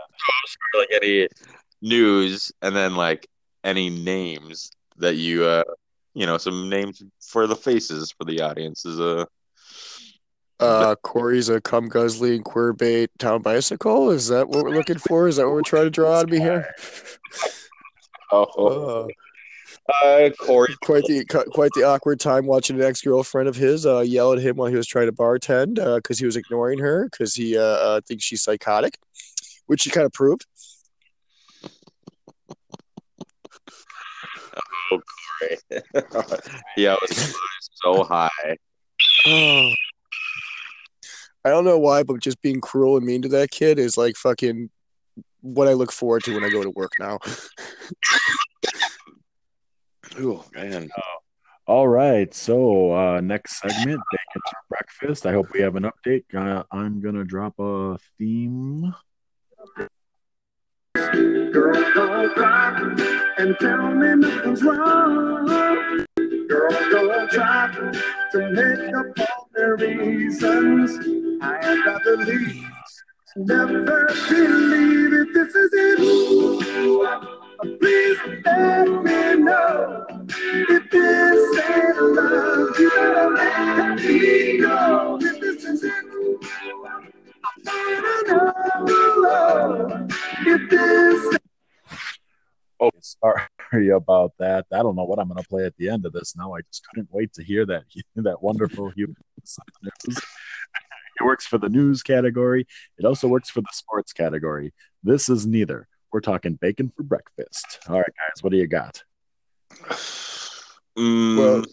like 0.75 0.89
any 1.03 1.29
news 1.81 2.53
and 2.63 2.75
then 2.77 2.95
like 2.95 3.27
any 3.65 3.91
names 3.91 4.71
that 4.99 5.17
you 5.17 5.45
uh 5.45 5.65
you 6.15 6.25
know 6.27 6.39
some 6.39 6.69
names 6.69 7.03
for 7.21 7.47
the 7.47 7.57
faces 7.57 8.13
for 8.17 8.25
the 8.25 8.41
audience 8.41 8.85
is 8.87 8.99
a 9.01 9.27
Uh, 10.61 10.95
Corey's 11.03 11.49
a 11.49 11.61
cum 11.61 11.89
guzzling 11.89 12.43
queer 12.43 12.73
bait 12.73 13.11
town 13.19 13.43
bicycle. 13.43 14.11
Is 14.11 14.29
that 14.29 14.49
what 14.49 14.65
we're 14.65 14.71
looking 14.71 14.99
for? 14.99 15.27
Is 15.29 15.37
that 15.37 15.47
what 15.47 15.55
we're 15.55 15.63
trying 15.63 15.85
to 15.85 15.91
draw 15.91 16.15
out 16.19 16.25
of 16.25 16.31
me 16.31 16.39
here? 16.39 16.69
oh 18.33 19.05
Uh, 19.05 19.07
uh, 19.93 20.31
Corey 20.39 20.75
quite 20.85 21.05
the 21.05 21.25
quite 21.53 21.71
the 21.75 21.85
awkward 21.85 22.19
time 22.21 22.47
watching 22.47 22.77
an 22.77 22.83
ex 22.83 23.03
girlfriend 23.03 23.49
of 23.49 23.57
his 23.57 23.85
uh, 23.85 24.01
yell 24.01 24.33
at 24.33 24.39
him 24.39 24.57
while 24.57 24.69
he 24.69 24.77
was 24.77 24.87
trying 24.87 25.07
to 25.07 25.13
bartend 25.13 25.75
because 25.97 26.19
he 26.19 26.27
was 26.27 26.37
ignoring 26.37 26.79
her 26.79 27.05
because 27.05 27.35
he 27.35 27.59
uh, 27.59 27.63
uh, 27.63 28.01
thinks 28.07 28.25
she's 28.25 28.43
psychotic, 28.43 28.99
which 29.67 29.83
he 29.83 29.91
kind 29.91 30.07
of 30.07 30.13
proved. 30.13 30.47
Oh, 34.93 35.01
Corey. 35.41 35.59
yeah, 36.77 36.95
I 36.95 36.99
was 37.01 37.35
so 37.83 38.05
high. 38.05 38.31
Oh. 39.27 39.71
I 41.47 41.51
don't 41.51 41.67
know 41.67 41.79
why, 41.79 42.03
but 42.03 42.23
just 42.23 42.41
being 42.41 42.63
cruel 42.63 42.97
and 42.97 43.05
mean 43.05 43.21
to 43.21 43.29
that 43.29 43.51
kid 43.51 43.79
is 43.79 43.99
like 43.99 44.17
fucking 44.17 44.71
what 45.43 45.69
I 45.69 45.75
look 45.75 45.93
forward 45.93 46.25
to 46.25 46.33
when 46.33 46.43
I 46.43 46.49
go 46.49 46.63
to 46.63 46.71
work 46.71 46.93
now. 46.99 47.19
Oh 50.19 50.45
man. 50.55 50.89
All 51.67 51.89
right. 51.89 52.33
So 52.35 52.93
uh, 52.93 53.21
next 53.21 53.61
segment, 53.61 54.01
bacon 54.11 54.43
for 54.51 54.59
breakfast. 54.69 55.27
I 55.27 55.33
hope 55.33 55.53
we 55.53 55.61
have 55.61 55.77
an 55.77 55.85
update. 55.85 56.25
Uh, 56.35 56.63
I'm 56.71 57.01
gonna 57.01 57.25
drop 57.25 57.55
a 57.59 57.99
theme. 58.19 58.95
Girls 60.95 61.95
don't 61.95 62.35
cry 62.35 62.95
and 63.39 63.57
tell 63.59 63.91
me 63.91 64.15
nothing's 64.15 64.63
wrong. 64.63 66.07
Girls 66.49 66.75
don't 66.91 67.31
try 67.31 67.73
to 68.33 68.51
make 68.51 68.95
up 68.95 69.07
all 69.19 69.49
their 69.55 69.77
reasons. 69.77 70.99
I 71.41 71.83
rather 71.87 72.17
leave. 72.19 72.65
Never 73.37 74.07
believe 74.29 75.13
it. 75.13 75.35
This 75.35 75.55
is 75.55 75.71
it. 75.73 75.99
Please 77.81 78.19
let 78.45 78.89
me 79.05 79.24
if 79.47 80.91
this 80.91 81.61
ain't 81.65 82.01
love. 82.01 82.79
You 82.79 82.91
better 82.91 83.31
let 83.31 83.97
me. 83.97 84.61
If 85.27 85.41
this 85.41 85.65
is 85.65 85.85
it. 85.85 86.15
Oh, 92.81 92.91
sorry 93.01 93.89
about 93.91 94.33
that. 94.39 94.67
I 94.73 94.79
don't 94.79 94.97
know 94.97 95.05
what 95.05 95.19
I'm 95.19 95.29
gonna 95.29 95.43
play 95.43 95.65
at 95.65 95.77
the 95.79 95.89
end 95.89 96.05
of 96.05 96.13
this. 96.13 96.37
Now 96.37 96.55
I 96.55 96.61
just 96.63 96.85
couldn't 96.89 97.09
wait 97.13 97.33
to 97.35 97.45
hear 97.45 97.65
that 97.67 97.85
that 98.17 98.43
wonderful 98.43 98.91
human. 98.91 99.17
It 101.21 101.25
works 101.25 101.47
for 101.47 101.59
the 101.59 101.69
news 101.69 102.03
category. 102.03 102.67
It 102.99 103.05
also 103.05 103.29
works 103.29 103.49
for 103.49 103.61
the 103.61 103.69
sports 103.71 104.13
category. 104.13 104.75
This 105.05 105.29
is 105.29 105.47
neither. 105.47 105.87
We're 106.13 106.21
talking 106.21 106.55
bacon 106.55 106.93
for 106.97 107.05
breakfast. 107.05 107.79
All 107.89 107.99
right, 107.99 108.05
guys, 108.05 108.43
what 108.43 108.51
do 108.51 108.57
you 108.57 108.67
got? 108.67 109.05
Mm, 110.99 111.39
Well- 111.39 111.65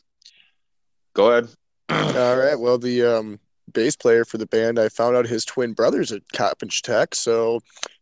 go 1.14 1.32
ahead. 1.32 1.50
All 1.90 2.38
right. 2.38 2.60
Well, 2.60 2.78
the 2.78 3.04
um, 3.04 3.40
bass 3.74 3.96
player 3.96 4.24
for 4.26 4.38
the 4.38 4.46
band, 4.48 4.80
I 4.80 4.90
found 4.90 5.16
out 5.16 5.28
his 5.28 5.46
twin 5.46 5.74
brother's 5.74 6.12
at 6.12 6.22
cop 6.34 6.62
and 6.62 6.72
tech. 6.72 7.14
So, 7.16 7.60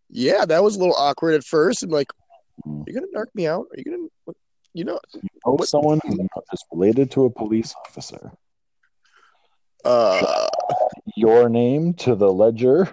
yeah, 0.09 0.45
that 0.45 0.63
was 0.63 0.75
a 0.75 0.79
little 0.79 0.95
awkward 0.95 1.33
at 1.35 1.43
first. 1.43 1.83
I'm 1.83 1.89
like, 1.89 2.11
Hmm. 2.63 2.83
"You 2.87 2.93
gonna 2.93 3.07
narc 3.15 3.27
me 3.33 3.47
out? 3.47 3.67
Are 3.71 3.77
you 3.77 3.83
gonna, 3.85 4.35
you 4.73 4.83
know?" 4.83 4.99
Oh, 5.45 5.53
What- 5.53 5.67
someone 5.69 5.99
who 6.05 6.27
is 6.53 6.63
related 6.71 7.09
to 7.11 7.25
a 7.25 7.29
police 7.29 7.73
officer. 7.87 8.31
Uh, 9.85 10.47
Your 11.15 11.47
name 11.49 11.93
to 11.95 12.15
the 12.15 12.31
ledger 12.31 12.87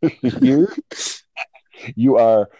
here. 0.22 0.72
You 1.96 2.18
are 2.18 2.50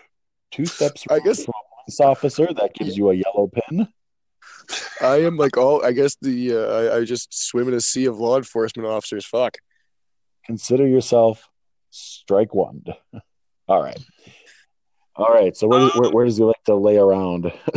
two 0.50 0.64
steps 0.64 1.04
I 1.10 1.18
guess- 1.20 1.44
from 1.44 1.52
a 1.54 1.69
police 1.84 2.00
officer. 2.00 2.48
That 2.54 2.74
gives 2.74 2.96
you 2.96 3.10
a 3.10 3.14
yellow 3.14 3.48
pin. 3.48 3.88
I 5.00 5.22
am 5.22 5.36
like 5.36 5.56
all. 5.56 5.84
I 5.84 5.92
guess 5.92 6.16
the 6.20 6.56
uh, 6.56 6.58
I, 6.58 6.96
I 6.98 7.04
just 7.04 7.48
swim 7.48 7.68
in 7.68 7.74
a 7.74 7.80
sea 7.80 8.06
of 8.06 8.18
law 8.18 8.36
enforcement 8.36 8.88
officers. 8.88 9.26
Fuck. 9.26 9.58
Consider 10.46 10.86
yourself 10.86 11.48
strike 11.90 12.54
one. 12.54 12.84
All 13.68 13.82
right. 13.82 13.98
All 15.16 15.32
right. 15.32 15.56
So 15.56 15.68
where, 15.68 15.88
where, 15.90 16.10
where 16.10 16.24
does 16.24 16.38
he 16.38 16.44
like 16.44 16.64
to 16.64 16.74
lay 16.74 16.96
around? 16.96 17.46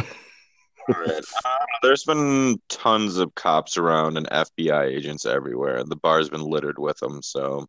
All 0.90 1.02
right. 1.02 1.24
Uh, 1.46 1.58
there's 1.82 2.04
been 2.04 2.60
tons 2.70 3.18
of 3.18 3.36
cops 3.36 3.78
around 3.78 4.18
and 4.18 4.28
FBI 4.30 4.86
agents 4.86 5.26
everywhere. 5.26 5.84
The 5.84 5.96
bar's 5.96 6.30
been 6.30 6.42
littered 6.42 6.80
with 6.80 6.98
them. 6.98 7.22
So 7.22 7.68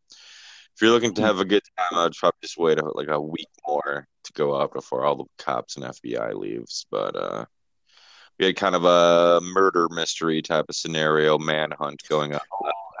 if 0.75 0.81
you're 0.81 0.91
looking 0.91 1.13
to 1.13 1.21
have 1.21 1.39
a 1.39 1.45
good 1.45 1.63
time, 1.77 1.99
I'd 1.99 2.13
probably 2.13 2.37
just 2.41 2.57
wait 2.57 2.77
like 2.95 3.07
a 3.07 3.19
week 3.19 3.47
more 3.65 4.05
to 4.23 4.33
go 4.33 4.59
out 4.59 4.73
before 4.73 5.05
all 5.05 5.15
the 5.15 5.25
cops 5.37 5.77
and 5.77 5.85
FBI 5.85 6.33
leaves. 6.33 6.85
But 6.91 7.15
uh, 7.15 7.45
we 8.37 8.47
had 8.47 8.57
kind 8.57 8.75
of 8.75 8.83
a 8.83 9.39
murder 9.41 9.87
mystery 9.89 10.41
type 10.41 10.65
of 10.67 10.75
scenario, 10.75 11.37
manhunt 11.37 12.03
going 12.09 12.33
on. 12.33 12.41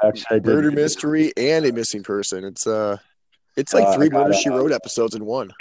Actually, 0.01 0.37
I 0.37 0.39
did 0.39 0.45
Murder 0.45 0.71
mystery 0.71 1.33
and 1.35 1.65
a 1.65 1.73
missing 1.73 2.01
person. 2.01 2.45
It's 2.45 2.65
uh, 2.65 2.95
it's 3.57 3.73
like 3.73 3.85
Uh, 3.87 3.95
three 3.95 4.05
I 4.05 4.09
got 4.09 4.27
Murder. 4.27 4.33
She 4.33 4.49
Wrote 4.49 4.71
episodes 4.71 5.15
in 5.15 5.25
one. 5.25 5.51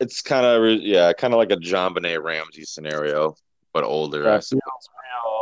It's 0.00 0.20
kind 0.20 0.44
of 0.44 0.80
yeah, 0.82 1.14
kind 1.14 1.32
of 1.32 1.38
like 1.38 1.50
a 1.50 1.56
JonBenét 1.56 2.22
Ramsey 2.22 2.64
scenario, 2.64 3.36
but 3.72 3.84
older. 3.84 4.28
I 4.28 4.32
That 4.32 4.44
feels 4.44 4.60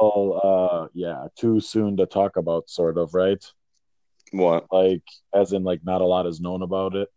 real. 0.01 0.41
Uh, 0.45 0.87
yeah, 0.95 1.27
too 1.37 1.59
soon 1.59 1.97
to 1.97 2.07
talk 2.07 2.37
about, 2.37 2.71
sort 2.71 2.97
of, 2.97 3.13
right? 3.13 3.45
What? 4.33 4.67
Like, 4.73 5.03
as 5.35 5.53
in, 5.53 5.65
like, 5.65 5.85
not 5.85 6.01
a 6.01 6.07
lot 6.07 6.27
is 6.27 6.41
known 6.41 6.63
about 6.63 6.95
it. 6.95 7.09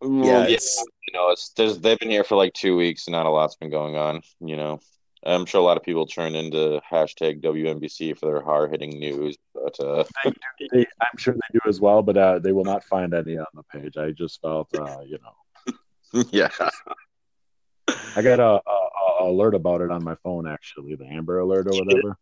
Well, 0.00 0.24
Yeah, 0.24 0.48
yeah, 0.48 0.54
it's 0.54 0.84
you 1.06 1.12
know, 1.14 1.30
it's 1.30 1.50
there's 1.50 1.78
they've 1.78 1.98
been 1.98 2.10
here 2.10 2.24
for 2.24 2.36
like 2.36 2.52
two 2.54 2.76
weeks 2.76 3.06
and 3.06 3.12
not 3.12 3.26
a 3.26 3.30
lot's 3.30 3.56
been 3.56 3.70
going 3.70 3.96
on. 3.96 4.22
You 4.40 4.56
know, 4.56 4.80
I'm 5.24 5.46
sure 5.46 5.60
a 5.60 5.64
lot 5.64 5.76
of 5.76 5.84
people 5.84 6.06
turn 6.06 6.34
into 6.34 6.80
hashtag 6.90 7.42
WNBC 7.42 8.18
for 8.18 8.26
their 8.26 8.42
hard 8.42 8.72
hitting 8.72 8.98
news, 8.98 9.36
but 9.54 9.78
uh, 9.78 10.04
They, 10.72 10.86
I'm 11.00 11.18
sure 11.18 11.34
they 11.34 11.58
do 11.58 11.60
as 11.68 11.80
well, 11.80 12.02
but 12.02 12.16
uh, 12.16 12.38
they 12.38 12.52
will 12.52 12.64
not 12.64 12.84
find 12.84 13.14
any 13.14 13.36
on 13.38 13.46
the 13.54 13.62
page. 13.64 13.96
I 13.96 14.10
just 14.10 14.40
felt, 14.40 14.68
uh, 14.74 15.00
you 15.04 15.18
know, 15.18 16.24
yeah, 16.30 16.48
I 18.16 18.22
got 18.22 18.40
a, 18.40 18.60
a, 18.68 18.88
a 19.20 19.30
alert 19.30 19.54
about 19.54 19.80
it 19.80 19.90
on 19.90 20.02
my 20.02 20.16
phone. 20.16 20.46
Actually, 20.46 20.96
the 20.96 21.06
Amber 21.06 21.38
Alert 21.40 21.68
or 21.68 21.72
whatever. 21.84 22.18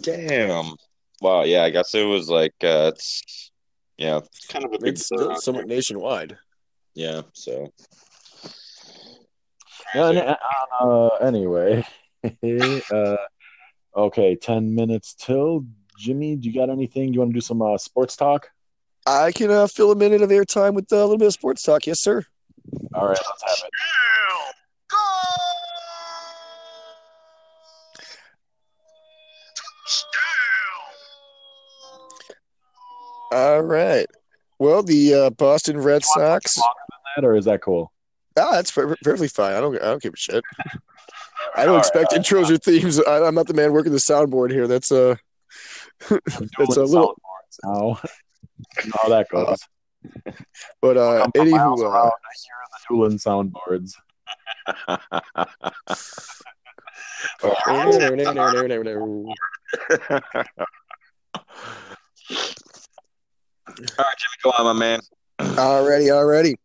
damn. 0.00 0.76
Wow, 1.20 1.44
yeah, 1.44 1.64
I 1.64 1.70
guess 1.70 1.94
it 1.94 2.04
was 2.04 2.28
like 2.30 2.54
uh, 2.62 2.92
it's 2.94 3.50
yeah, 3.98 4.18
it's 4.18 4.46
kind 4.46 4.64
of 4.64 4.72
a 4.72 4.78
big 4.78 4.94
it's 4.94 5.04
still 5.04 5.36
somewhat 5.36 5.66
nationwide. 5.66 6.38
yeah. 6.94 7.22
So 7.34 7.72
Yeah, 9.94 10.08
and, 10.08 10.36
uh, 10.80 11.08
anyway, 11.20 11.84
uh, 12.90 13.16
okay, 13.96 14.36
ten 14.36 14.74
minutes 14.74 15.14
till. 15.14 15.66
Jimmy, 15.98 16.34
do 16.36 16.48
you 16.48 16.54
got 16.54 16.70
anything? 16.70 17.12
You 17.12 17.20
want 17.20 17.32
to 17.32 17.34
do 17.34 17.42
some 17.42 17.60
uh, 17.60 17.76
sports 17.76 18.16
talk? 18.16 18.48
I 19.04 19.32
can 19.32 19.50
uh, 19.50 19.66
fill 19.66 19.92
a 19.92 19.96
minute 19.96 20.22
of 20.22 20.30
airtime 20.30 20.72
with 20.72 20.90
uh, 20.90 20.96
a 20.96 21.02
little 21.02 21.18
bit 21.18 21.26
of 21.26 21.34
sports 21.34 21.62
talk. 21.62 21.86
Yes, 21.86 22.00
sir. 22.00 22.24
All 22.94 23.06
right, 23.06 23.10
let's 23.10 23.42
have 23.44 23.58
it. 23.66 23.70
All 33.32 33.62
right. 33.62 34.06
Well, 34.58 34.82
the 34.82 35.14
uh, 35.14 35.30
Boston 35.30 35.78
Red 35.78 36.04
Sox. 36.04 36.56
That 37.16 37.24
or 37.24 37.34
is 37.36 37.44
that 37.46 37.62
cool? 37.62 37.92
Ah, 38.38 38.52
that's 38.52 38.70
per- 38.70 38.96
perfectly 39.02 39.28
fine. 39.28 39.54
I 39.54 39.60
don't. 39.60 39.74
I 39.76 39.86
don't 39.86 40.02
give 40.02 40.14
a 40.14 40.16
shit. 40.16 40.44
I 41.56 41.64
don't 41.64 41.74
All 41.74 41.80
expect 41.80 42.12
intros 42.12 42.50
or 42.50 42.58
themes. 42.58 43.00
I, 43.00 43.24
I'm 43.26 43.34
not 43.34 43.46
the 43.46 43.54
man 43.54 43.72
working 43.72 43.92
the 43.92 43.98
soundboard 43.98 44.50
here. 44.50 44.66
That's 44.66 44.92
uh, 44.92 45.16
I'm 46.10 46.18
That's 46.58 46.76
a 46.76 46.84
little- 46.84 47.16
soundboards 47.64 47.64
now. 47.64 48.00
how 49.02 49.08
that 49.08 49.28
goes. 49.30 49.58
but 50.80 50.96
uh, 50.96 51.22
Come 51.22 51.32
from 51.32 51.50
miles 51.50 51.80
anywho, 51.80 51.94
uh, 51.94 52.06
I 52.06 52.10
hear 52.44 52.56
the 52.72 52.78
dueling 52.88 53.18
soundboards. 53.18 53.94
all 63.98 64.04
right, 64.04 64.14
Jimmy, 64.18 64.36
go 64.42 64.52
on, 64.58 64.64
my 64.64 64.72
man. 64.72 65.00
Already, 65.58 66.10
already. 66.10 66.56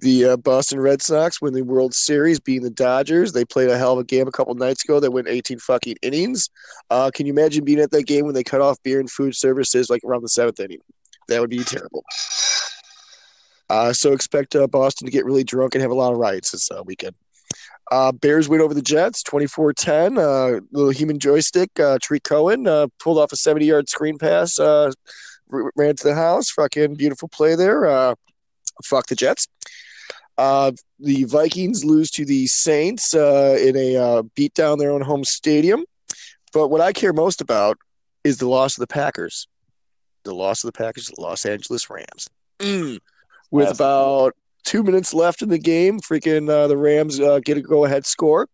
The 0.00 0.24
uh, 0.24 0.36
Boston 0.36 0.80
Red 0.80 1.02
Sox 1.02 1.40
win 1.40 1.52
the 1.52 1.62
World 1.62 1.94
Series, 1.94 2.40
beating 2.40 2.62
the 2.62 2.70
Dodgers. 2.70 3.32
They 3.32 3.44
played 3.44 3.68
a 3.68 3.78
hell 3.78 3.92
of 3.92 3.98
a 3.98 4.04
game 4.04 4.26
a 4.26 4.32
couple 4.32 4.54
nights 4.54 4.84
ago. 4.84 4.98
They 4.98 5.08
went 5.08 5.28
18 5.28 5.58
fucking 5.58 5.96
innings. 6.02 6.48
Uh, 6.90 7.10
can 7.12 7.26
you 7.26 7.32
imagine 7.32 7.64
being 7.64 7.80
at 7.80 7.90
that 7.90 8.06
game 8.06 8.24
when 8.24 8.34
they 8.34 8.42
cut 8.42 8.60
off 8.60 8.82
beer 8.82 8.98
and 8.98 9.10
food 9.10 9.36
services 9.36 9.90
like 9.90 10.02
around 10.04 10.22
the 10.22 10.28
seventh 10.28 10.58
inning? 10.58 10.80
That 11.28 11.40
would 11.40 11.50
be 11.50 11.62
terrible. 11.62 12.04
Uh, 13.68 13.92
so 13.92 14.12
expect 14.12 14.56
uh, 14.56 14.66
Boston 14.66 15.06
to 15.06 15.12
get 15.12 15.24
really 15.24 15.44
drunk 15.44 15.74
and 15.74 15.82
have 15.82 15.92
a 15.92 15.94
lot 15.94 16.12
of 16.12 16.18
riots 16.18 16.50
this 16.50 16.70
uh, 16.72 16.82
weekend. 16.84 17.14
Uh, 17.92 18.10
Bears 18.12 18.48
win 18.48 18.60
over 18.60 18.74
the 18.74 18.82
Jets, 18.82 19.22
24-10. 19.22 20.18
Uh, 20.18 20.60
little 20.72 20.90
human 20.90 21.18
joystick. 21.18 21.70
Uh, 21.78 21.98
Tarik 22.02 22.24
Cohen 22.24 22.64
pulled 22.98 23.18
off 23.18 23.32
a 23.32 23.36
70-yard 23.36 23.88
screen 23.88 24.18
pass, 24.18 24.58
ran 25.50 25.96
to 25.96 26.04
the 26.04 26.14
house. 26.14 26.50
Fucking 26.50 26.94
beautiful 26.94 27.28
play 27.28 27.54
there. 27.54 27.86
Uh, 27.86 28.14
fuck 28.84 29.06
the 29.06 29.16
Jets. 29.16 29.48
Uh, 30.38 30.72
the 30.98 31.24
Vikings 31.24 31.84
lose 31.84 32.10
to 32.12 32.24
the 32.24 32.46
Saints 32.46 33.14
uh, 33.14 33.58
in 33.60 33.76
a 33.76 33.96
uh, 33.96 34.22
beat 34.34 34.54
down 34.54 34.78
their 34.78 34.90
own 34.90 35.02
home 35.02 35.24
stadium. 35.24 35.84
But 36.52 36.68
what 36.68 36.80
I 36.80 36.92
care 36.92 37.12
most 37.12 37.40
about 37.40 37.78
is 38.24 38.38
the 38.38 38.48
loss 38.48 38.76
of 38.76 38.80
the 38.80 38.86
Packers. 38.86 39.46
The 40.24 40.34
loss 40.34 40.64
of 40.64 40.68
the 40.68 40.78
Packers, 40.78 41.08
the 41.08 41.20
Los 41.20 41.44
Angeles 41.44 41.88
Rams. 41.90 42.28
Mm. 42.58 43.00
With 43.50 43.70
about 43.70 44.34
two 44.64 44.82
minutes 44.82 45.12
left 45.12 45.42
in 45.42 45.48
the 45.48 45.58
game, 45.58 46.00
freaking 46.00 46.48
uh, 46.48 46.66
the 46.68 46.76
Rams 46.76 47.20
uh, 47.20 47.40
get 47.40 47.58
a 47.58 47.62
go 47.62 47.84
ahead 47.84 48.06
score. 48.06 48.48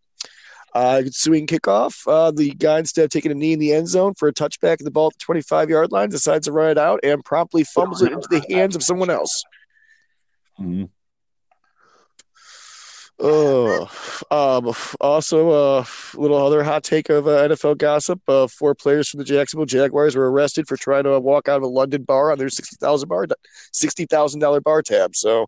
Uh, 0.77 0.99
ensuing 0.99 1.47
kickoff. 1.47 2.07
Uh, 2.07 2.31
the 2.31 2.51
guy, 2.51 2.79
instead 2.79 3.05
of 3.05 3.11
taking 3.11 3.33
a 3.33 3.35
knee 3.35 3.55
in 3.55 3.59
the 3.59 3.73
end 3.73 3.89
zone 3.89 4.13
for 4.13 4.29
a 4.29 4.33
touchback 4.33 4.75
of 4.75 4.85
the 4.85 4.91
ball 4.91 5.07
at 5.07 5.15
the 5.15 5.19
25 5.21 5.71
yard 5.71 5.91
line, 5.91 6.11
decides 6.11 6.45
to 6.45 6.53
run 6.53 6.71
it 6.71 6.77
out 6.77 7.01
and 7.03 7.25
promptly 7.25 7.65
fumbles 7.65 8.03
it 8.03 8.13
into 8.13 8.29
the 8.31 8.45
hands 8.51 8.77
of 8.77 8.83
someone 8.83 9.09
else. 9.09 9.43
Mhm. 10.61 10.91
Oh, 13.19 13.89
um, 14.31 14.75
also 15.01 15.49
a 15.49 15.79
uh, 15.79 15.85
little 16.15 16.37
other 16.37 16.63
hot 16.63 16.85
take 16.85 17.09
of 17.09 17.27
uh, 17.27 17.49
NFL 17.49 17.79
gossip. 17.79 18.21
Uh, 18.29 18.47
four 18.47 18.75
players 18.75 19.09
from 19.09 19.17
the 19.17 19.25
Jacksonville 19.25 19.65
Jaguars 19.65 20.15
were 20.15 20.31
arrested 20.31 20.69
for 20.69 20.77
trying 20.77 21.05
to 21.05 21.19
walk 21.19 21.49
out 21.49 21.57
of 21.57 21.63
a 21.63 21.69
London 21.69 22.03
bar 22.03 22.31
on 22.31 22.37
their 22.37 22.51
sixty 22.51 22.77
thousand 22.77 23.09
bar 23.09 23.27
sixty 23.73 24.05
thousand 24.05 24.41
dollar 24.41 24.61
bar 24.61 24.83
tab. 24.83 25.17
So, 25.17 25.47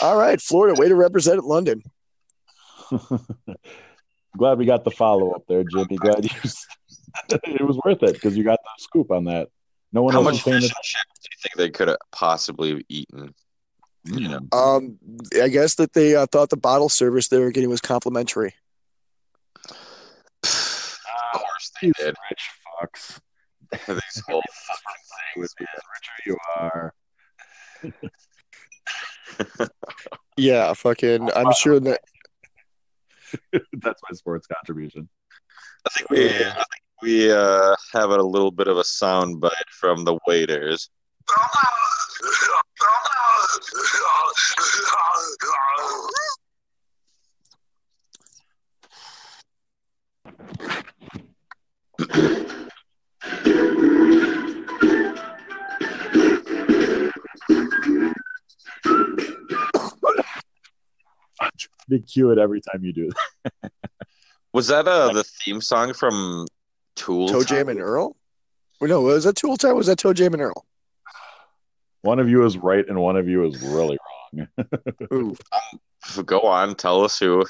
all 0.00 0.16
right, 0.16 0.40
Florida, 0.40 0.80
way 0.80 0.88
to 0.88 0.94
represent 0.94 1.44
London. 1.44 1.82
Glad 4.36 4.58
we 4.58 4.64
got 4.64 4.84
the 4.84 4.90
follow 4.90 5.32
up 5.32 5.42
there, 5.48 5.64
Jimmy. 5.64 5.96
Glad 5.96 6.24
you. 6.24 6.30
it 7.30 7.66
was 7.66 7.78
worth 7.84 8.02
it 8.02 8.14
because 8.14 8.36
you 8.36 8.44
got 8.44 8.58
the 8.62 8.68
scoop 8.78 9.10
on 9.10 9.24
that. 9.24 9.48
No 9.92 10.02
one 10.02 10.12
How 10.14 10.20
else 10.20 10.26
much 10.26 10.32
was 10.34 10.42
fish 10.42 10.62
and 10.62 10.84
chips 10.84 11.20
do 11.20 11.28
you 11.32 11.38
think 11.42 11.54
they 11.56 11.70
could 11.70 11.88
have 11.88 11.96
possibly 12.12 12.84
eaten? 12.88 13.34
You 14.04 14.28
know, 14.28 14.40
Um, 14.52 14.98
I 15.42 15.48
guess 15.48 15.74
that 15.74 15.92
they 15.92 16.14
uh, 16.14 16.26
thought 16.26 16.48
the 16.50 16.56
bottle 16.56 16.88
service 16.88 17.28
they 17.28 17.38
were 17.38 17.50
getting 17.50 17.68
was 17.70 17.80
complimentary. 17.80 18.54
of 20.44 20.50
course 21.34 21.72
they 21.82 21.88
These 21.88 21.94
did. 21.98 22.14
rich 22.30 22.42
fucks. 22.82 23.20
These 23.72 24.22
whole 24.28 24.42
fucking 24.66 25.42
With 25.42 25.52
the 25.58 25.66
richer 25.66 26.22
you 26.26 26.36
are. 26.56 26.94
Yeah, 30.36 30.72
fucking. 30.72 31.30
I'm 31.36 31.52
sure 31.52 31.78
that. 31.80 32.00
That's 33.52 34.02
my 34.02 34.14
sports 34.14 34.46
contribution. 34.46 35.08
I 35.86 35.90
think 35.90 36.10
we, 36.10 36.28
I 36.28 36.52
think 36.52 36.82
we 37.02 37.32
uh, 37.32 37.74
have 37.92 38.10
a 38.10 38.22
little 38.22 38.50
bit 38.50 38.68
of 38.68 38.78
a 38.78 38.84
sound 38.84 39.40
bite 39.40 39.52
from 39.70 40.04
the 40.04 40.18
waiters. 40.26 40.90
Big 61.90 62.06
cue 62.06 62.30
it 62.30 62.38
every 62.38 62.60
time 62.60 62.84
you 62.84 62.92
do 62.92 63.10
that. 63.10 63.72
Was 64.52 64.68
that 64.68 64.86
uh, 64.86 65.12
the 65.12 65.24
theme 65.24 65.60
song 65.60 65.92
from 65.92 66.46
Tool? 66.94 67.28
ToeJam 67.28 67.68
and 67.68 67.80
Earl? 67.80 68.16
Well, 68.80 68.88
no, 68.88 69.00
was 69.02 69.24
that 69.24 69.36
Tool 69.36 69.56
Time? 69.56 69.72
or 69.72 69.74
Was 69.76 69.86
that 69.88 69.98
ToeJam 69.98 70.32
and 70.32 70.42
Earl? 70.42 70.66
One 72.02 72.18
of 72.18 72.28
you 72.28 72.44
is 72.44 72.56
right 72.56 72.84
and 72.88 72.98
one 72.98 73.16
of 73.16 73.28
you 73.28 73.44
is 73.44 73.60
really 73.62 73.98
wrong. 74.34 74.48
Ooh. 75.12 75.36
Go 76.24 76.40
on, 76.40 76.74
tell 76.74 77.04
us 77.04 77.18
who. 77.18 77.44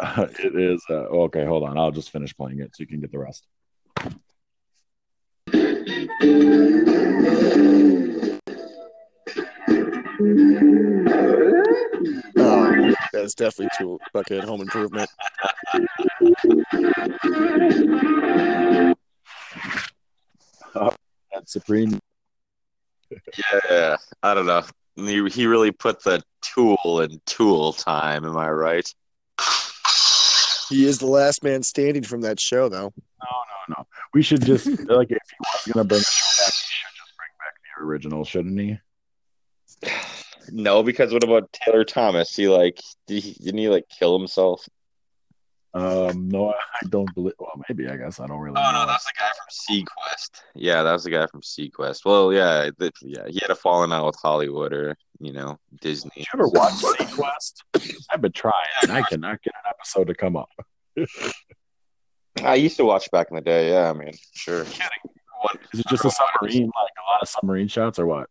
it 0.02 0.56
is. 0.56 0.82
Uh, 0.88 0.94
okay, 0.94 1.44
hold 1.44 1.62
on. 1.62 1.76
I'll 1.76 1.90
just 1.90 2.10
finish 2.10 2.34
playing 2.34 2.60
it 2.60 2.74
so 2.74 2.80
you 2.80 2.86
can 2.86 3.00
get 3.00 3.12
the 3.12 3.18
rest. 3.18 3.46
Oh, 12.36 12.94
that's 13.12 13.34
definitely 13.34 13.68
Tool. 13.78 13.98
Fucking 14.12 14.42
Home 14.42 14.60
Improvement. 14.60 15.08
That's 21.32 21.52
Supreme. 21.52 21.98
Yeah, 23.70 23.96
I 24.22 24.34
don't 24.34 24.46
know. 24.46 24.62
He, 24.96 25.26
he 25.30 25.46
really 25.46 25.70
put 25.70 26.02
the 26.02 26.22
tool 26.42 27.00
in 27.00 27.20
tool 27.24 27.72
time. 27.72 28.26
Am 28.26 28.36
I 28.36 28.50
right? 28.50 28.94
He 30.68 30.84
is 30.84 30.98
the 30.98 31.06
last 31.06 31.42
man 31.42 31.62
standing 31.62 32.02
from 32.02 32.20
that 32.20 32.38
show, 32.38 32.68
though. 32.68 32.92
No, 33.22 33.30
no, 33.68 33.74
no. 33.78 33.86
We 34.12 34.22
should 34.22 34.42
just 34.42 34.66
like 34.66 35.10
if 35.10 35.18
he 35.30 35.36
was 35.40 35.72
gonna 35.72 35.84
bring 35.84 36.00
the 36.00 36.04
show 36.04 36.44
back, 36.44 36.52
he 36.52 36.68
should 36.68 36.94
just 36.94 37.16
bring 37.16 37.30
back 37.38 37.54
the 37.64 37.84
original, 37.84 38.24
shouldn't 38.24 38.60
he? 38.60 38.78
No, 40.52 40.82
because 40.82 41.12
what 41.12 41.24
about 41.24 41.52
Taylor 41.52 41.84
Thomas? 41.84 42.34
He 42.34 42.48
like 42.48 42.80
did 43.06 43.22
he, 43.22 43.32
didn't 43.32 43.58
he 43.58 43.68
like 43.68 43.88
kill 43.88 44.18
himself? 44.18 44.66
Um, 45.72 46.28
no, 46.28 46.50
I 46.50 46.86
don't 46.88 47.12
believe. 47.14 47.34
Well, 47.38 47.52
maybe 47.68 47.88
I 47.88 47.96
guess 47.96 48.18
I 48.18 48.26
don't 48.26 48.40
really 48.40 48.56
Oh 48.58 48.72
know. 48.72 48.80
no, 48.80 48.86
that's 48.86 49.04
the 49.04 49.12
guy 49.16 49.28
from 49.28 49.76
SeaQuest. 49.76 50.40
Yeah, 50.56 50.82
that 50.82 50.92
was 50.92 51.04
the 51.04 51.10
guy 51.10 51.26
from 51.28 51.42
SeaQuest. 51.42 52.04
Well, 52.04 52.32
yeah, 52.32 52.70
th- 52.78 52.92
yeah, 53.02 53.28
he 53.28 53.38
had 53.40 53.50
a 53.50 53.54
falling 53.54 53.92
out 53.92 54.06
with 54.06 54.16
Hollywood 54.20 54.72
or 54.72 54.96
you 55.20 55.32
know 55.32 55.58
Disney. 55.80 56.10
Did 56.16 56.26
you 56.32 56.40
ever 56.40 56.48
watch 56.48 56.72
SeaQuest? 56.72 58.02
I've 58.10 58.20
been 58.20 58.32
trying, 58.32 58.54
and 58.82 58.90
I 58.90 59.02
cannot 59.02 59.40
get 59.42 59.54
an 59.64 59.70
episode 59.70 60.08
to 60.08 60.14
come 60.14 60.36
up. 60.36 60.50
I 62.42 62.54
used 62.56 62.76
to 62.78 62.84
watch 62.84 63.08
back 63.12 63.28
in 63.30 63.36
the 63.36 63.40
day. 63.42 63.70
Yeah, 63.70 63.90
I 63.90 63.92
mean, 63.92 64.12
sure. 64.34 64.62
Is 64.62 65.80
it 65.80 65.86
just 65.88 66.04
a 66.04 66.10
submarine, 66.10 66.66
like 66.66 66.92
a 66.98 67.10
lot 67.10 67.22
of 67.22 67.28
submarine 67.28 67.68
shots, 67.68 67.98
or 68.00 68.06
what? 68.06 68.28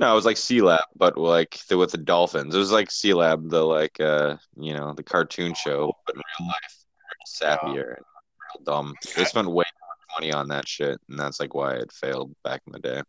No, 0.00 0.12
it 0.12 0.14
was 0.14 0.24
like 0.24 0.36
Sealab, 0.36 0.82
but 0.96 1.18
like 1.18 1.58
the, 1.68 1.76
with 1.76 1.90
the 1.90 1.98
dolphins. 1.98 2.54
It 2.54 2.58
was 2.58 2.70
like 2.70 2.88
Sealab, 2.88 3.50
the 3.50 3.64
like 3.64 3.98
uh 4.00 4.36
you 4.56 4.74
know 4.74 4.94
the 4.94 5.02
cartoon 5.02 5.54
show, 5.54 5.92
but 6.06 6.14
in 6.14 6.22
real 6.38 6.48
life, 6.48 6.86
sappier 7.26 7.96
and 7.96 8.04
real 8.06 8.64
dumb. 8.64 8.94
They 9.16 9.24
spent 9.24 9.48
way 9.48 9.64
much 9.64 10.20
money 10.20 10.32
on 10.32 10.48
that 10.48 10.68
shit, 10.68 11.00
and 11.08 11.18
that's 11.18 11.40
like 11.40 11.54
why 11.54 11.74
it 11.74 11.90
failed 11.92 12.32
back 12.44 12.62
in 12.66 12.72
the 12.72 12.78
day. 12.78 13.02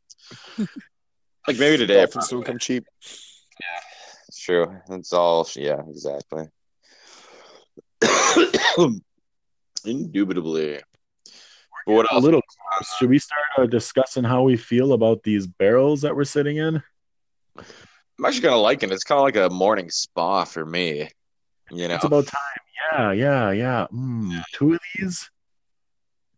like 1.48 1.60
maybe 1.60 1.78
today, 1.78 1.96
Dolphins 1.96 2.30
don't 2.30 2.44
come 2.44 2.58
cheap. 2.58 2.86
Yeah, 3.04 3.82
It's 4.28 4.40
true. 4.42 4.76
It's 4.90 5.14
all 5.14 5.48
yeah, 5.56 5.82
exactly. 5.88 6.48
Indubitably. 9.86 10.82
But 11.86 11.94
what 11.94 12.12
A 12.12 12.16
else? 12.16 12.24
little 12.24 12.42
close. 12.42 12.88
Should 12.98 13.10
we 13.10 13.20
start 13.20 13.42
uh, 13.58 13.66
discussing 13.66 14.24
how 14.24 14.44
we 14.44 14.58
feel 14.58 14.94
about 14.94 15.24
these 15.24 15.48
barrels 15.48 16.02
that 16.02 16.16
we're 16.16 16.24
sitting 16.26 16.58
in? 16.58 16.82
I'm 17.58 18.26
actually 18.26 18.42
kind 18.42 18.54
of 18.56 18.62
liking 18.62 18.90
it. 18.90 18.94
It's 18.94 19.04
kind 19.04 19.18
of 19.20 19.24
like 19.24 19.36
a 19.36 19.54
morning 19.54 19.90
spa 19.90 20.44
for 20.46 20.66
me. 20.66 21.10
You 21.72 21.88
know, 21.88 21.96
It's 21.96 22.04
about 22.06 22.28
time. 22.28 22.42
Yeah, 22.94 23.12
yeah, 23.12 23.52
yeah. 23.52 23.88
Mm, 23.94 24.42
two 24.54 24.74
of 24.74 24.80
these, 24.96 25.30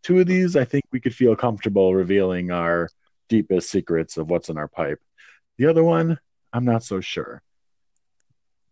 two 0.03 0.19
of 0.19 0.27
these, 0.27 0.55
I 0.55 0.65
think 0.65 0.83
we 0.91 0.99
could 0.99 1.15
feel 1.15 1.35
comfortable 1.35 1.93
revealing 1.93 2.51
our 2.51 2.89
deepest 3.29 3.69
secrets 3.69 4.17
of 4.17 4.29
what's 4.29 4.49
in 4.49 4.57
our 4.57 4.67
pipe. 4.67 4.99
The 5.57 5.67
other 5.67 5.83
one, 5.83 6.19
I'm 6.53 6.65
not 6.65 6.83
so 6.83 6.99
sure. 7.01 7.41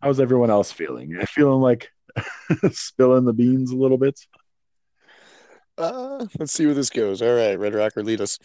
How's 0.01 0.19
everyone 0.19 0.49
else 0.49 0.71
feeling? 0.71 1.09
You 1.09 1.21
feeling 1.27 1.61
like 1.61 1.89
spilling 2.71 3.25
the 3.25 3.33
beans 3.33 3.71
a 3.71 3.77
little 3.77 3.97
bit? 3.97 4.19
Uh, 5.79 6.25
let's 6.37 6.51
see 6.51 6.65
where 6.65 6.75
this 6.75 6.89
goes. 6.89 7.21
All 7.21 7.33
right, 7.33 7.57
Red 7.57 7.73
Rocker, 7.73 8.03
lead 8.03 8.19
us. 8.19 8.37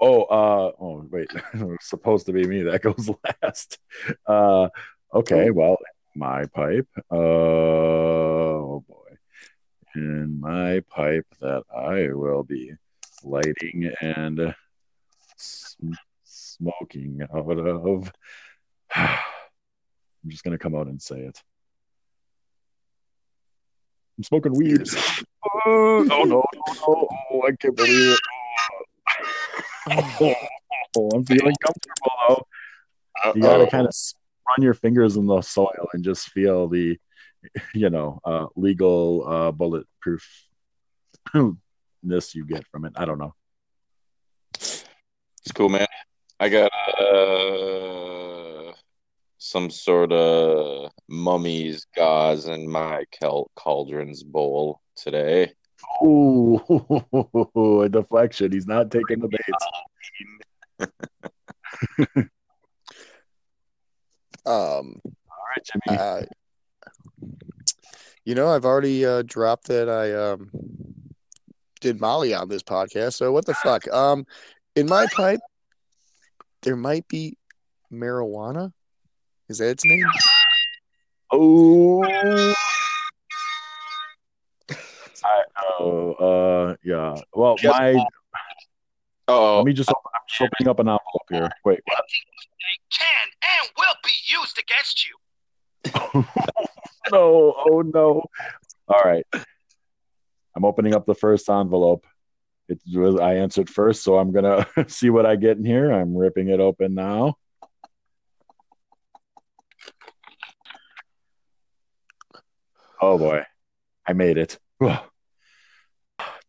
Oh, 0.00 0.22
uh, 0.22 0.72
oh, 0.80 1.06
wait, 1.10 1.28
it 1.54 1.60
was 1.60 1.76
supposed 1.82 2.24
to 2.26 2.32
be 2.32 2.46
me 2.46 2.62
that 2.62 2.82
goes 2.82 3.10
last. 3.42 3.78
Uh, 4.26 4.68
okay, 5.12 5.50
well, 5.50 5.76
my 6.14 6.46
pipe. 6.46 6.88
Uh, 7.10 7.16
oh 7.16 8.84
boy, 8.88 9.16
and 9.94 10.40
my 10.40 10.80
pipe 10.88 11.26
that 11.42 11.62
I 11.76 12.08
will 12.14 12.42
be 12.42 12.72
lighting 13.22 13.92
and 14.00 14.54
sm- 15.36 15.92
smoking 16.24 17.20
out 17.34 17.58
of. 17.58 18.12
I'm 18.94 20.30
just 20.30 20.42
gonna 20.42 20.58
come 20.58 20.74
out 20.74 20.86
and 20.86 21.00
say 21.00 21.20
it. 21.20 21.42
I'm 24.16 24.24
smoking 24.24 24.54
weed. 24.54 24.88
Oh, 25.44 25.60
oh 25.66 26.02
no, 26.04 26.24
no, 26.24 26.44
no! 26.66 27.08
Oh, 27.30 27.42
I 27.46 27.52
can't 27.60 27.76
believe 27.76 28.16
it. 28.16 28.20
Oh, 30.98 31.10
I'm 31.12 31.26
feeling 31.26 31.54
comfortable 31.62 32.10
though. 32.26 32.46
You 33.34 33.42
got 33.42 33.58
to 33.58 33.66
kind 33.66 33.86
of 33.86 33.94
run 34.48 34.62
your 34.64 34.72
fingers 34.72 35.16
in 35.18 35.26
the 35.26 35.42
soil 35.42 35.88
and 35.92 36.02
just 36.02 36.30
feel 36.30 36.68
the, 36.68 36.98
you 37.74 37.90
know, 37.90 38.18
uh, 38.24 38.46
legal 38.56 39.28
uh, 39.28 39.52
bulletproof 39.52 40.26
ness 42.02 42.34
you 42.34 42.46
get 42.46 42.66
from 42.68 42.86
it. 42.86 42.94
I 42.96 43.04
don't 43.04 43.18
know. 43.18 43.34
It's 44.54 45.52
cool, 45.54 45.68
man. 45.68 45.86
I 46.40 46.48
got 46.48 46.72
uh, 46.72 47.95
some 49.46 49.70
sort 49.70 50.12
of 50.12 50.90
mummies, 51.08 51.86
gauze, 51.94 52.46
in 52.46 52.68
my 52.68 53.04
cal- 53.12 53.50
cauldrons 53.54 54.22
bowl 54.22 54.80
today. 54.96 55.52
Ooh, 56.04 56.56
a 57.84 57.88
deflection. 57.88 58.52
He's 58.52 58.66
not 58.66 58.90
taking 58.90 59.20
the 59.20 59.28
bait. 59.28 59.40
Um, 64.46 65.00
All 65.04 65.12
right, 65.56 65.64
Jimmy. 65.64 65.98
uh, 65.98 66.22
you 68.24 68.36
know, 68.36 68.46
I've 68.48 68.64
already 68.64 69.04
uh, 69.04 69.22
dropped 69.26 69.66
that 69.66 69.88
I 69.88 70.12
um 70.12 70.50
did 71.80 72.00
Molly 72.00 72.32
on 72.32 72.48
this 72.48 72.62
podcast. 72.62 73.14
So 73.14 73.32
what 73.32 73.44
the 73.44 73.54
fuck? 73.54 73.92
Um, 73.92 74.24
in 74.76 74.86
my 74.86 75.06
pipe, 75.12 75.40
there 76.62 76.76
might 76.76 77.08
be 77.08 77.36
marijuana. 77.92 78.72
Is 79.48 79.58
that 79.58 79.70
its 79.70 79.84
name? 79.84 80.04
Oh. 81.32 82.54
I, 85.24 85.42
oh, 85.80 86.12
uh, 86.12 86.76
yeah. 86.84 87.14
Well, 87.32 87.56
Yes. 87.62 87.72
my 87.78 88.06
Oh, 89.28 89.56
let 89.56 89.66
me 89.66 89.72
just. 89.72 89.90
Open, 89.90 90.02
I'm 90.14 90.20
just 90.28 90.40
opening 90.40 90.68
up 90.68 90.78
an 90.78 90.86
envelope 90.88 91.26
here. 91.28 91.50
Wait, 91.64 91.80
what? 91.84 92.04
can 92.92 93.06
and 93.42 93.70
will 93.76 93.94
be 94.04 94.12
used 94.26 94.58
against 94.58 95.04
you. 95.04 96.24
no, 97.12 97.54
oh 97.56 97.82
no. 97.82 98.22
All 98.88 99.02
right. 99.04 99.26
I'm 100.54 100.64
opening 100.64 100.94
up 100.94 101.06
the 101.06 101.14
first 101.14 101.48
envelope. 101.50 102.06
It 102.68 102.80
was 102.92 103.18
I 103.20 103.34
answered 103.34 103.68
first, 103.68 104.02
so 104.02 104.16
I'm 104.16 104.32
gonna 104.32 104.66
see 104.88 105.10
what 105.10 105.26
I 105.26 105.36
get 105.36 105.56
in 105.56 105.64
here. 105.64 105.90
I'm 105.92 106.16
ripping 106.16 106.48
it 106.48 106.60
open 106.60 106.94
now. 106.94 107.36
Oh 113.00 113.18
boy, 113.18 113.44
I 114.06 114.12
made 114.12 114.38
it. 114.38 114.58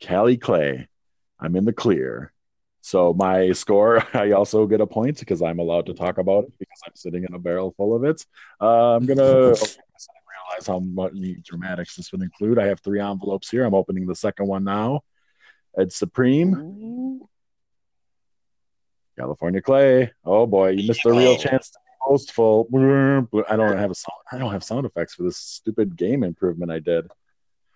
Callie 0.05 0.37
Clay, 0.37 0.87
I'm 1.39 1.55
in 1.55 1.65
the 1.65 1.73
clear. 1.73 2.31
So 2.81 3.13
my 3.13 3.51
score, 3.51 4.03
I 4.13 4.31
also 4.31 4.65
get 4.65 4.81
a 4.81 4.87
point 4.87 5.19
because 5.19 5.41
I'm 5.41 5.59
allowed 5.59 5.87
to 5.87 5.93
talk 5.93 6.17
about 6.17 6.45
it 6.45 6.53
because 6.57 6.79
I'm 6.85 6.95
sitting 6.95 7.25
in 7.27 7.33
a 7.33 7.39
barrel 7.39 7.73
full 7.75 7.95
of 7.95 8.03
it. 8.03 8.25
Uh, 8.61 8.95
I'm 8.95 9.05
gonna 9.05 9.21
okay, 9.23 9.61
I 9.61 10.55
realize 10.55 10.67
how 10.67 10.79
much 10.79 11.13
dramatics 11.43 11.95
this 11.95 12.11
would 12.11 12.21
include. 12.21 12.59
I 12.59 12.67
have 12.67 12.79
three 12.79 13.01
envelopes 13.01 13.49
here. 13.49 13.65
I'm 13.65 13.75
opening 13.75 14.05
the 14.05 14.15
second 14.15 14.47
one 14.47 14.63
now. 14.63 15.01
It's 15.75 15.95
Supreme. 15.95 17.21
California 19.17 19.61
Clay. 19.61 20.11
Oh 20.23 20.45
boy, 20.45 20.69
you 20.69 20.87
missed 20.87 21.05
a 21.05 21.11
real 21.11 21.37
chance 21.37 21.71
to 21.71 21.79
boastful. 22.07 22.67
I 22.73 23.55
don't 23.55 23.77
have 23.77 23.91
a 23.91 23.95
sound. 23.95 24.19
I 24.31 24.37
don't 24.37 24.51
have 24.51 24.63
sound 24.63 24.85
effects 24.85 25.15
for 25.15 25.23
this 25.23 25.37
stupid 25.37 25.95
game 25.95 26.23
improvement 26.23 26.71
I 26.71 26.79
did. 26.79 27.09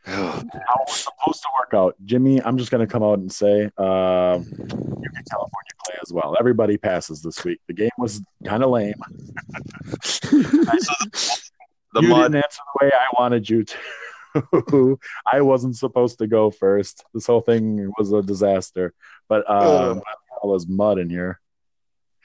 How 0.04 0.44
was 0.88 1.04
supposed 1.04 1.44
to 1.44 1.50
work 1.60 1.74
out, 1.74 1.96
Jimmy. 2.06 2.42
I'm 2.42 2.58
just 2.58 2.72
gonna 2.72 2.88
come 2.88 3.04
out 3.04 3.20
and 3.20 3.32
say, 3.32 3.66
um, 3.78 4.46
you 4.50 5.10
get 5.14 5.26
California 5.30 5.74
Clay 5.86 5.96
as 6.02 6.12
well. 6.12 6.36
Everybody 6.40 6.78
passes 6.78 7.22
this 7.22 7.44
week. 7.44 7.60
The 7.68 7.74
game 7.74 7.92
was 7.98 8.22
kind 8.46 8.64
of 8.64 8.72
lame. 8.72 8.96
the 10.32 12.02
you 12.02 12.08
mud. 12.08 12.32
didn't 12.32 12.44
answer 12.44 12.62
the 12.80 12.86
way 12.86 12.92
I 12.94 13.06
wanted 13.20 13.50
you 13.50 13.64
to. 13.64 15.00
I 15.32 15.42
wasn't 15.42 15.78
supposed 15.78 16.18
to 16.20 16.28
go 16.28 16.50
first. 16.52 17.04
This 17.14 17.28
whole 17.28 17.42
thing 17.42 17.92
was 17.98 18.12
a 18.12 18.22
disaster. 18.22 18.94
But 19.28 19.48
uh, 19.48 20.00
all 20.42 20.54
this 20.54 20.68
mud 20.68 20.98
in 20.98 21.10
here. 21.10 21.41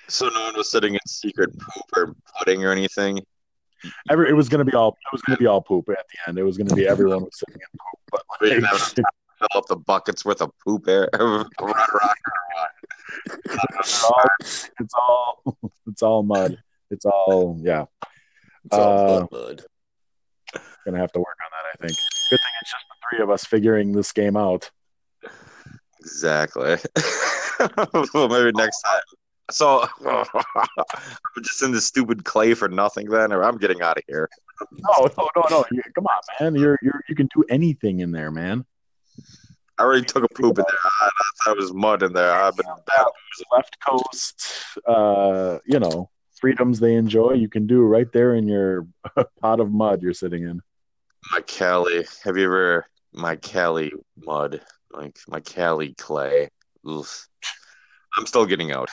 So 0.09 0.29
no 0.29 0.45
one 0.45 0.57
was 0.57 0.71
sitting 0.71 0.95
in 0.95 1.01
secret 1.07 1.51
poop 1.59 1.85
or 1.97 2.15
pudding 2.39 2.65
or 2.65 2.73
anything. 2.73 3.21
Every, 4.11 4.29
it 4.31 4.33
was 4.33 4.49
gonna 4.49 4.65
be 4.65 4.75
all. 4.75 4.89
It 4.91 5.13
was 5.13 5.23
gonna 5.23 5.37
be 5.37 5.47
all 5.47 5.61
poop 5.61 5.89
at 5.89 5.99
the 6.09 6.29
end. 6.29 6.39
It 6.39 6.43
was 6.45 6.57
gonna 6.57 6.75
be 6.75 6.87
everyone 6.87 7.23
was 7.25 7.39
sitting 7.39 7.61
in 7.61 7.69
poop. 7.79 8.01
But 8.11 8.23
We 8.41 8.51
didn't 8.51 8.65
have 8.65 8.81
like, 8.81 9.07
Fill 9.39 9.49
up 9.55 9.67
the 9.67 9.77
buckets 9.77 10.25
worth 10.25 10.41
of 10.41 10.51
poop 10.65 10.89
air. 10.89 11.11
it's 13.35 14.05
all. 14.05 14.25
It's 14.81 14.95
all. 14.95 15.43
It's 15.89 16.03
all 16.03 16.23
mud. 16.23 16.59
It's 16.91 17.05
all. 17.05 17.59
Yeah. 17.63 17.85
It's 18.65 18.75
all 18.77 18.99
Uh, 18.99 19.21
mud, 19.21 19.29
mud. 19.31 19.65
Gonna 20.85 20.99
have 20.99 21.13
to 21.13 21.19
work 21.19 21.37
on 21.45 21.51
that. 21.53 21.67
I 21.75 21.87
think. 21.87 21.99
Good 22.31 22.39
thing 22.41 22.53
it's 22.63 22.71
just 22.73 22.85
the 22.89 22.95
three 23.11 23.23
of 23.23 23.31
us 23.31 23.45
figuring 23.45 23.93
this 23.93 24.13
game 24.13 24.37
out. 24.37 24.71
exactly. 26.01 26.77
well, 28.15 28.29
maybe 28.29 28.53
next 28.53 28.81
time. 28.83 29.01
So 29.51 29.87
I'm 30.07 31.43
just 31.43 31.63
in 31.63 31.73
this 31.73 31.87
stupid 31.87 32.25
clay 32.25 32.55
for 32.55 32.69
nothing 32.69 33.09
then, 33.09 33.33
or 33.33 33.45
I'm 33.45 33.59
getting 33.59 33.83
out 33.83 33.99
of 33.99 34.05
here. 34.09 34.29
No, 34.73 35.09
no, 35.19 35.29
no, 35.37 35.43
no. 35.51 35.65
You, 35.71 35.83
come 35.95 36.07
on, 36.07 36.23
man. 36.41 36.61
You're 36.61 36.79
you're 36.83 37.03
you 37.09 37.15
can 37.15 37.29
do 37.35 37.45
anything 37.51 38.01
in 38.01 38.13
there, 38.13 38.31
man. 38.31 38.65
I 39.79 39.83
already 39.83 40.05
took 40.07 40.25
a 40.25 40.29
poop 40.29 40.59
in 40.59 40.65
there. 40.67 40.91
I, 41.03 41.07
I 41.07 41.45
thought 41.45 41.57
it 41.57 41.61
was 41.61 41.75
mud 41.75 42.03
in 42.03 42.13
there. 42.13 42.33
I've 42.33 42.57
been 42.57 42.67
left 43.53 43.77
coast 43.87 44.53
uh 44.87 45.59
you 45.67 45.79
know 45.79 46.09
freedoms 46.41 46.81
they 46.81 46.95
enjoy 46.95 47.33
you 47.33 47.49
can 47.49 47.67
do 47.67 47.83
right 47.83 48.11
there 48.13 48.35
in 48.35 48.47
your 48.49 48.87
pot 49.41 49.61
of 49.61 49.71
mud 49.71 50.03
you're 50.03 50.15
sitting 50.15 50.45
in 50.45 50.61
My 51.33 51.41
Cali. 51.43 52.05
Have 52.25 52.37
you 52.37 52.45
ever 52.45 52.87
my 53.13 53.37
Cali 53.37 53.93
mud? 54.17 54.61
Like 54.93 55.19
my 55.29 55.41
Cali 55.41 55.95
clay. 55.95 56.49
Oof. 56.89 57.29
I'm 58.17 58.27
still 58.27 58.47
getting 58.47 58.73
out. 58.73 58.89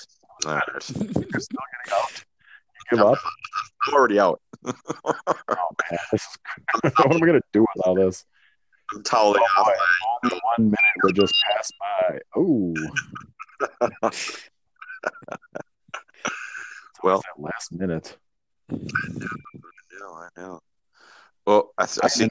All 0.46 0.54
right. 0.54 0.64
you're 0.74 1.40
still 1.40 1.60
getting 1.72 1.94
out 1.94 2.24
you 2.92 2.98
give 2.98 3.00
up 3.06 3.18
I'm 3.88 3.94
already 3.94 4.20
out. 4.20 4.42
oh 4.66 4.74
man 5.06 6.00
what 6.82 7.14
am 7.14 7.24
i 7.24 7.26
gonna 7.26 7.42
do 7.52 7.62
with 7.62 7.86
all 7.86 7.96
this 7.96 8.26
I'm 8.94 9.04
toweling 9.04 9.42
oh, 9.58 9.62
off. 9.62 9.68
boy. 9.68 9.74
Only 10.24 10.42
one 10.58 10.66
minute 10.66 11.04
would 11.04 11.16
just 11.16 11.34
pass 11.50 11.72
by 11.80 12.20
oh 12.36 12.74
Well, 17.04 17.22
last 17.38 17.72
minute 17.74 18.18
I 18.72 18.76
know, 20.00 20.14
I 20.14 20.28
know. 20.38 20.62
Well, 21.46 21.74
I, 21.78 21.84
I 21.84 22.08
see. 22.08 22.30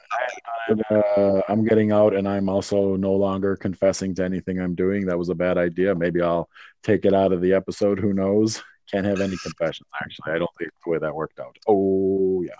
And, 0.69 0.81
uh, 0.89 1.41
i'm 1.49 1.65
getting 1.65 1.91
out 1.91 2.15
and 2.15 2.25
i'm 2.27 2.47
also 2.47 2.95
no 2.95 3.13
longer 3.13 3.57
confessing 3.57 4.15
to 4.15 4.23
anything 4.23 4.59
i'm 4.59 4.75
doing. 4.75 5.05
That 5.05 5.19
was 5.19 5.29
a 5.29 5.35
bad 5.35 5.57
idea. 5.57 5.93
Maybe 5.93 6.21
i'll 6.21 6.49
take 6.83 7.05
it 7.05 7.13
out 7.13 7.33
of 7.33 7.41
the 7.41 7.53
episode. 7.53 7.99
Who 7.99 8.13
knows? 8.13 8.63
Can't 8.89 9.05
have 9.05 9.21
any 9.21 9.35
confessions 9.37 9.89
actually. 10.01 10.33
I 10.33 10.37
don't 10.39 10.49
think 10.57 10.71
the 10.83 10.91
way 10.91 10.97
that 10.99 11.13
worked 11.13 11.39
out. 11.39 11.57
Oh 11.67 12.43
yeah. 12.45 12.55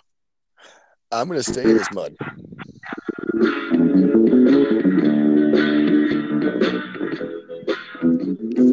I'm 1.12 1.28
gonna 1.28 1.44
stay 1.44 1.64
in 1.64 1.78
this 1.78 1.92
mud. 1.94 2.16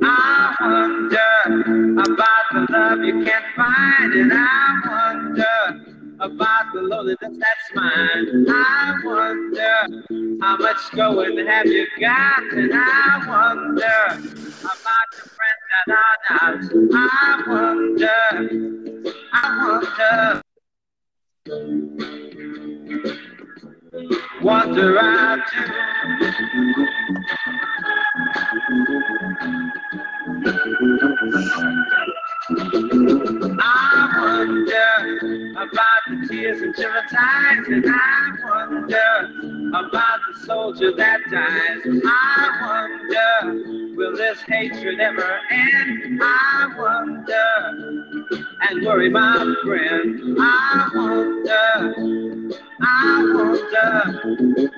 I 0.03 0.57
wonder 0.61 2.03
about 2.13 2.45
the 2.53 2.67
love 2.71 3.05
you 3.05 3.25
can't 3.25 3.45
find, 3.55 4.15
and 4.15 4.33
I 4.33 4.81
wonder 4.89 6.00
about 6.21 6.73
the 6.75 6.83
loneliness 6.83 7.19
that's 7.39 7.75
mine. 7.75 8.47
I 8.49 8.95
wonder 9.05 9.87
how 10.43 10.57
much 10.59 10.91
going 10.95 11.47
have 11.47 11.67
you 11.67 11.87
got, 11.99 12.43
and 12.53 12.71
I 12.75 13.25
wonder 13.27 13.85
about 14.61 15.09
the 15.17 15.31
friends 15.31 15.65
that 15.71 15.89
are 15.97 16.19
not. 16.31 16.61
I 16.93 17.43
wonder, 17.49 18.21
I 19.33 19.45
wonder, 19.67 20.43
wonder 24.43 24.99
I 24.99 25.37
do. 25.51 25.81
I 32.53 34.11
wonder 34.19 35.53
about 35.57 36.03
the 36.09 36.27
tears 36.29 36.59
shiver 36.77 37.03
times, 37.13 37.69
and 37.69 37.85
I 37.87 38.31
wonder 38.43 39.31
about 39.69 40.19
the 40.27 40.35
soldier 40.47 40.91
that 40.97 41.21
dies. 41.31 41.81
I 42.05 42.49
wonder, 42.67 43.95
will 43.97 44.17
this 44.17 44.41
hatred 44.41 44.99
ever 44.99 45.39
end? 45.51 46.21
I 46.21 46.75
wonder, 46.77 48.19
and 48.69 48.85
worry 48.85 49.11
my 49.11 49.55
friend. 49.65 50.37
I 50.41 50.91
wonder, 50.93 51.95
I 52.81 53.33
wonder. 53.33 54.71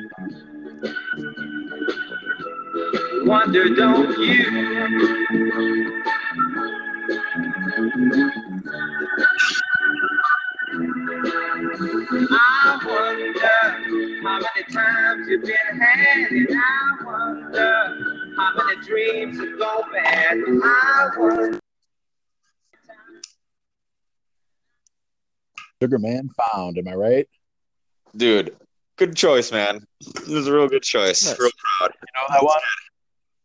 Wonder, 3.24 3.74
don't 3.74 4.18
you? 4.18 6.02
I 12.34 12.78
wonder 12.86 13.48
how 14.22 14.38
many 14.40 14.62
times 14.72 15.28
you've 15.28 15.42
been 15.42 15.78
had, 15.78 16.30
and 16.30 16.48
I 16.50 17.04
wonder 17.04 18.32
how 18.36 18.54
many 18.56 18.76
dreams 18.86 19.38
have 19.38 19.58
gone 19.58 19.92
bad. 19.92 20.38
I 20.38 21.10
wonder. 21.18 21.58
Sugar 25.82 25.98
Man 25.98 26.30
found, 26.52 26.78
am 26.78 26.88
I 26.88 26.94
right? 26.94 27.28
Dude, 28.16 28.56
good 28.96 29.16
choice, 29.16 29.52
man. 29.52 29.84
This 30.00 30.28
is 30.28 30.46
a 30.46 30.52
real 30.54 30.68
good 30.68 30.82
choice. 30.82 31.26
Real 31.38 31.50
proud. 31.78 31.90
You 31.90 32.06
know, 32.14 32.26
I 32.28 32.58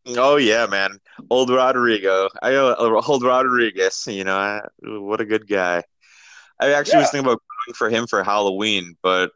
Oh 0.10 0.38
yeah, 0.38 0.66
man. 0.68 1.00
Old 1.30 1.50
Rodrigo. 1.50 2.30
I 2.42 2.56
uh, 2.56 2.76
old 3.08 3.24
Rodriguez. 3.24 4.06
You 4.08 4.24
know, 4.24 4.38
I, 4.38 4.62
what 4.82 5.22
a 5.22 5.26
good 5.26 5.48
guy. 5.48 5.84
I 6.60 6.74
actually 6.74 7.00
was 7.00 7.12
thinking 7.12 7.28
about 7.28 7.42
going 7.68 7.76
for 7.76 7.90
him 7.90 8.08
for 8.08 8.24
Halloween, 8.24 8.96
but 9.04 9.32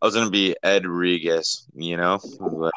I 0.00 0.06
was 0.06 0.14
gonna 0.14 0.30
be 0.30 0.56
Ed 0.62 0.86
Rodriguez. 0.86 1.66
You 1.74 1.96
know, 1.96 2.18
but 2.40 2.72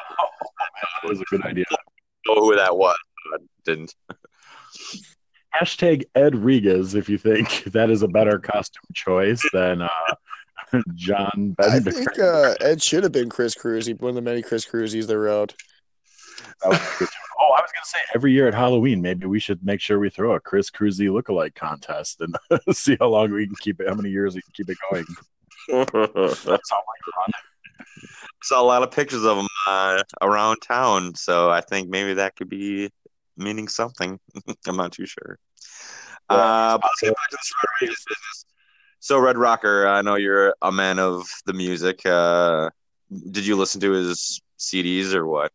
That 1.02 1.08
was 1.08 1.20
a 1.20 1.24
good 1.24 1.42
idea. 1.42 1.64
I 1.70 1.76
don't 2.24 2.36
know 2.36 2.44
who 2.44 2.56
that 2.56 2.76
was. 2.76 2.98
But 3.30 3.40
didn't. 3.64 3.94
Hashtag 5.54 6.04
Ed 6.14 6.34
Rigas 6.34 6.94
if 6.94 7.08
you 7.08 7.18
think 7.18 7.64
that 7.72 7.90
is 7.90 8.02
a 8.02 8.08
better 8.08 8.38
costume 8.38 8.84
choice 8.94 9.42
than 9.52 9.82
uh, 9.82 9.88
John 10.94 11.56
I 11.58 11.80
think 11.80 12.18
uh, 12.18 12.54
Ed 12.60 12.82
should 12.82 13.02
have 13.04 13.12
been 13.12 13.30
Chris 13.30 13.54
Cruz. 13.54 13.86
He 13.86 13.94
one 13.94 14.10
of 14.10 14.14
the 14.14 14.22
many 14.22 14.42
Chris 14.42 14.66
Cruzes 14.66 15.06
that 15.06 15.18
rode. 15.18 15.54
That 16.62 16.70
was 16.70 16.80
good. 16.98 17.08
Oh, 17.38 17.52
I 17.52 17.60
was 17.60 17.70
gonna 17.72 17.84
say 17.84 17.98
every 18.14 18.32
year 18.32 18.48
at 18.48 18.54
Halloween, 18.54 19.02
maybe 19.02 19.26
we 19.26 19.38
should 19.38 19.64
make 19.64 19.80
sure 19.80 19.98
we 19.98 20.10
throw 20.10 20.34
a 20.34 20.40
Chris 20.40 20.70
Cruzy 20.70 21.08
lookalike 21.08 21.54
contest 21.54 22.20
and 22.20 22.36
see 22.74 22.96
how 22.98 23.08
long 23.08 23.30
we 23.30 23.46
can 23.46 23.56
keep 23.60 23.80
it, 23.80 23.88
how 23.88 23.94
many 23.94 24.10
years 24.10 24.34
we 24.34 24.42
can 24.42 24.52
keep 24.52 24.70
it 24.70 24.78
going. 24.90 25.06
That 25.68 25.90
sounds 25.90 26.70
like 26.70 27.14
fun. 27.14 27.32
Saw 28.42 28.62
a 28.62 28.64
lot 28.64 28.84
of 28.84 28.92
pictures 28.92 29.24
of 29.24 29.38
him 29.38 29.48
uh, 29.66 30.00
around 30.22 30.58
town, 30.60 31.14
so 31.16 31.50
I 31.50 31.60
think 31.60 31.88
maybe 31.88 32.14
that 32.14 32.36
could 32.36 32.48
be 32.48 32.88
meaning 33.36 33.68
something. 33.68 34.18
I'm 34.68 34.76
not 34.76 34.92
too 34.92 35.06
sure. 35.06 35.38
Uh, 36.28 36.78
but 36.78 36.84
let's 36.84 37.00
get 37.00 37.14
back 37.14 37.30
to 37.30 37.86
business. 37.86 38.46
So, 39.00 39.18
Red 39.18 39.38
Rocker, 39.38 39.86
I 39.86 40.02
know 40.02 40.16
you're 40.16 40.54
a 40.62 40.72
man 40.72 40.98
of 40.98 41.26
the 41.44 41.52
music. 41.52 42.04
Uh, 42.04 42.70
did 43.30 43.46
you 43.46 43.56
listen 43.56 43.80
to 43.82 43.92
his 43.92 44.40
CDs 44.58 45.14
or 45.14 45.26
what? 45.26 45.52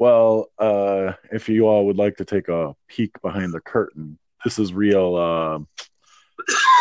Well, 0.00 0.46
uh, 0.58 1.12
if 1.30 1.50
you 1.50 1.68
all 1.68 1.84
would 1.84 1.98
like 1.98 2.16
to 2.16 2.24
take 2.24 2.48
a 2.48 2.74
peek 2.88 3.20
behind 3.20 3.52
the 3.52 3.60
curtain, 3.60 4.18
this 4.42 4.58
is 4.58 4.72
real. 4.72 5.14
Uh, 5.14 5.58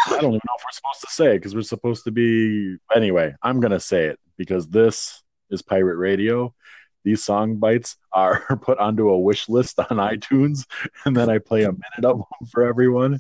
I 0.07 0.22
don't 0.22 0.24
even 0.24 0.32
know 0.36 0.55
if 0.57 0.63
we're 0.63 0.72
supposed 0.72 1.01
to 1.01 1.11
say 1.11 1.32
it 1.32 1.39
because 1.39 1.53
we're 1.53 1.63
supposed 1.63 2.05
to 2.05 2.11
be. 2.11 2.78
Anyway, 2.95 3.36
I'm 3.43 3.59
going 3.59 3.74
to 3.74 3.80
say 3.82 4.05
it 4.05 4.17
because 4.38 4.70
this 4.70 5.22
is 5.49 5.61
Pirate 5.61 5.97
Radio. 5.97 6.55
These 7.03 7.22
song 7.22 7.57
bites 7.57 7.97
are 8.13 8.41
put 8.61 8.78
onto 8.78 9.09
a 9.09 9.20
wish 9.20 9.49
list 9.49 9.80
on 9.80 9.97
iTunes, 9.97 10.65
and 11.03 11.13
then 11.13 11.30
I 11.30 11.39
play 11.39 11.63
a 11.63 11.74
minute 11.74 12.05
of 12.05 12.20
them 12.20 12.47
for 12.49 12.63
everyone, 12.63 13.20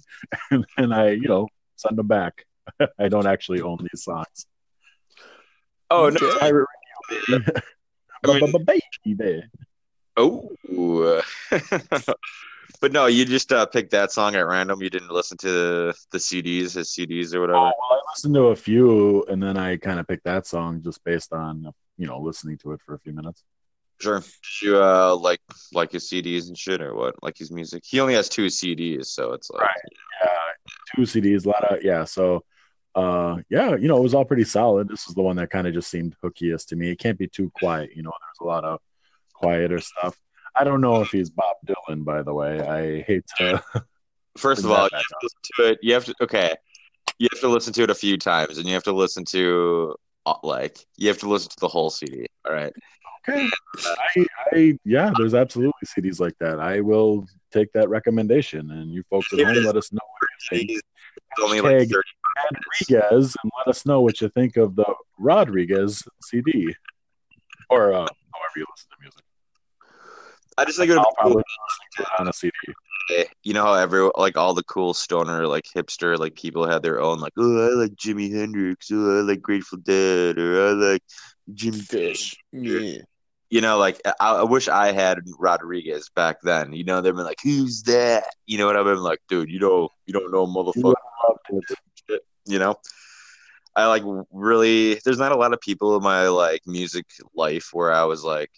and 0.49 0.65
then 0.77 0.93
I, 0.93 1.09
you 1.11 1.27
know, 1.27 1.49
send 1.75 1.97
them 1.97 2.07
back. 2.07 2.45
I 2.97 3.09
don't 3.09 3.27
actually 3.27 3.59
own 3.59 3.79
these 3.81 4.05
songs. 4.05 4.45
Oh 5.89 6.07
no! 6.07 6.39
Pirate 6.39 6.67
Radio. 7.11 7.43
I 8.23 8.39
mean- 8.39 8.65
Baby. 9.03 9.43
Oh, 10.19 10.51
but 12.81 12.91
no, 12.91 13.05
you 13.05 13.23
just 13.23 13.53
uh, 13.53 13.65
picked 13.65 13.91
that 13.91 14.11
song 14.11 14.35
at 14.35 14.45
random. 14.45 14.81
You 14.83 14.89
didn't 14.89 15.11
listen 15.11 15.37
to 15.37 15.47
the, 15.47 15.95
the 16.11 16.17
CDs, 16.17 16.73
his 16.73 16.89
CDs 16.89 17.33
or 17.33 17.39
whatever. 17.39 17.59
Oh, 17.59 17.63
well, 17.63 17.73
I 17.91 17.99
listened 18.13 18.35
to 18.35 18.47
a 18.47 18.55
few, 18.55 19.23
and 19.29 19.41
then 19.41 19.55
I 19.55 19.77
kind 19.77 19.97
of 19.97 20.07
picked 20.07 20.25
that 20.25 20.45
song 20.45 20.81
just 20.83 21.01
based 21.05 21.31
on 21.31 21.71
you 21.97 22.05
know 22.05 22.19
listening 22.19 22.57
to 22.59 22.73
it 22.73 22.81
for 22.85 22.95
a 22.95 22.99
few 22.99 23.13
minutes. 23.13 23.43
Sure. 24.01 24.19
Did 24.19 24.61
you 24.61 24.83
uh, 24.83 25.15
like 25.15 25.39
like 25.73 25.93
his 25.93 26.09
CDs 26.09 26.49
and 26.49 26.57
shit 26.57 26.81
or 26.81 26.93
what? 26.95 27.15
Like 27.23 27.37
his 27.37 27.49
music? 27.49 27.83
He 27.85 28.01
only 28.01 28.15
has 28.15 28.27
two 28.27 28.47
CDs, 28.47 29.05
so 29.05 29.31
it's 29.31 29.49
like 29.49 29.61
Right. 29.61 29.75
Yeah, 30.21 30.95
two 30.95 31.01
CDs, 31.03 31.45
a 31.45 31.49
lot 31.49 31.63
of 31.63 31.81
yeah. 31.81 32.03
So, 32.03 32.43
uh, 32.93 33.37
yeah, 33.49 33.77
you 33.77 33.87
know, 33.87 33.97
it 33.97 34.03
was 34.03 34.13
all 34.13 34.25
pretty 34.25 34.43
solid. 34.43 34.89
This 34.89 35.07
is 35.07 35.15
the 35.15 35.21
one 35.21 35.37
that 35.37 35.49
kind 35.49 35.65
of 35.65 35.73
just 35.73 35.89
seemed 35.89 36.15
hookiest 36.21 36.67
to 36.67 36.75
me. 36.75 36.89
It 36.89 36.99
can't 36.99 37.17
be 37.17 37.27
too 37.27 37.51
quiet, 37.55 37.91
you 37.95 38.03
know. 38.03 38.11
There's 38.11 38.45
a 38.45 38.49
lot 38.49 38.65
of 38.65 38.81
quieter 39.39 39.79
stuff. 39.79 40.17
I 40.55 40.63
don't 40.63 40.81
know 40.81 41.01
if 41.01 41.09
he's 41.09 41.29
Bob 41.29 41.55
Dylan, 41.65 42.03
by 42.03 42.21
the 42.23 42.33
way. 42.33 42.59
I 42.59 43.01
hate 43.01 43.25
to. 43.37 43.63
First 44.37 44.63
of 44.63 44.71
all, 44.71 44.87
you 44.91 44.97
have 44.97 45.03
to 45.03 45.17
listen 45.21 45.39
to 45.57 45.63
it. 45.71 45.79
You 45.81 45.93
have 45.93 46.05
to 46.05 46.15
okay. 46.21 46.55
You 47.17 47.27
have 47.31 47.41
to 47.41 47.49
listen 47.49 47.73
to 47.73 47.83
it 47.83 47.89
a 47.89 47.95
few 47.95 48.17
times, 48.17 48.57
and 48.57 48.67
you 48.67 48.73
have 48.73 48.83
to 48.83 48.93
listen 48.93 49.25
to 49.25 49.95
uh, 50.25 50.35
like 50.43 50.79
you 50.97 51.07
have 51.07 51.17
to 51.19 51.29
listen 51.29 51.49
to 51.49 51.59
the 51.59 51.67
whole 51.67 51.89
CD. 51.89 52.25
All 52.45 52.53
right. 52.53 52.73
Okay, 53.27 53.49
I, 53.85 54.25
I, 54.53 54.79
yeah, 54.85 55.11
there's 55.17 55.33
absolutely 55.33 55.73
CDs 55.85 56.21
like 56.21 56.37
that. 56.39 56.59
I 56.59 56.79
will 56.79 57.27
take 57.51 57.71
that 57.73 57.89
recommendation, 57.89 58.71
and 58.71 58.91
you 58.91 59.03
folks 59.09 59.33
at 59.33 59.39
home, 59.39 59.65
let 59.65 59.75
us 59.75 59.91
know 59.91 59.99
what 60.49 60.59
you 60.59 60.79
only 61.41 61.59
like 61.59 61.89
Rodriguez, 62.89 63.35
and 63.43 63.51
let 63.57 63.67
us 63.67 63.85
know 63.85 63.99
what 64.01 64.21
you 64.21 64.29
think 64.29 64.55
of 64.55 64.75
the 64.75 64.85
Rodriguez 65.17 66.01
CD, 66.23 66.73
or 67.69 67.91
uh, 67.91 68.07
however 68.07 68.55
you 68.55 68.65
listen 68.71 68.89
to 68.89 68.97
music. 69.01 69.23
I 70.59 70.65
just 70.65 70.77
think 70.77 70.91
it 70.91 70.93
would 70.93 71.05
I'll 71.19 71.29
be 71.29 71.33
cool. 71.33 71.43
to 71.97 72.01
it 72.01 72.07
on 72.19 72.27
a 72.27 72.33
CD. 72.33 72.51
You 73.43 73.53
know 73.53 73.63
how 73.63 73.73
every 73.73 74.09
like 74.17 74.37
all 74.37 74.53
the 74.53 74.63
cool 74.63 74.93
stoner 74.93 75.47
like 75.47 75.65
hipster 75.75 76.17
like 76.17 76.35
people 76.35 76.69
had 76.69 76.83
their 76.83 77.01
own 77.01 77.19
like 77.19 77.33
oh 77.37 77.71
I 77.71 77.73
like 77.73 77.93
Jimi 77.93 78.31
Hendrix 78.31 78.91
oh 78.91 79.19
I 79.19 79.21
like 79.21 79.41
Grateful 79.41 79.79
Dead 79.79 80.37
or 80.37 80.67
I 80.67 80.71
like 80.71 81.03
Jimmy 81.53 81.79
Fish. 81.79 82.35
Yeah. 82.51 83.01
you 83.49 83.61
know, 83.61 83.77
like 83.77 83.99
I, 84.05 84.13
I 84.19 84.43
wish 84.43 84.67
I 84.67 84.91
had 84.91 85.19
Rodriguez 85.39 86.09
back 86.15 86.41
then. 86.43 86.73
You 86.73 86.83
know, 86.83 87.01
they've 87.01 87.15
been 87.15 87.25
like, 87.25 87.41
"Who's 87.43 87.81
that?" 87.83 88.25
You 88.45 88.57
know 88.57 88.67
what 88.67 88.75
I've 88.75 88.85
been 88.85 89.01
like, 89.01 89.19
dude. 89.27 89.49
You 89.49 89.59
don't, 89.59 89.91
you 90.05 90.13
don't 90.13 90.31
know, 90.31 90.45
motherfucker. 90.45 90.93
You 92.45 92.59
know, 92.59 92.75
I 93.75 93.87
like 93.87 94.03
really. 94.31 94.99
There's 95.05 95.17
not 95.17 95.31
a 95.31 95.37
lot 95.37 95.53
of 95.53 95.61
people 95.61 95.95
in 95.97 96.03
my 96.03 96.27
like 96.27 96.61
music 96.67 97.05
life 97.33 97.69
where 97.73 97.91
I 97.91 98.03
was 98.03 98.23
like, 98.23 98.51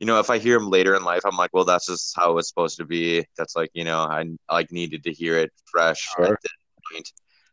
you 0.00 0.06
know, 0.06 0.18
if 0.18 0.30
I 0.30 0.38
hear 0.38 0.58
them 0.58 0.70
later 0.70 0.94
in 0.96 1.04
life, 1.04 1.20
I'm 1.24 1.36
like, 1.36 1.50
well, 1.52 1.64
that's 1.64 1.86
just 1.86 2.16
how 2.16 2.38
it's 2.38 2.48
supposed 2.48 2.78
to 2.78 2.84
be. 2.86 3.24
That's 3.36 3.54
like, 3.54 3.70
you 3.74 3.84
know, 3.84 4.00
I, 4.00 4.24
I 4.48 4.54
like 4.54 4.72
needed 4.72 5.04
to 5.04 5.12
hear 5.12 5.38
it 5.38 5.52
fresh 5.70 6.00
Sure. 6.16 6.24
at 6.24 6.40
this 6.42 6.52
point. 6.90 7.08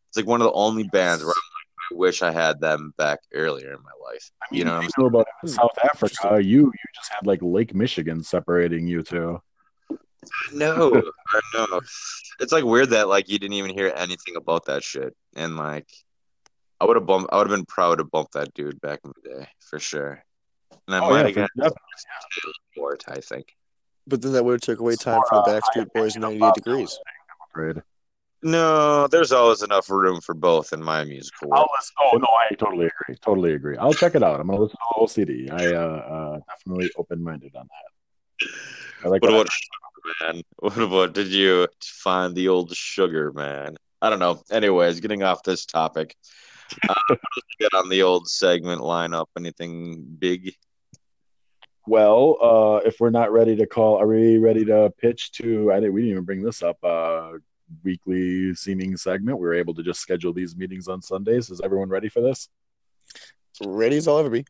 It's 0.08 0.16
like 0.18 0.26
one 0.26 0.42
of 0.42 0.46
the 0.46 0.54
only 0.54 0.84
bands 0.86 1.24
where 1.24 1.32
I'm 1.32 1.36
like, 1.36 1.92
I 1.92 1.96
wish 1.96 2.22
I 2.22 2.32
had 2.32 2.60
them 2.62 2.94
back 2.98 3.20
earlier 3.34 3.72
in 3.74 3.84
my 3.84 3.92
life. 4.12 4.32
I 4.42 4.46
mean, 4.50 4.60
You 4.60 4.66
know 4.66 4.72
what 4.72 4.78
I'm 4.78 4.84
you 4.84 4.90
knew 4.98 5.06
about 5.08 5.28
it 5.28 5.48
in. 5.48 5.50
South 5.50 5.78
Africa. 5.84 6.42
You 6.42 6.62
you 6.66 6.72
just 6.96 7.12
had 7.12 7.28
like 7.28 7.40
Lake 7.42 7.76
Michigan 7.76 8.24
separating 8.24 8.88
you 8.88 9.04
two. 9.04 9.42
No, 10.54 11.02
I 11.34 11.40
know. 11.54 11.82
It's 12.40 12.52
like 12.52 12.64
weird 12.64 12.90
that 12.92 13.08
like 13.08 13.30
you 13.30 13.40
didn't 13.40 13.54
even 13.54 13.72
hear 13.72 13.94
anything 13.96 14.36
about 14.36 14.66
that 14.66 14.84
shit, 14.84 15.16
and 15.36 15.56
like 15.58 15.88
I 16.80 16.86
would 16.86 16.96
have 16.98 17.06
bumped. 17.06 17.32
I 17.32 17.38
would 17.38 17.50
have 17.50 17.56
been 17.58 17.66
proud 17.66 17.98
to 18.00 18.04
bump 18.04 18.30
that 18.34 18.54
dude 18.54 18.80
back 18.82 19.00
in 19.04 19.12
the 19.24 19.30
day 19.30 19.48
for 19.70 19.80
sure. 19.80 20.24
And 20.88 20.96
I 20.96 21.00
Oh, 21.00 21.10
might 21.10 21.20
yeah, 21.20 21.26
have 21.28 21.36
got 21.36 21.50
for- 21.52 21.62
definitely. 21.62 22.54
Fort, 22.76 23.04
I 23.08 23.20
think. 23.20 23.56
But 24.08 24.22
then 24.22 24.34
that 24.34 24.46
would 24.46 24.54
have 24.54 24.62
took 24.62 24.80
away 24.80 24.96
time 24.96 25.22
for 25.28 25.42
the 25.42 25.50
Backstreet 25.52 25.92
Boys 25.94 26.16
in 26.16 26.22
98 26.22 26.54
Degrees. 26.54 27.00
Afraid. 27.52 27.82
No, 28.44 29.08
there's 29.08 29.32
always 29.32 29.64
enough 29.64 29.90
room 29.90 30.22
for 30.22 30.36
both 30.36 30.72
in 30.72 30.82
my 30.84 31.04
musical 31.04 31.50
world. 31.50 31.68
listen. 31.76 31.96
Oh 32.00 32.18
no, 32.18 32.28
I 32.28 32.54
totally 32.56 32.86
agree. 32.88 33.16
Totally 33.20 33.54
agree. 33.54 33.78
I'll 33.78 33.94
check 33.96 34.14
it 34.16 34.22
out. 34.24 34.40
I'm 34.40 34.48
gonna 34.48 34.62
listen 34.62 34.74
to 34.76 34.78
the 34.78 34.94
whole 34.94 35.08
CD. 35.08 35.50
I 35.50 35.72
uh, 35.72 35.80
uh 35.80 36.40
definitely 36.48 36.92
open 36.96 37.24
minded 37.24 37.56
on 37.56 37.68
that. 37.68 38.50
I 39.04 39.08
like 39.08 39.22
What 39.24 39.32
what 39.34 39.42
about 39.42 40.34
man? 40.34 40.44
What 40.60 40.78
about 40.78 41.14
did 41.14 41.28
you 41.30 41.68
find 41.84 42.36
the 42.36 42.48
old 42.50 42.76
sugar 42.76 43.32
man? 43.34 43.76
I 44.02 44.10
don't 44.12 44.20
know. 44.20 44.42
Anyways, 44.52 45.00
getting 45.00 45.24
off 45.24 45.42
this 45.44 45.66
topic. 45.66 46.16
Uh, 46.90 46.94
what 47.08 47.20
else 47.20 47.44
you 47.60 47.70
got 47.70 47.84
on 47.84 47.90
the 47.90 48.02
old 48.02 48.28
segment 48.28 48.82
lineup? 48.82 49.28
Anything 49.38 50.04
big? 50.20 50.54
Well, 51.86 52.38
uh, 52.42 52.88
if 52.88 53.00
we're 53.00 53.10
not 53.10 53.32
ready 53.32 53.56
to 53.56 53.66
call, 53.66 53.98
are 53.98 54.08
we 54.08 54.38
ready 54.38 54.66
to 54.66 54.92
pitch 54.98 55.32
to? 55.34 55.72
I 55.72 55.80
didn't. 55.80 55.94
We 55.94 56.02
didn't 56.02 56.12
even 56.12 56.26
bring 56.26 56.44
this 56.44 56.62
up. 56.62 56.78
Uh, 56.84 57.34
weekly 57.84 58.54
seeming 58.56 58.98
segment. 58.98 59.40
We 59.40 59.48
were 59.48 59.54
able 59.54 59.74
to 59.76 59.84
just 59.84 60.02
schedule 60.02 60.34
these 60.34 60.56
meetings 60.56 60.88
on 60.88 61.02
Sundays. 61.02 61.50
Is 61.50 61.62
everyone 61.62 61.90
ready 61.90 62.10
for 62.10 62.22
this? 62.22 62.50
Ready 63.66 63.98
as 63.98 64.08
I'll 64.08 64.20
ever 64.20 64.30
be. 64.30 64.46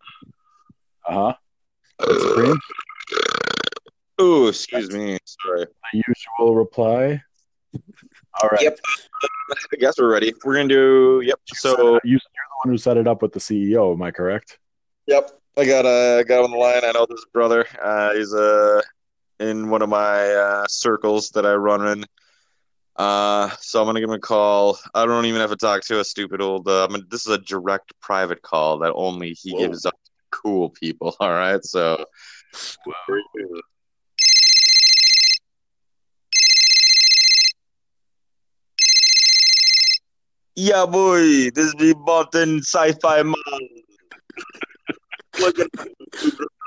Uh 1.07 1.33
huh. 1.99 2.13
Supreme. 2.19 2.59
Oh, 4.19 4.47
excuse 4.47 4.91
me. 4.91 5.17
Sorry. 5.23 5.65
The 5.93 6.03
usual 6.07 6.55
reply. 6.55 7.21
All 8.41 8.49
right. 8.49 8.61
Yep. 8.61 8.79
I 9.73 9.75
guess 9.77 9.95
we're 9.97 10.11
ready. 10.11 10.33
We're 10.43 10.55
gonna 10.55 10.67
do. 10.67 11.21
Yep. 11.23 11.39
So. 11.55 11.99
you, 12.03 12.11
you're 12.11 12.19
the 12.19 12.69
one 12.69 12.73
who 12.73 12.77
set 12.77 12.97
it 12.97 13.07
up 13.07 13.21
with 13.21 13.33
the 13.33 13.39
CEO. 13.39 13.93
Am 13.93 14.01
I 14.01 14.11
correct? 14.11 14.59
Yep. 15.07 15.31
I 15.57 15.65
got 15.65 15.85
a 15.85 16.23
guy 16.23 16.37
on 16.37 16.51
the 16.51 16.57
line. 16.57 16.83
I 16.83 16.91
know 16.91 17.07
this 17.09 17.25
brother. 17.33 17.65
Uh, 17.83 18.13
he's 18.13 18.33
uh, 18.33 18.81
in 19.39 19.69
one 19.69 19.81
of 19.81 19.89
my 19.89 20.27
uh, 20.29 20.67
circles 20.67 21.29
that 21.31 21.45
I 21.45 21.53
run 21.55 21.87
in. 21.87 22.05
Uh, 22.95 23.49
so 23.59 23.79
I'm 23.79 23.87
gonna 23.87 23.99
give 23.99 24.09
him 24.09 24.15
a 24.15 24.19
call. 24.19 24.77
I 24.93 25.05
don't 25.05 25.25
even 25.25 25.41
have 25.41 25.51
to 25.51 25.55
talk 25.55 25.83
to 25.83 25.99
a 25.99 26.03
stupid 26.03 26.41
old. 26.41 26.67
Uh, 26.67 26.85
I 26.85 26.87
mean, 26.91 27.05
this 27.09 27.25
is 27.25 27.33
a 27.33 27.37
direct 27.39 27.93
private 28.01 28.41
call 28.41 28.79
that 28.79 28.93
only 28.93 29.33
he 29.33 29.51
Whoa. 29.51 29.59
gives 29.59 29.85
up 29.85 29.95
cool 30.31 30.69
people. 30.69 31.15
All 31.19 31.31
right, 31.31 31.63
so 31.63 32.05
yeah, 40.57 40.87
boy, 40.87 41.51
this 41.51 41.75
be 41.75 41.93
Bolton 41.93 42.63
Sci-Fi 42.63 43.21
Man. 43.21 43.35
Look 45.39 45.59
at 45.59 45.67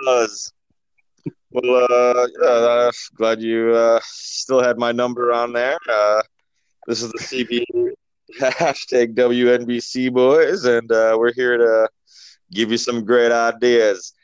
us. 0.07 0.53
Well, 1.51 1.86
uh, 1.91 2.28
yeah, 2.41 2.91
glad 3.16 3.43
you 3.43 3.74
uh, 3.74 3.99
still 4.05 4.62
had 4.62 4.78
my 4.78 4.93
number 4.93 5.32
on 5.32 5.53
there. 5.53 5.76
Uh, 5.91 6.22
this 6.86 7.03
is 7.03 7.11
the 7.11 7.18
CB 7.18 7.64
hashtag 8.41 9.14
WNBC 9.16 10.12
boys, 10.12 10.66
and 10.66 10.91
uh, 10.93 11.16
we're 11.18 11.32
here 11.32 11.59
to 11.59 11.88
give 12.53 12.70
you 12.70 12.78
some 12.78 13.05
great 13.05 13.32
ideas. 13.32 14.14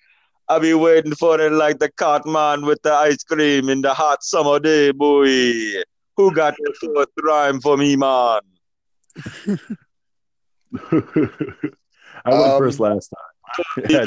I'll 0.48 0.60
be 0.60 0.74
waiting 0.74 1.16
for 1.16 1.40
it 1.40 1.50
like 1.50 1.80
the 1.80 1.90
man 2.24 2.64
with 2.64 2.80
the 2.82 2.92
ice 2.92 3.24
cream 3.24 3.68
in 3.68 3.82
the 3.82 3.92
hot 3.92 4.22
summer 4.22 4.60
day, 4.60 4.92
boy. 4.92 5.26
Who 6.16 6.32
got 6.32 6.54
the 6.56 6.72
fourth 6.80 7.08
rhyme 7.20 7.60
for 7.60 7.76
me, 7.76 7.96
man? 7.96 8.42
I 12.24 12.30
went 12.30 12.52
Um, 12.52 12.58
first 12.58 12.80
last 12.80 13.08
time. 13.08 13.84
Yeah, 13.88 14.04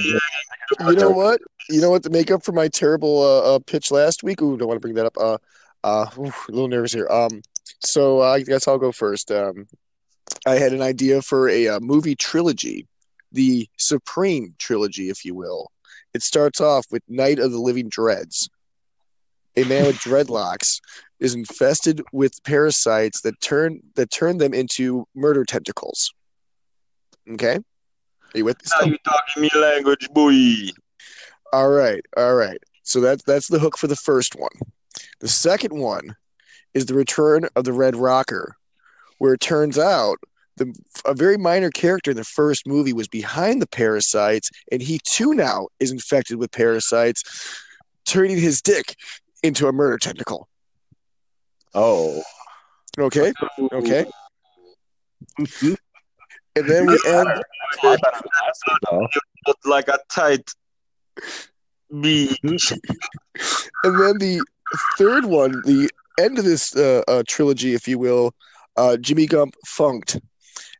You 0.87 0.95
know 0.95 1.11
what? 1.11 1.39
You 1.69 1.81
know 1.81 1.89
what? 1.91 2.03
To 2.03 2.09
make 2.09 2.29
up 2.29 2.43
for 2.43 2.51
my 2.51 2.67
terrible 2.67 3.21
uh, 3.21 3.55
uh, 3.55 3.59
pitch 3.59 3.89
last 3.91 4.21
week. 4.23 4.41
Ooh, 4.41 4.57
don't 4.57 4.67
want 4.67 4.77
to 4.77 4.81
bring 4.81 4.95
that 4.95 5.05
up. 5.05 5.17
Uh, 5.17 5.37
uh, 5.83 6.07
oof, 6.19 6.47
a 6.49 6.51
little 6.51 6.67
nervous 6.67 6.93
here. 6.93 7.07
Um, 7.09 7.41
so 7.79 8.21
uh, 8.21 8.31
I 8.31 8.41
guess 8.41 8.67
I'll 8.67 8.77
go 8.77 8.91
first. 8.91 9.31
Um, 9.31 9.67
I 10.45 10.55
had 10.55 10.73
an 10.73 10.81
idea 10.81 11.21
for 11.21 11.47
a 11.49 11.67
uh, 11.69 11.79
movie 11.79 12.15
trilogy, 12.15 12.87
the 13.31 13.67
Supreme 13.77 14.55
trilogy, 14.59 15.09
if 15.09 15.23
you 15.23 15.33
will. 15.35 15.71
It 16.13 16.21
starts 16.21 16.59
off 16.59 16.85
with 16.91 17.03
Night 17.07 17.39
of 17.39 17.51
the 17.51 17.59
Living 17.59 17.87
Dreads. 17.87 18.49
A 19.55 19.63
man 19.63 19.85
with 19.85 19.95
dreadlocks 19.99 20.79
is 21.19 21.35
infested 21.35 22.01
with 22.11 22.43
parasites 22.43 23.21
that 23.21 23.39
turn 23.41 23.81
that 23.95 24.11
turn 24.11 24.37
them 24.37 24.53
into 24.53 25.05
murder 25.15 25.43
tentacles. 25.43 26.13
Okay, 27.31 27.55
are 27.55 28.37
you 28.37 28.45
with 28.45 28.57
me? 28.57 28.71
Now 28.79 28.87
you 28.87 28.97
talking 29.03 29.41
me 29.43 29.49
language, 29.55 30.07
boy. 30.13 30.69
All 31.51 31.69
right, 31.69 32.03
all 32.17 32.35
right. 32.35 32.59
So 32.83 33.01
that's 33.01 33.23
that's 33.23 33.47
the 33.47 33.59
hook 33.59 33.77
for 33.77 33.87
the 33.87 33.95
first 33.95 34.35
one. 34.35 34.51
The 35.19 35.27
second 35.27 35.77
one 35.77 36.15
is 36.73 36.85
the 36.85 36.93
return 36.93 37.47
of 37.55 37.63
the 37.63 37.73
Red 37.73 37.95
Rocker, 37.95 38.55
where 39.17 39.33
it 39.33 39.41
turns 39.41 39.77
out 39.77 40.17
the 40.57 40.73
a 41.05 41.13
very 41.13 41.37
minor 41.37 41.69
character 41.69 42.11
in 42.11 42.17
the 42.17 42.23
first 42.23 42.67
movie 42.67 42.93
was 42.93 43.07
behind 43.07 43.61
the 43.61 43.67
parasites, 43.67 44.49
and 44.71 44.81
he 44.81 44.99
too 45.03 45.33
now 45.33 45.67
is 45.79 45.91
infected 45.91 46.37
with 46.37 46.51
parasites, 46.51 47.23
turning 48.05 48.37
his 48.37 48.61
dick 48.61 48.95
into 49.41 49.67
a 49.67 49.73
murder 49.73 49.97
tentacle. 49.97 50.47
Oh, 51.73 52.21
Okay, 52.97 53.31
okay. 53.71 54.05
And 56.55 56.67
then 56.67 56.85
we 56.87 56.99
end. 57.05 57.29
Like 59.65 59.87
a 59.87 59.99
tight 60.09 60.51
bee. 62.01 62.35
And 62.43 63.99
then 63.99 64.17
the 64.17 64.41
third 64.97 65.25
one, 65.25 65.51
the 65.65 65.89
end 66.19 66.37
of 66.39 66.45
this 66.45 66.75
uh, 66.75 67.03
uh, 67.07 67.23
trilogy, 67.27 67.73
if 67.73 67.87
you 67.87 67.97
will, 67.99 68.33
uh, 68.75 68.97
Jimmy 68.97 69.27
Gump 69.27 69.55
Funked, 69.65 70.19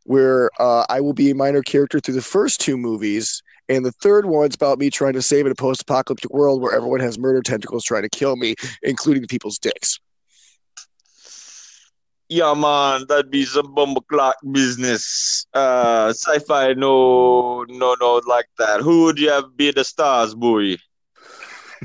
where 0.04 0.50
uh, 0.58 0.84
I 0.90 1.00
will 1.00 1.14
be 1.14 1.30
a 1.30 1.34
minor 1.34 1.62
character 1.62 2.00
through 2.00 2.14
the 2.14 2.22
first 2.22 2.60
two 2.60 2.76
movies, 2.76 3.42
and 3.68 3.84
the 3.84 3.92
third 3.92 4.26
one's 4.26 4.56
about 4.56 4.78
me 4.78 4.90
trying 4.90 5.14
to 5.14 5.22
save 5.22 5.46
in 5.46 5.52
a 5.52 5.54
post-apocalyptic 5.54 6.30
world 6.30 6.60
where 6.60 6.74
everyone 6.74 7.00
has 7.00 7.18
murder 7.18 7.40
tentacles 7.40 7.84
trying 7.84 8.02
to 8.02 8.10
kill 8.10 8.36
me, 8.36 8.56
including 8.82 9.26
people's 9.26 9.58
dicks. 9.58 9.98
Yeah, 12.30 12.54
man, 12.54 13.06
that'd 13.08 13.28
be 13.28 13.44
some 13.44 13.74
bumble 13.74 14.02
clock 14.02 14.36
business. 14.52 15.46
Uh, 15.52 16.10
sci-fi, 16.10 16.74
no, 16.74 17.64
no, 17.68 17.96
no, 18.00 18.20
like 18.24 18.46
that. 18.56 18.82
Who 18.82 19.02
would 19.06 19.18
you 19.18 19.30
have 19.30 19.56
be 19.56 19.72
the 19.72 19.82
stars, 19.82 20.32
boy? 20.36 20.76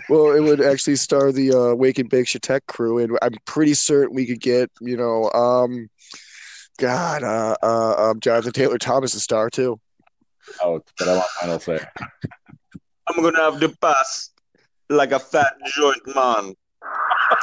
Well, 0.08 0.36
it 0.36 0.42
would 0.42 0.62
actually 0.62 0.98
star 0.98 1.32
the 1.32 1.52
uh, 1.52 1.74
Wake 1.74 1.98
and 1.98 2.12
Bake 2.12 2.28
Shatek 2.28 2.62
crew, 2.68 3.00
and 3.00 3.18
I'm 3.24 3.34
pretty 3.46 3.74
certain 3.74 4.16
we 4.16 4.28
could 4.28 4.40
get, 4.40 4.70
you 4.82 4.96
know, 4.96 5.32
um, 5.32 5.90
God, 6.78 7.24
uh, 7.24 7.56
uh, 7.64 8.12
um, 8.12 8.20
Jonathan 8.20 8.52
Taylor 8.52 8.78
Thomas 8.78 9.16
a 9.16 9.20
star 9.20 9.50
too. 9.50 9.80
oh, 10.64 10.80
but 11.00 11.08
I 11.08 11.16
want 11.16 11.28
final 11.40 11.60
say. 11.60 11.80
I'm 13.08 13.24
gonna 13.24 13.40
have 13.40 13.60
the 13.60 13.76
pass 13.82 14.30
like 14.92 15.12
a 15.12 15.20
fat 15.20 15.56
joint, 15.76 16.02
man. 16.14 16.54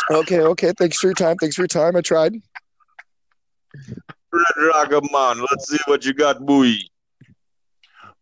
Okay, 0.09 0.41
okay. 0.41 0.73
Thanks 0.79 0.99
for 0.99 1.09
your 1.09 1.15
time. 1.15 1.37
Thanks 1.39 1.57
for 1.57 1.63
your 1.63 1.69
time. 1.69 1.97
I 1.97 2.01
tried. 2.01 2.35
Red 4.33 4.67
Rocker, 4.69 5.01
man. 5.13 5.45
Let's 5.51 5.69
see 5.69 5.79
what 5.87 6.05
you 6.05 6.15
got, 6.15 6.45
boy. 6.45 6.75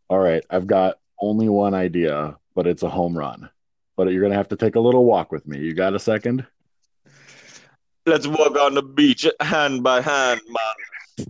All 0.08 0.18
right, 0.18 0.44
I've 0.50 0.66
got 0.66 0.98
only 1.20 1.48
one 1.48 1.74
idea, 1.74 2.36
but 2.54 2.66
it's 2.66 2.82
a 2.82 2.88
home 2.88 3.16
run. 3.16 3.48
But 3.96 4.08
you're 4.08 4.22
gonna 4.22 4.34
have 4.34 4.48
to 4.48 4.56
take 4.56 4.74
a 4.76 4.80
little 4.80 5.04
walk 5.04 5.30
with 5.30 5.46
me. 5.46 5.58
You 5.58 5.74
got 5.74 5.94
a 5.94 5.98
second? 5.98 6.46
Let's 8.06 8.26
walk 8.26 8.58
on 8.58 8.74
the 8.74 8.82
beach 8.82 9.26
hand 9.40 9.82
by 9.82 10.00
hand, 10.00 10.40
man. 10.48 11.26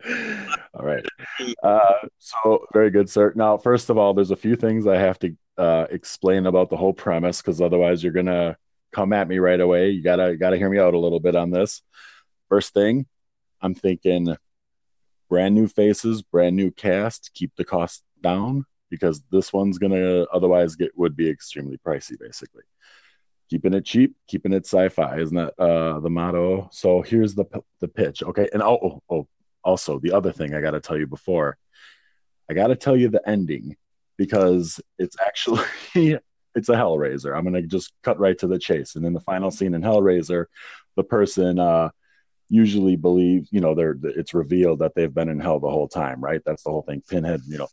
All 0.74 0.86
right. 0.86 1.04
Uh, 1.62 2.08
so 2.18 2.66
very 2.72 2.90
good, 2.90 3.08
sir. 3.08 3.32
Now, 3.36 3.56
first 3.56 3.90
of 3.90 3.98
all, 3.98 4.14
there's 4.14 4.30
a 4.30 4.36
few 4.36 4.56
things 4.56 4.86
I 4.86 4.96
have 4.96 5.18
to 5.20 5.36
uh, 5.56 5.86
explain 5.90 6.46
about 6.46 6.70
the 6.70 6.76
whole 6.76 6.92
premise 6.92 7.40
because 7.40 7.60
otherwise 7.60 8.02
you're 8.02 8.12
gonna 8.12 8.56
come 8.92 9.12
at 9.12 9.28
me 9.28 9.38
right 9.38 9.60
away. 9.60 9.90
You 9.90 10.02
gotta 10.02 10.36
gotta 10.36 10.56
hear 10.56 10.70
me 10.70 10.78
out 10.78 10.94
a 10.94 10.98
little 10.98 11.20
bit 11.20 11.36
on 11.36 11.50
this. 11.50 11.82
First 12.48 12.74
thing, 12.74 13.06
I'm 13.60 13.74
thinking 13.74 14.36
brand 15.28 15.54
new 15.54 15.68
faces, 15.68 16.22
brand 16.22 16.56
new 16.56 16.70
cast, 16.70 17.30
keep 17.34 17.54
the 17.56 17.64
cost 17.64 18.02
down 18.22 18.64
because 18.90 19.22
this 19.30 19.52
one's 19.52 19.78
gonna 19.78 20.24
otherwise 20.32 20.76
get 20.76 20.96
would 20.96 21.16
be 21.16 21.28
extremely 21.28 21.78
pricey, 21.78 22.18
basically. 22.18 22.62
Keeping 23.50 23.74
it 23.74 23.84
cheap, 23.84 24.14
keeping 24.26 24.52
it 24.52 24.66
sci-fi, 24.66 25.20
isn't 25.20 25.36
that 25.36 25.58
uh, 25.58 26.00
the 26.00 26.10
motto? 26.10 26.68
So 26.72 27.02
here's 27.02 27.34
the 27.34 27.46
the 27.80 27.88
pitch, 27.88 28.22
okay? 28.22 28.48
And 28.52 28.62
oh, 28.62 28.78
oh, 28.82 29.02
oh 29.10 29.28
also 29.68 29.98
the 29.98 30.12
other 30.12 30.32
thing 30.32 30.54
I 30.54 30.62
got 30.62 30.70
to 30.72 30.80
tell 30.80 30.96
you 30.96 31.06
before, 31.06 31.58
I 32.50 32.54
got 32.54 32.68
to 32.68 32.76
tell 32.76 32.96
you 32.96 33.08
the 33.08 33.26
ending 33.28 33.76
because 34.16 34.80
it's 34.98 35.16
actually 35.20 35.62
it's 36.54 36.68
a 36.68 36.74
Hellraiser. 36.74 37.36
I'm 37.36 37.44
gonna 37.44 37.62
just 37.62 37.92
cut 38.02 38.18
right 38.18 38.36
to 38.38 38.46
the 38.46 38.58
chase. 38.58 38.96
And 38.96 39.04
in 39.04 39.12
the 39.12 39.20
final 39.20 39.50
scene 39.50 39.74
in 39.74 39.82
Hellraiser, 39.82 40.46
the 40.96 41.04
person 41.04 41.58
uh, 41.58 41.90
usually 42.48 42.96
believes, 42.96 43.48
you 43.52 43.60
know, 43.60 43.74
they're 43.74 43.96
it's 44.02 44.34
revealed 44.34 44.78
that 44.80 44.94
they've 44.94 45.12
been 45.12 45.28
in 45.28 45.38
hell 45.38 45.60
the 45.60 45.70
whole 45.70 45.88
time, 45.88 46.20
right? 46.20 46.40
That's 46.44 46.62
the 46.62 46.70
whole 46.70 46.82
thing. 46.82 47.02
Pinhead, 47.08 47.42
you 47.46 47.58
know, 47.58 47.68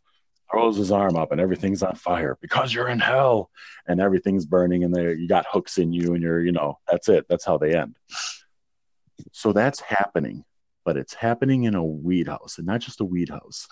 throws 0.50 0.76
his 0.76 0.92
arm 0.92 1.16
up 1.16 1.32
and 1.32 1.40
everything's 1.40 1.82
on 1.82 1.94
fire 1.96 2.38
because 2.40 2.72
you're 2.72 2.88
in 2.88 3.00
hell 3.00 3.50
and 3.88 4.00
everything's 4.00 4.46
burning 4.46 4.84
and 4.84 4.94
there 4.94 5.12
you 5.12 5.28
got 5.28 5.46
hooks 5.50 5.78
in 5.78 5.92
you 5.92 6.14
and 6.14 6.22
you're, 6.22 6.40
you 6.40 6.52
know, 6.52 6.78
that's 6.88 7.08
it. 7.08 7.26
That's 7.28 7.44
how 7.44 7.58
they 7.58 7.74
end. 7.74 7.96
So 9.32 9.52
that's 9.52 9.80
happening, 9.80 10.44
but 10.86 10.96
it's 10.96 11.12
happening 11.12 11.64
in 11.64 11.74
a 11.74 11.84
weed 11.84 12.28
house 12.28 12.58
and 12.58 12.66
not 12.66 12.80
just 12.80 13.00
a 13.00 13.04
weed 13.04 13.28
house. 13.28 13.66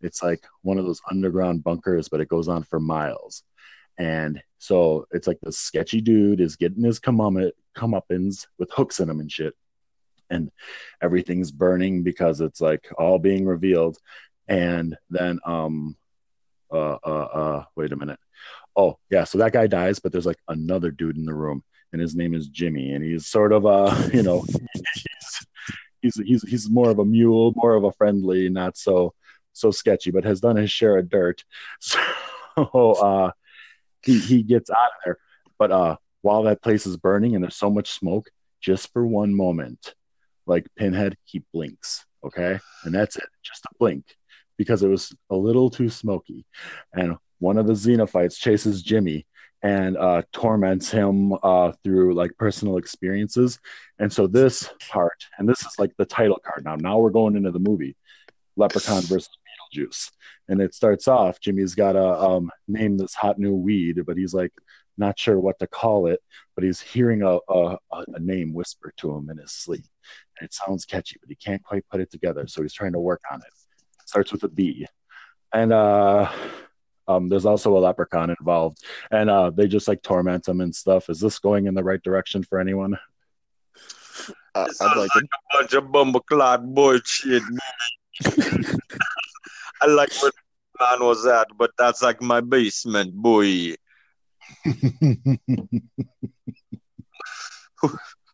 It's 0.00 0.22
like 0.22 0.46
one 0.62 0.78
of 0.78 0.86
those 0.86 1.02
underground 1.10 1.64
bunkers, 1.64 2.08
but 2.08 2.20
it 2.20 2.28
goes 2.28 2.46
on 2.46 2.62
for 2.62 2.78
miles. 2.78 3.42
And 3.98 4.40
so 4.58 5.06
it's 5.10 5.26
like 5.26 5.38
this 5.42 5.58
sketchy 5.58 6.00
dude 6.00 6.40
is 6.40 6.54
getting 6.54 6.84
his 6.84 7.00
come 7.00 7.18
comeuppance 7.76 8.46
with 8.58 8.70
hooks 8.70 9.00
in 9.00 9.10
him 9.10 9.18
and 9.18 9.30
shit. 9.30 9.54
And 10.30 10.52
everything's 11.02 11.50
burning 11.50 12.04
because 12.04 12.40
it's 12.40 12.60
like 12.60 12.88
all 12.96 13.18
being 13.18 13.44
revealed. 13.44 13.98
And 14.46 14.96
then, 15.10 15.40
um, 15.44 15.96
uh, 16.72 16.96
uh, 17.04 17.28
uh, 17.34 17.64
wait 17.74 17.92
a 17.92 17.96
minute. 17.96 18.20
Oh, 18.76 18.98
yeah. 19.10 19.24
So 19.24 19.38
that 19.38 19.52
guy 19.52 19.66
dies, 19.66 19.98
but 19.98 20.12
there's 20.12 20.26
like 20.26 20.40
another 20.48 20.90
dude 20.92 21.16
in 21.16 21.26
the 21.26 21.34
room, 21.34 21.62
and 21.92 22.00
his 22.00 22.16
name 22.16 22.34
is 22.34 22.48
Jimmy. 22.48 22.92
And 22.92 23.04
he's 23.04 23.26
sort 23.26 23.52
of, 23.52 23.66
uh, 23.66 24.08
you 24.14 24.22
know, 24.22 24.46
he's, 26.02 26.16
he's, 26.16 26.42
he's, 26.42 26.70
more 26.70 26.90
of 26.90 26.98
a 26.98 27.04
mule, 27.04 27.52
more 27.56 27.74
of 27.74 27.84
a 27.84 27.92
friendly, 27.92 28.48
not 28.48 28.76
so, 28.76 29.14
so 29.52 29.70
sketchy, 29.70 30.10
but 30.10 30.24
has 30.24 30.40
done 30.40 30.56
his 30.56 30.70
share 30.70 30.98
of 30.98 31.08
dirt. 31.08 31.44
So, 32.54 32.92
uh, 32.92 33.30
he 34.02 34.18
he 34.18 34.42
gets 34.42 34.68
out 34.68 34.76
of 34.76 35.02
there. 35.04 35.18
But 35.58 35.72
uh, 35.72 35.96
while 36.20 36.42
that 36.42 36.62
place 36.62 36.86
is 36.86 36.96
burning 36.96 37.34
and 37.34 37.42
there's 37.42 37.56
so 37.56 37.70
much 37.70 37.92
smoke, 37.92 38.28
just 38.60 38.92
for 38.92 39.06
one 39.06 39.34
moment, 39.34 39.94
like 40.46 40.66
Pinhead, 40.76 41.16
he 41.24 41.42
blinks, 41.52 42.04
okay, 42.24 42.58
and 42.84 42.94
that's 42.94 43.16
it, 43.16 43.28
just 43.42 43.64
a 43.64 43.74
blink, 43.78 44.04
because 44.58 44.82
it 44.82 44.88
was 44.88 45.14
a 45.30 45.36
little 45.36 45.70
too 45.70 45.88
smoky. 45.88 46.44
And 46.92 47.16
one 47.38 47.58
of 47.58 47.66
the 47.66 47.72
Cenobites 47.72 48.38
chases 48.38 48.82
Jimmy, 48.82 49.26
and 49.62 49.96
uh, 49.96 50.22
torments 50.32 50.90
him 50.90 51.32
uh, 51.42 51.72
through 51.84 52.14
like 52.14 52.36
personal 52.36 52.78
experiences. 52.78 53.60
And 53.98 54.12
so 54.12 54.26
this 54.26 54.68
part, 54.90 55.24
and 55.38 55.48
this 55.48 55.60
is 55.60 55.78
like 55.78 55.92
the 55.96 56.04
title 56.04 56.40
card 56.44 56.64
now. 56.64 56.76
Now 56.76 56.98
we're 56.98 57.10
going 57.10 57.36
into 57.36 57.52
the 57.52 57.60
movie, 57.60 57.96
Leprechaun 58.56 59.02
versus 59.02 59.30
Beetlejuice, 59.74 60.10
and 60.48 60.60
it 60.60 60.74
starts 60.74 61.06
off. 61.06 61.40
Jimmy's 61.40 61.74
got 61.74 61.92
to 61.92 62.04
um, 62.04 62.50
name 62.66 62.98
this 62.98 63.14
hot 63.14 63.38
new 63.38 63.54
weed, 63.54 64.04
but 64.04 64.16
he's 64.16 64.34
like 64.34 64.52
not 64.98 65.18
sure 65.18 65.38
what 65.38 65.58
to 65.60 65.66
call 65.68 66.08
it. 66.08 66.20
But 66.56 66.64
he's 66.64 66.80
hearing 66.80 67.22
a, 67.22 67.38
a, 67.48 67.78
a 67.92 68.18
name 68.18 68.52
whisper 68.52 68.92
to 68.98 69.14
him 69.14 69.30
in 69.30 69.38
his 69.38 69.52
sleep, 69.52 69.84
and 70.38 70.46
it 70.46 70.52
sounds 70.52 70.84
catchy, 70.84 71.16
but 71.20 71.28
he 71.28 71.36
can't 71.36 71.62
quite 71.62 71.86
put 71.88 72.00
it 72.00 72.10
together. 72.10 72.46
So 72.48 72.62
he's 72.62 72.74
trying 72.74 72.92
to 72.92 73.00
work 73.00 73.22
on 73.30 73.38
it. 73.38 73.52
it 74.00 74.08
starts 74.08 74.32
with 74.32 74.42
a 74.42 74.48
B, 74.48 74.86
and 75.54 75.72
uh, 75.72 76.30
um, 77.08 77.28
there's 77.28 77.46
also 77.46 77.76
a 77.76 77.80
leprechaun 77.80 78.30
involved, 78.30 78.84
and 79.10 79.28
uh, 79.28 79.50
they 79.50 79.66
just 79.66 79.88
like 79.88 80.02
torment 80.02 80.48
him 80.48 80.60
and 80.60 80.74
stuff. 80.74 81.10
Is 81.10 81.20
this 81.20 81.38
going 81.38 81.66
in 81.66 81.74
the 81.74 81.84
right 81.84 82.02
direction 82.02 82.42
for 82.42 82.60
anyone? 82.60 82.98
Uh, 84.54 84.68
I'd 84.80 84.96
like 84.96 84.96
like 84.96 85.10
it. 85.16 85.24
a 85.24 85.58
bunch 85.58 85.72
of 85.74 85.84
bumbleclad 85.84 86.74
bullshit. 86.74 87.42
I 89.80 89.86
like 89.86 90.12
where 90.22 90.30
the 90.30 90.78
man 90.80 91.00
was 91.06 91.26
at, 91.26 91.48
but 91.56 91.70
that's 91.78 92.02
like 92.02 92.20
my 92.20 92.40
basement, 92.40 93.14
boy. 93.14 93.74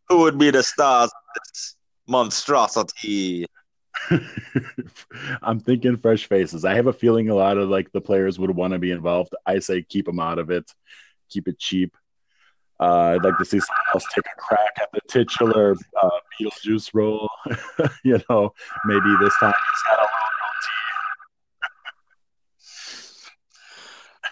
Who 0.08 0.18
would 0.18 0.38
be 0.38 0.50
the 0.50 0.62
stars 0.62 1.10
of 1.10 1.42
this 1.44 1.76
monstrosity? 2.06 3.46
I'm 5.42 5.60
thinking 5.60 5.96
fresh 5.96 6.26
faces. 6.26 6.64
I 6.64 6.74
have 6.74 6.86
a 6.86 6.92
feeling 6.92 7.28
a 7.28 7.34
lot 7.34 7.58
of 7.58 7.68
like 7.68 7.92
the 7.92 8.00
players 8.00 8.38
would 8.38 8.50
want 8.50 8.72
to 8.72 8.78
be 8.78 8.90
involved. 8.90 9.34
I 9.46 9.58
say 9.58 9.82
keep 9.82 10.06
them 10.06 10.20
out 10.20 10.38
of 10.38 10.50
it, 10.50 10.70
keep 11.28 11.48
it 11.48 11.58
cheap. 11.58 11.96
Uh, 12.80 13.16
I'd 13.16 13.24
like 13.24 13.36
to 13.38 13.44
see 13.44 13.58
someone 13.58 13.86
else 13.92 14.04
take 14.14 14.24
a 14.24 14.40
crack 14.40 14.78
at 14.80 14.88
the 14.92 15.00
titular 15.08 15.74
uh, 16.00 16.10
Beetlejuice 16.40 16.90
role. 16.94 17.28
you 18.04 18.20
know, 18.30 18.52
maybe 18.84 19.16
this 19.20 19.34
time 19.40 19.52
he's 19.52 19.82
got 19.86 20.04
a 20.04 20.08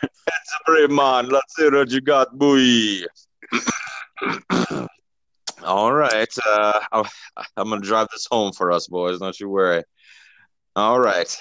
It's 0.29 0.55
a 0.55 0.65
brave 0.65 0.91
man. 0.91 1.29
Let's 1.29 1.57
see 1.57 1.69
what 1.69 1.91
you 1.91 2.01
got, 2.01 2.39
boy. 2.39 3.01
All 5.65 5.93
right. 5.93 6.33
Uh, 6.47 6.81
I'm 7.57 7.69
going 7.69 7.81
to 7.81 7.87
drive 7.87 8.09
this 8.13 8.27
home 8.31 8.53
for 8.53 8.73
us, 8.73 8.87
boys. 8.87 9.19
Don't 9.19 9.39
you 9.39 9.49
worry. 9.49 9.83
All 10.75 11.01
right. 11.01 11.35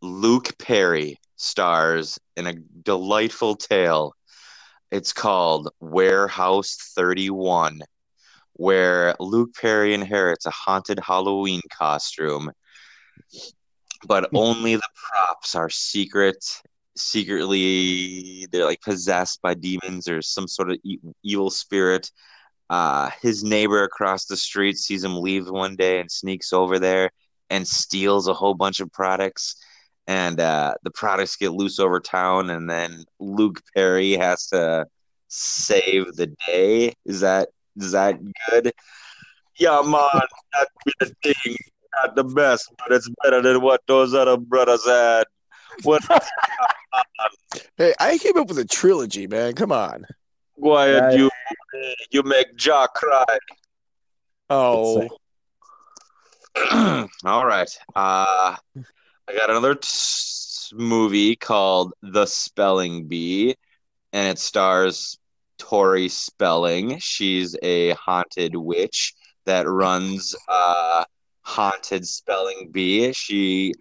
Luke 0.00 0.56
Perry 0.58 1.18
stars 1.36 2.18
in 2.36 2.46
a 2.46 2.54
delightful 2.54 3.56
tale. 3.56 4.14
It's 4.90 5.12
called 5.12 5.70
Warehouse 5.80 6.92
31, 6.94 7.80
where 8.54 9.14
Luke 9.20 9.54
Perry 9.54 9.94
inherits 9.94 10.46
a 10.46 10.50
haunted 10.50 11.00
Halloween 11.00 11.60
costume, 11.76 12.52
but 14.06 14.30
only 14.34 14.76
the 14.76 14.88
props 14.94 15.54
are 15.54 15.70
secret 15.70 16.44
secretly 16.98 18.46
they're 18.50 18.64
like 18.64 18.80
possessed 18.82 19.40
by 19.40 19.54
demons 19.54 20.08
or 20.08 20.20
some 20.20 20.48
sort 20.48 20.70
of 20.70 20.78
e- 20.82 20.98
evil 21.22 21.50
spirit. 21.50 22.10
Uh, 22.70 23.10
his 23.22 23.42
neighbor 23.42 23.82
across 23.82 24.26
the 24.26 24.36
street 24.36 24.76
sees 24.76 25.02
him 25.02 25.20
leave 25.20 25.48
one 25.48 25.76
day 25.76 26.00
and 26.00 26.10
sneaks 26.10 26.52
over 26.52 26.78
there 26.78 27.10
and 27.50 27.66
steals 27.66 28.28
a 28.28 28.34
whole 28.34 28.54
bunch 28.54 28.80
of 28.80 28.92
products. 28.92 29.56
And 30.06 30.40
uh, 30.40 30.74
the 30.82 30.90
products 30.90 31.36
get 31.36 31.52
loose 31.52 31.78
over 31.78 32.00
town, 32.00 32.48
and 32.48 32.68
then 32.68 33.04
Luke 33.18 33.60
Perry 33.74 34.12
has 34.12 34.46
to 34.48 34.86
save 35.28 36.14
the 36.16 36.34
day. 36.46 36.94
Is 37.04 37.20
that 37.20 37.48
is 37.76 37.92
that 37.92 38.18
good? 38.48 38.72
Yeah, 39.58 39.82
man, 39.84 40.00
that 40.52 40.68
the 41.00 41.14
thing. 41.22 41.56
Not 42.02 42.14
the 42.16 42.24
best, 42.24 42.72
but 42.78 42.92
it's 42.92 43.08
better 43.22 43.42
than 43.42 43.60
what 43.60 43.82
those 43.86 44.14
other 44.14 44.36
brothers 44.36 44.86
had. 44.86 45.24
What 45.82 46.02
Hey, 47.76 47.94
I 47.98 48.18
came 48.18 48.36
up 48.36 48.48
with 48.48 48.58
a 48.58 48.64
trilogy, 48.64 49.26
man. 49.26 49.54
Come 49.54 49.72
on. 49.72 50.06
Quiet, 50.60 51.12
Yeah. 51.12 51.18
you 51.18 51.30
you 52.10 52.22
make 52.22 52.56
Jack 52.56 52.94
cry. 52.94 53.24
Oh, 54.50 55.08
All 57.24 57.46
right. 57.46 57.68
Uh, 57.94 58.56
I 59.28 59.34
got 59.36 59.50
another 59.50 59.74
t- 59.74 59.88
movie 60.72 61.36
called 61.36 61.92
The 62.02 62.26
Spelling 62.26 63.06
Bee, 63.06 63.54
and 64.12 64.28
it 64.28 64.38
stars 64.38 65.18
Tori 65.58 66.08
Spelling. 66.08 66.98
She's 66.98 67.54
a 67.62 67.90
haunted 67.92 68.56
witch 68.56 69.14
that 69.44 69.68
runs 69.68 70.34
a 70.48 71.04
haunted 71.42 72.06
spelling 72.06 72.70
bee. 72.72 73.12
She 73.12 73.72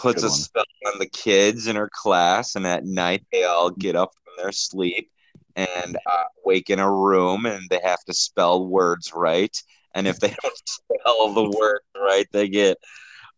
puts 0.00 0.22
Good 0.22 0.28
a 0.28 0.30
one. 0.30 0.38
spell 0.38 0.64
on 0.92 0.98
the 0.98 1.08
kids 1.08 1.66
in 1.66 1.76
her 1.76 1.90
class, 1.92 2.54
and 2.56 2.66
at 2.66 2.84
night 2.84 3.24
they 3.32 3.44
all 3.44 3.70
get 3.70 3.96
up 3.96 4.12
from 4.24 4.34
their 4.38 4.52
sleep 4.52 5.10
and 5.56 5.96
uh, 5.96 6.24
wake 6.44 6.70
in 6.70 6.78
a 6.78 6.90
room, 6.90 7.46
and 7.46 7.68
they 7.70 7.80
have 7.82 8.04
to 8.04 8.14
spell 8.14 8.66
words 8.66 9.12
right. 9.14 9.56
And 9.94 10.06
if 10.06 10.20
they 10.20 10.28
don't 10.42 10.62
spell 10.64 11.32
the 11.32 11.50
word 11.58 11.80
right, 11.96 12.26
they 12.32 12.48
get 12.48 12.76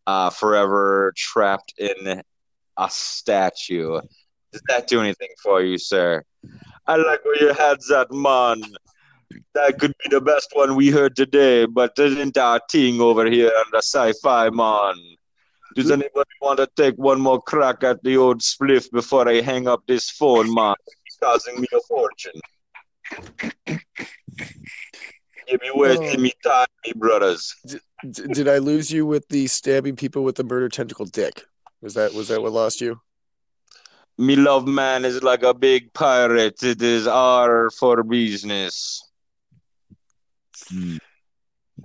uh, 0.07 0.31
forever 0.31 1.13
trapped 1.17 1.75
in 1.79 2.23
a 2.77 2.91
statue. 2.91 4.01
Does 4.53 4.63
that 4.69 4.89
do 4.89 5.01
anything 5.01 5.29
for 5.43 5.63
you, 5.63 5.79
sir? 5.79 6.25
I 6.87 6.97
like 6.97 7.25
where 7.25 7.43
your 7.43 7.55
head's 7.55 7.91
at, 7.91 8.11
man. 8.11 8.63
That 9.55 9.79
could 9.79 9.93
be 10.03 10.09
the 10.11 10.21
best 10.21 10.49
one 10.55 10.75
we 10.75 10.89
heard 10.91 11.15
today, 11.15 11.67
but 11.67 11.93
isn't 11.99 12.39
our 12.39 12.61
thing 12.71 13.01
over 13.01 13.27
here 13.27 13.53
on 13.59 13.65
the 13.73 13.79
sci-fi, 13.79 14.51
man? 14.51 14.95
Does 15.75 15.91
anybody 15.91 16.31
want 16.41 16.59
to 16.59 16.69
take 16.77 16.95
one 16.97 17.21
more 17.21 17.43
crack 17.43 17.85
at 17.85 18.03
the 18.03 18.17
old 18.17 18.41
spliff 18.41 18.91
before 18.91 19.29
I 19.29 19.43
hang 19.43 19.69
up 19.69 19.83
this 19.87 20.11
phone, 20.11 20.53
man? 20.53 20.75
It's 21.21 21.27
causing 21.27 21.61
me 21.61 21.67
a 21.73 21.81
fortune. 21.81 22.41
Give 25.47 25.63
me 25.63 25.71
wasting 25.75 26.23
me 26.23 26.33
time, 26.45 26.67
me 26.87 26.93
brothers. 26.95 27.55
D- 27.67 27.79
did 28.11 28.49
I 28.49 28.59
lose 28.59 28.91
you 28.93 29.07
with 29.07 29.29
the 29.29 29.47
stabbing 29.47 29.97
people 29.97 30.23
with 30.23 30.37
the 30.37 30.45
murder 30.45 30.69
tentacle 30.69 31.07
dick? 31.07 31.45
Was 31.81 31.95
that 31.95 32.13
was 32.15 32.29
that 32.29 32.43
what 32.43 32.53
lost 32.53 32.81
you? 32.81 33.01
Me 34.19 34.37
love 34.37 34.67
man 34.67 35.05
is 35.05 35.23
like 35.23 35.43
a 35.43 35.55
big 35.55 35.93
pirate. 35.93 36.63
It 36.63 36.83
is 36.83 37.07
R 37.07 37.71
for 37.71 38.03
business. 38.03 39.03
Hmm. 40.69 40.97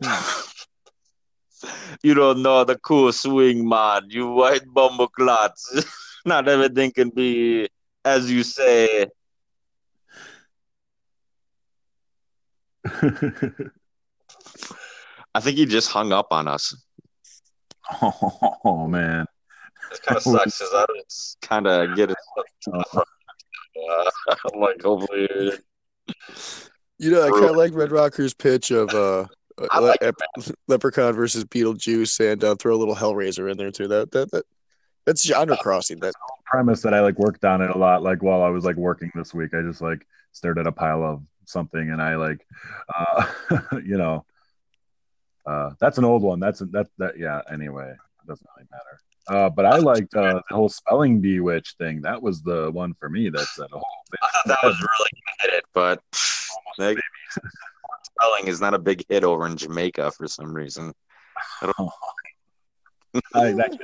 you 2.03 2.13
don't 2.13 2.41
know 2.41 2.63
the 2.63 2.77
cool 2.77 3.11
swing, 3.11 3.67
man. 3.67 4.09
You 4.09 4.29
white 4.29 4.65
bumbleclots. 4.65 5.85
Not 6.25 6.47
everything 6.47 6.91
can 6.91 7.09
be 7.09 7.69
as 8.05 8.31
you 8.31 8.43
say. 8.43 9.07
I 15.35 15.39
think 15.39 15.57
he 15.57 15.65
just 15.65 15.89
hung 15.89 16.11
up 16.11 16.27
on 16.31 16.47
us. 16.47 16.75
oh 18.01 18.87
man. 18.87 19.25
It 19.91 20.01
kind 20.03 20.17
of 20.17 20.23
sucks 20.23 20.59
because 20.59 20.73
I 20.73 20.85
was 20.89 21.37
kind 21.41 21.67
of 21.67 21.95
get 21.95 22.11
it. 22.11 22.17
Uh, 23.89 24.09
like 24.55 24.83
hopefully, 24.83 25.27
You 26.99 27.09
know, 27.09 27.23
I 27.23 27.31
kind 27.31 27.45
of 27.45 27.55
like 27.55 27.73
Red 27.73 27.91
Rocker's 27.91 28.35
pitch 28.35 28.69
of 28.69 28.93
uh, 28.93 29.25
I 29.71 29.79
Le- 29.79 29.95
it, 29.99 30.15
Leprechaun 30.67 31.15
versus 31.15 31.43
Beetlejuice, 31.45 32.19
and 32.31 32.43
uh, 32.43 32.55
throw 32.55 32.75
a 32.75 32.77
little 32.77 32.95
Hellraiser 32.95 33.51
in 33.51 33.57
there 33.57 33.71
too. 33.71 33.87
That 33.87 34.11
that 34.11 34.31
that 34.31 34.45
that's 35.05 35.25
genre 35.25 35.57
crossing. 35.57 35.99
That 35.99 36.13
premise 36.45 36.81
that 36.83 36.93
I 36.93 37.01
like 37.01 37.17
worked 37.17 37.43
on 37.45 37.61
it 37.61 37.71
a 37.71 37.77
lot. 37.77 38.03
Like 38.03 38.21
while 38.21 38.43
I 38.43 38.49
was 38.49 38.63
like 38.63 38.75
working 38.75 39.11
this 39.15 39.33
week, 39.33 39.53
I 39.53 39.61
just 39.61 39.81
like 39.81 40.05
stared 40.31 40.59
at 40.59 40.67
a 40.67 40.71
pile 40.71 41.03
of 41.03 41.23
something 41.53 41.91
and 41.91 42.01
I 42.01 42.15
like, 42.15 42.45
uh, 42.93 43.25
you 43.85 43.97
know, 43.97 44.25
uh, 45.45 45.71
that's 45.79 45.97
an 45.97 46.05
old 46.05 46.23
one. 46.23 46.39
That's 46.39 46.59
that 46.59 46.87
that 46.97 47.17
yeah. 47.17 47.41
Anyway, 47.51 47.89
it 47.91 48.27
doesn't 48.27 48.47
really 48.57 48.67
matter. 48.71 48.99
Uh, 49.29 49.49
but 49.49 49.65
I 49.65 49.77
liked 49.77 50.13
uh, 50.15 50.41
the 50.49 50.55
whole 50.55 50.67
spelling 50.67 51.21
bee 51.21 51.39
witch 51.39 51.75
thing. 51.77 52.01
That 52.01 52.21
was 52.21 52.41
the 52.41 52.71
one 52.71 52.93
for 52.99 53.09
me. 53.09 53.29
That's 53.29 53.55
that 53.55 53.69
said, 53.69 53.77
oh, 53.77 53.81
I 54.21 54.27
thought 54.27 54.47
that 54.47 54.59
was 54.63 54.75
really 54.81 55.09
hit 55.53 55.63
but 55.73 56.01
spelling 58.03 58.47
is 58.47 58.61
not 58.61 58.73
a 58.73 58.79
big 58.79 59.05
hit 59.09 59.23
over 59.23 59.45
in 59.45 59.57
Jamaica 59.57 60.11
for 60.11 60.27
some 60.27 60.53
reason. 60.53 60.93
I, 61.61 61.71
that 63.33 63.77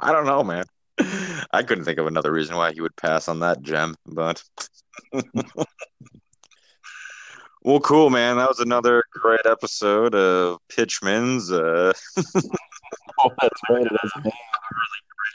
I 0.00 0.12
don't 0.12 0.26
know, 0.26 0.42
man. 0.42 0.64
I 1.52 1.62
couldn't 1.62 1.84
think 1.84 1.98
of 1.98 2.06
another 2.06 2.32
reason 2.32 2.56
why 2.56 2.72
he 2.72 2.80
would 2.80 2.96
pass 2.96 3.28
on 3.28 3.40
that 3.40 3.62
gem, 3.62 3.94
but 4.06 4.42
well, 7.62 7.80
cool, 7.80 8.10
man. 8.10 8.36
That 8.36 8.48
was 8.48 8.60
another 8.60 9.04
great 9.12 9.46
episode 9.46 10.14
of 10.14 10.58
Pitchman's. 10.68 11.50
Uh, 11.52 11.92
oh, 12.16 13.30
that's 13.42 13.60
right. 13.70 13.86
It 13.86 13.92
is. 14.04 14.12
good 14.22 14.32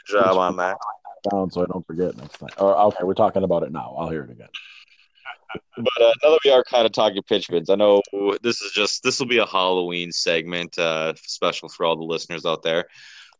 job 0.07 0.37
on 0.37 0.57
that. 0.57 0.77
down 1.31 1.51
so 1.51 1.63
I 1.63 1.65
don't 1.65 1.85
forget 1.85 2.15
next 2.17 2.37
time. 2.39 2.49
Or 2.57 2.75
okay, 2.75 3.03
we're 3.03 3.13
talking 3.13 3.43
about 3.43 3.63
it 3.63 3.71
now. 3.71 3.95
I'll 3.97 4.09
hear 4.09 4.23
it 4.23 4.31
again. 4.31 4.49
But 5.77 6.01
uh, 6.01 6.11
now 6.23 6.31
that 6.31 6.39
we 6.43 6.51
are 6.51 6.63
kind 6.63 6.85
of 6.85 6.91
talking 6.91 7.21
pitchmans, 7.23 7.69
I 7.69 7.75
know 7.75 8.01
this 8.41 8.61
is 8.61 8.71
just 8.71 9.03
this 9.03 9.19
will 9.19 9.27
be 9.27 9.37
a 9.37 9.45
Halloween 9.45 10.11
segment, 10.11 10.77
uh, 10.79 11.13
special 11.15 11.69
for 11.69 11.85
all 11.85 11.95
the 11.95 12.03
listeners 12.03 12.45
out 12.45 12.63
there. 12.63 12.85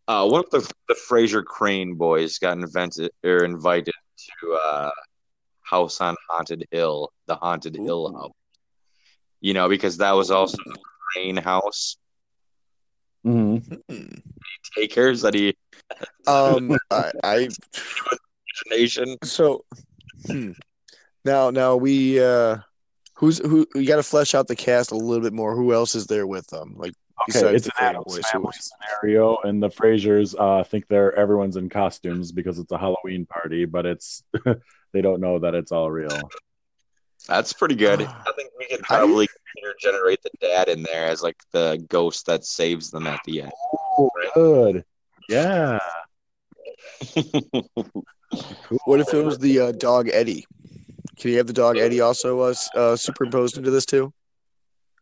Uh, 0.07 0.27
one 0.27 0.43
of 0.43 0.49
the 0.49 0.71
the 0.89 0.95
Frasier 1.09 1.43
Crane 1.43 1.95
boys 1.95 2.37
got 2.37 2.57
invented 2.57 3.11
or 3.23 3.43
invited 3.43 3.93
to 4.41 4.53
uh, 4.53 4.91
House 5.61 6.01
on 6.01 6.15
Haunted 6.29 6.65
Hill, 6.71 7.11
the 7.27 7.35
Haunted 7.35 7.75
Hill 7.75 8.13
House. 8.13 8.31
You 9.39 9.53
know, 9.53 9.69
because 9.69 9.97
that 9.97 10.11
was 10.11 10.31
also 10.31 10.57
the 10.57 10.77
Crane 11.13 11.37
house. 11.37 11.97
Mm 13.25 13.81
hmm 13.89 14.07
Takers 14.75 15.21
that 15.21 15.33
he 15.33 15.55
Um, 16.27 16.77
I, 16.89 17.11
I 17.23 17.49
nation. 18.69 19.17
so 19.23 19.63
hmm. 20.25 20.51
now 21.25 21.49
now 21.49 21.75
we 21.75 22.21
uh, 22.21 22.57
who's 23.15 23.39
who? 23.39 23.65
We 23.75 23.85
got 23.85 23.97
to 23.97 24.03
flesh 24.03 24.35
out 24.35 24.47
the 24.47 24.55
cast 24.55 24.91
a 24.91 24.95
little 24.95 25.23
bit 25.23 25.33
more. 25.33 25.55
Who 25.55 25.73
else 25.73 25.95
is 25.95 26.07
there 26.07 26.27
with 26.27 26.47
them? 26.47 26.75
Like 26.77 26.93
Okay, 27.30 27.55
it's 27.55 27.65
the 27.65 27.71
an 27.74 27.78
Crane 27.78 27.89
Addams 27.89 28.05
boys, 28.05 28.26
family 28.28 28.51
scenario, 28.59 29.38
and 29.43 29.61
the 29.61 29.69
Frasiers 29.69 30.36
uh, 30.38 30.63
think 30.63 30.88
they're 30.88 31.13
everyone's 31.15 31.55
in 31.55 31.69
costumes 31.69 32.32
because 32.32 32.59
it's 32.59 32.71
a 32.71 32.78
Halloween 32.78 33.26
party, 33.26 33.65
but 33.65 33.86
it's 33.86 34.24
they 34.93 35.01
don't 35.01 35.21
know 35.21 35.39
that 35.39 35.55
it's 35.55 35.71
all 35.71 35.89
real. 35.89 36.30
That's 37.28 37.53
pretty 37.53 37.76
good. 37.76 38.01
I 38.01 38.32
think 38.36 38.51
we 38.59 38.67
could 38.67 38.82
probably 38.82 39.28
generate 39.80 40.21
the 40.24 40.32
dad 40.41 40.67
in 40.67 40.84
there 40.84 41.07
as 41.07 41.24
like 41.24 41.38
the 41.51 41.84
ghost 41.88 42.26
that 42.26 42.43
saves 42.43 42.91
them 42.91 43.07
at 43.07 43.21
the 43.26 43.43
end. 43.43 43.51
Oh, 43.97 44.09
good. 44.34 44.84
Yeah. 45.30 45.80
What 48.86 48.99
if 48.99 49.13
it 49.13 49.24
was 49.24 49.38
the 49.38 49.59
uh, 49.59 49.71
dog 49.74 50.09
Eddie? 50.11 50.45
Can 51.19 51.32
you 51.32 51.38
have 51.38 51.47
the 51.47 51.53
dog 51.53 51.78
Eddie 51.78 52.01
also 52.01 52.41
uh, 52.41 52.53
uh, 52.76 52.95
superimposed 52.95 53.57
into 53.57 53.71
this 53.71 53.86
too? 53.86 54.13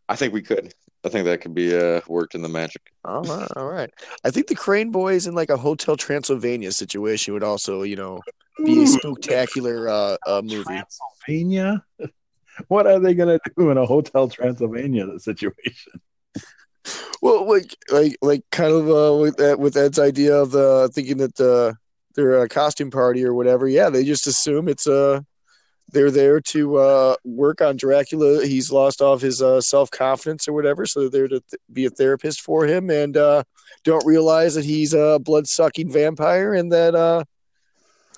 I 0.09 0.15
think 0.15 0.33
we 0.33 0.41
could. 0.41 0.73
I 1.03 1.09
think 1.09 1.25
that 1.25 1.41
could 1.41 1.55
be 1.55 1.75
uh, 1.75 2.01
worked 2.07 2.35
in 2.35 2.41
the 2.41 2.49
magic. 2.49 2.93
All 3.05 3.23
right, 3.23 3.49
all 3.55 3.67
right. 3.67 3.89
I 4.23 4.29
think 4.29 4.47
the 4.47 4.55
Crane 4.55 4.91
Boys 4.91 5.25
in 5.25 5.33
like 5.33 5.49
a 5.49 5.57
Hotel 5.57 5.97
Transylvania 5.97 6.71
situation 6.71 7.33
would 7.33 7.43
also, 7.43 7.81
you 7.81 7.95
know, 7.95 8.21
be 8.63 8.83
a 8.83 8.87
spectacular 8.87 9.89
uh, 9.89 10.17
uh, 10.27 10.41
movie. 10.43 10.63
Transylvania? 10.63 11.83
What 12.67 12.85
are 12.85 12.99
they 12.99 13.13
gonna 13.15 13.39
do 13.57 13.71
in 13.71 13.77
a 13.77 13.85
Hotel 13.85 14.27
Transylvania 14.27 15.07
situation? 15.19 16.01
Well, 17.21 17.47
like, 17.47 17.75
like, 17.91 18.17
like, 18.21 18.43
kind 18.51 18.73
of 18.73 18.89
uh, 18.89 19.17
with 19.19 19.37
that, 19.37 19.57
with 19.57 19.77
Ed's 19.77 19.97
idea 19.97 20.35
of 20.35 20.53
uh, 20.53 20.89
thinking 20.89 21.17
that 21.17 21.39
uh, 21.39 21.73
they're 22.15 22.43
a 22.43 22.49
costume 22.49 22.91
party 22.91 23.23
or 23.23 23.33
whatever. 23.33 23.67
Yeah, 23.67 23.89
they 23.89 24.03
just 24.03 24.27
assume 24.27 24.67
it's 24.67 24.85
uh, 24.85 25.21
they're 25.91 26.11
there 26.11 26.39
to 26.39 26.77
uh, 26.77 27.15
work 27.23 27.61
on 27.61 27.75
Dracula. 27.75 28.45
He's 28.45 28.71
lost 28.71 29.01
off 29.01 29.21
his 29.21 29.41
uh, 29.41 29.61
self 29.61 29.91
confidence 29.91 30.47
or 30.47 30.53
whatever, 30.53 30.85
so 30.85 31.01
they're 31.01 31.09
there 31.09 31.27
to 31.27 31.39
th- 31.39 31.61
be 31.71 31.85
a 31.85 31.89
therapist 31.89 32.41
for 32.41 32.65
him, 32.65 32.89
and 32.89 33.15
uh, 33.17 33.43
don't 33.83 34.05
realize 34.05 34.55
that 34.55 34.65
he's 34.65 34.93
a 34.93 35.19
blood 35.19 35.47
sucking 35.47 35.91
vampire, 35.91 36.53
and 36.53 36.71
that 36.71 36.95
uh, 36.95 37.23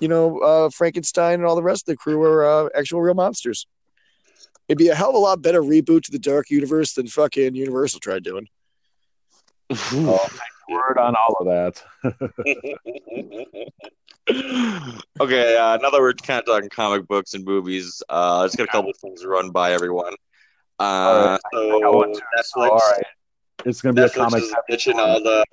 you 0.00 0.08
know 0.08 0.38
uh, 0.38 0.70
Frankenstein 0.70 1.34
and 1.34 1.44
all 1.44 1.56
the 1.56 1.62
rest 1.62 1.88
of 1.88 1.92
the 1.92 1.96
crew 1.96 2.22
are 2.22 2.46
uh, 2.46 2.68
actual 2.76 3.02
real 3.02 3.14
monsters. 3.14 3.66
It'd 4.68 4.78
be 4.78 4.88
a 4.88 4.94
hell 4.94 5.10
of 5.10 5.16
a 5.16 5.18
lot 5.18 5.42
better 5.42 5.60
reboot 5.60 6.04
to 6.04 6.12
the 6.12 6.18
Dark 6.18 6.50
Universe 6.50 6.94
than 6.94 7.06
fucking 7.06 7.54
Universal 7.54 8.00
tried 8.00 8.22
doing. 8.22 8.48
Oh, 9.70 10.26
take 10.30 10.40
word 10.68 10.98
on 10.98 11.14
all 11.16 11.36
of 11.40 11.46
that. 11.46 11.82
okay, 14.30 15.56
uh, 15.56 15.76
now 15.76 15.90
that 15.90 15.98
we're 16.00 16.12
kind 16.14 16.40
of 16.40 16.46
talking 16.46 16.68
comic 16.70 17.06
books 17.06 17.34
and 17.34 17.44
movies, 17.44 18.02
uh, 18.08 18.40
let's 18.40 18.56
get 18.56 18.64
a 18.64 18.68
couple 18.72 18.90
of 18.90 18.96
things 18.96 19.24
run 19.24 19.50
by 19.50 19.72
everyone. 19.72 20.14
Uh, 20.78 21.38
so 21.52 21.80
Netflix, 22.38 22.46
all 22.56 22.76
right. 22.76 23.02
It's 23.64 23.80
gonna 23.82 23.94
be 23.94 24.02
a 24.02 24.08
comic. 24.08 24.42
is 24.42 24.54
ditching 24.68 24.98
all 24.98 25.22
the 25.22 25.44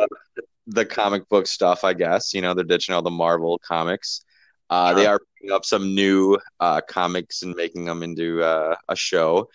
the 0.67 0.86
comic 0.86 1.28
book 1.30 1.47
stuff, 1.47 1.84
I 1.84 1.93
guess. 1.93 2.34
You 2.34 2.41
know, 2.41 2.53
they're 2.53 2.63
ditching 2.63 2.95
all 2.95 3.01
the 3.01 3.11
Marvel 3.11 3.59
comics. 3.59 4.24
Uh, 4.69 4.93
They 4.93 5.05
are 5.05 5.19
picking 5.19 5.51
up 5.51 5.65
some 5.65 5.93
new 5.93 6.38
uh, 6.59 6.82
comics 6.82 7.41
and 7.43 7.53
making 7.55 7.86
them 7.86 8.03
into 8.03 8.41
uh, 8.41 8.76
a 8.88 8.95
show. 8.95 9.49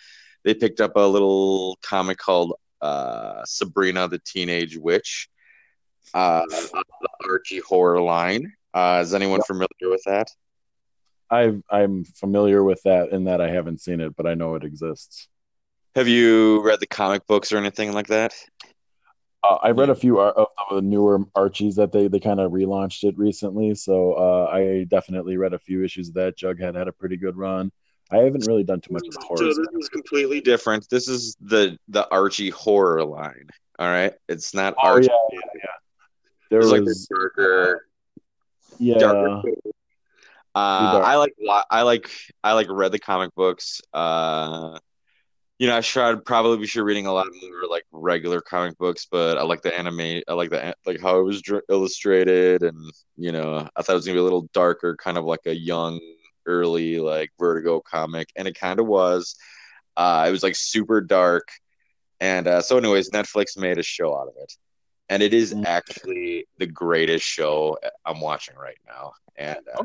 They 0.45 0.55
picked 0.55 0.81
up 0.81 0.93
a 0.97 1.01
little 1.01 1.79
comic 1.83 2.19
called 2.19 2.55
uh, 2.81 3.45
Sabrina 3.47 4.09
the 4.09 4.19
Teenage 4.19 4.77
Witch, 4.77 5.29
uh, 6.15 6.43
the 6.47 6.85
Archie 7.29 7.61
horror 7.61 8.01
line. 8.01 8.53
Uh, 8.77 9.01
is 9.01 9.15
anyone 9.15 9.41
familiar 9.47 9.89
with 9.89 10.03
that? 10.05 10.29
I've, 11.31 11.63
I'm 11.71 12.05
familiar 12.05 12.63
with 12.63 12.83
that 12.85 13.09
in 13.09 13.25
that 13.25 13.41
I 13.41 13.49
haven't 13.49 13.81
seen 13.81 14.03
it, 14.03 14.15
but 14.15 14.27
I 14.27 14.35
know 14.35 14.55
it 14.55 14.65
exists. 14.65 15.29
Have 15.95 16.09
you 16.09 16.63
read 16.63 16.81
the 16.81 16.87
comic 16.87 17.27
books 17.27 17.53
or 17.53 17.57
anything 17.57 17.95
like 17.95 18.09
that? 18.09 18.35
Uh, 19.43 19.55
I 19.63 19.71
read 19.71 19.89
a 19.89 19.95
few 19.95 20.19
ar- 20.19 20.33
of 20.33 20.49
the 20.71 20.83
newer 20.83 21.21
Archies 21.35 21.77
that 21.77 21.91
they, 21.91 22.07
they 22.09 22.21
kind 22.21 22.39
of 22.39 22.53
relaunched 22.53 23.05
it 23.05 23.17
recently, 23.17 23.75
so 23.75 24.13
uh, 24.13 24.51
I 24.53 24.85
definitely 24.91 25.39
read 25.39 25.55
a 25.55 25.59
few 25.59 25.83
issues 25.83 26.09
of 26.09 26.15
that. 26.15 26.37
Jughead 26.37 26.75
had 26.75 26.87
a 26.87 26.93
pretty 26.93 27.17
good 27.17 27.39
run. 27.39 27.73
I 28.11 28.19
haven't 28.19 28.45
really 28.47 28.63
done 28.63 28.83
too 28.83 28.93
much 28.93 29.09
of 29.09 29.15
the 29.15 29.21
horror. 29.21 29.39
So 29.39 29.63
this 29.63 29.69
is 29.85 29.89
completely 29.89 30.43
different. 30.43 30.87
This 30.91 31.09
is 31.09 31.35
the 31.41 31.79
the 31.89 32.09
Archie 32.11 32.51
horror 32.51 33.05
line. 33.05 33.49
All 33.79 33.89
right, 33.89 34.13
it's 34.29 34.53
not 34.53 34.75
Oh 34.79 34.89
Archie. 34.89 35.07
yeah, 35.07 35.19
yeah, 35.33 35.41
yeah. 35.55 35.61
There 36.51 36.61
It's 36.61 36.71
like 36.71 36.85
the 36.85 37.07
darker, 37.11 37.87
yeah. 38.79 38.99
darker. 38.99 39.53
Uh. 40.55 41.03
I 41.05 41.17
like 41.17 41.35
I 41.71 41.83
like 41.83 42.11
I 42.43 42.53
like 42.55 42.69
read 42.71 42.93
the 42.93 42.99
comic 42.99 43.35
books. 43.35 43.83
Uh, 43.93 44.79
you 45.59 45.67
know, 45.67 45.77
I 45.77 45.81
should 45.81 46.25
probably 46.25 46.59
be 46.59 46.67
sure 46.67 46.85
reading 46.85 47.07
a 47.07 47.13
lot 47.13 47.27
more 47.43 47.69
like 47.69 47.85
regular 47.91 48.41
comic 48.41 48.77
books, 48.77 49.07
but 49.11 49.39
I 49.39 49.43
like 49.43 49.63
the 49.63 49.77
anime. 49.77 50.23
I 50.29 50.33
like 50.35 50.51
the 50.51 50.75
like 50.85 51.01
how 51.01 51.19
it 51.19 51.25
was 51.25 51.43
dr- 51.43 51.65
illustrated, 51.69 52.63
and 52.63 52.79
you 53.17 53.33
know, 53.33 53.69
I 53.77 53.83
thought 53.83 53.93
it 53.93 53.97
was 53.97 54.07
gonna 54.07 54.17
be 54.17 54.21
a 54.21 54.25
little 54.25 54.49
darker, 54.53 54.97
kind 54.97 55.17
of 55.17 55.25
like 55.25 55.47
a 55.47 55.55
young, 55.55 56.01
early 56.47 56.99
like 56.99 57.31
Vertigo 57.39 57.81
comic, 57.81 58.29
and 58.37 58.47
it 58.49 58.59
kind 58.59 58.81
of 58.81 58.87
was. 58.87 59.37
Uh, 59.97 60.27
it 60.29 60.31
was 60.31 60.43
like 60.43 60.57
super 60.57 61.01
dark, 61.01 61.49
and 62.21 62.47
uh, 62.47 62.61
so, 62.61 62.77
anyways, 62.77 63.11
Netflix 63.11 63.57
made 63.57 63.79
a 63.79 63.83
show 63.83 64.15
out 64.15 64.29
of 64.29 64.35
it, 64.43 64.55
and 65.09 65.23
it 65.23 65.33
is 65.35 65.55
Mm. 65.55 65.65
actually 65.67 66.47
the 66.59 66.67
greatest 66.67 67.25
show 67.25 67.79
I'm 68.05 68.21
watching 68.21 68.57
right 68.57 68.79
now, 68.87 69.13
and 69.37 69.59
uh, 69.75 69.83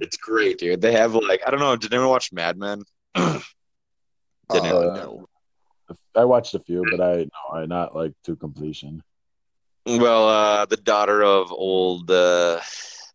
it's 0.00 0.16
great, 0.16 0.58
dude. 0.58 0.80
They 0.80 0.92
have 0.92 1.14
like 1.14 1.40
I 1.46 1.50
don't 1.50 1.60
know. 1.60 1.76
Did 1.76 1.92
anyone 1.92 2.10
watch 2.10 2.32
Mad 2.32 2.56
Men? 2.58 2.82
Didn't 3.14 3.42
Uh, 4.50 4.78
Uh, 4.78 4.94
no. 4.94 5.26
I 6.14 6.24
watched 6.24 6.54
a 6.54 6.60
few, 6.60 6.84
but 6.90 7.00
I 7.00 7.24
no, 7.24 7.54
I 7.58 7.66
not 7.66 7.94
like 7.94 8.12
to 8.24 8.36
completion. 8.36 9.02
Well, 9.86 10.28
uh, 10.28 10.64
the 10.66 10.76
daughter 10.76 11.22
of 11.24 11.50
old 11.52 12.10
uh, 12.10 12.60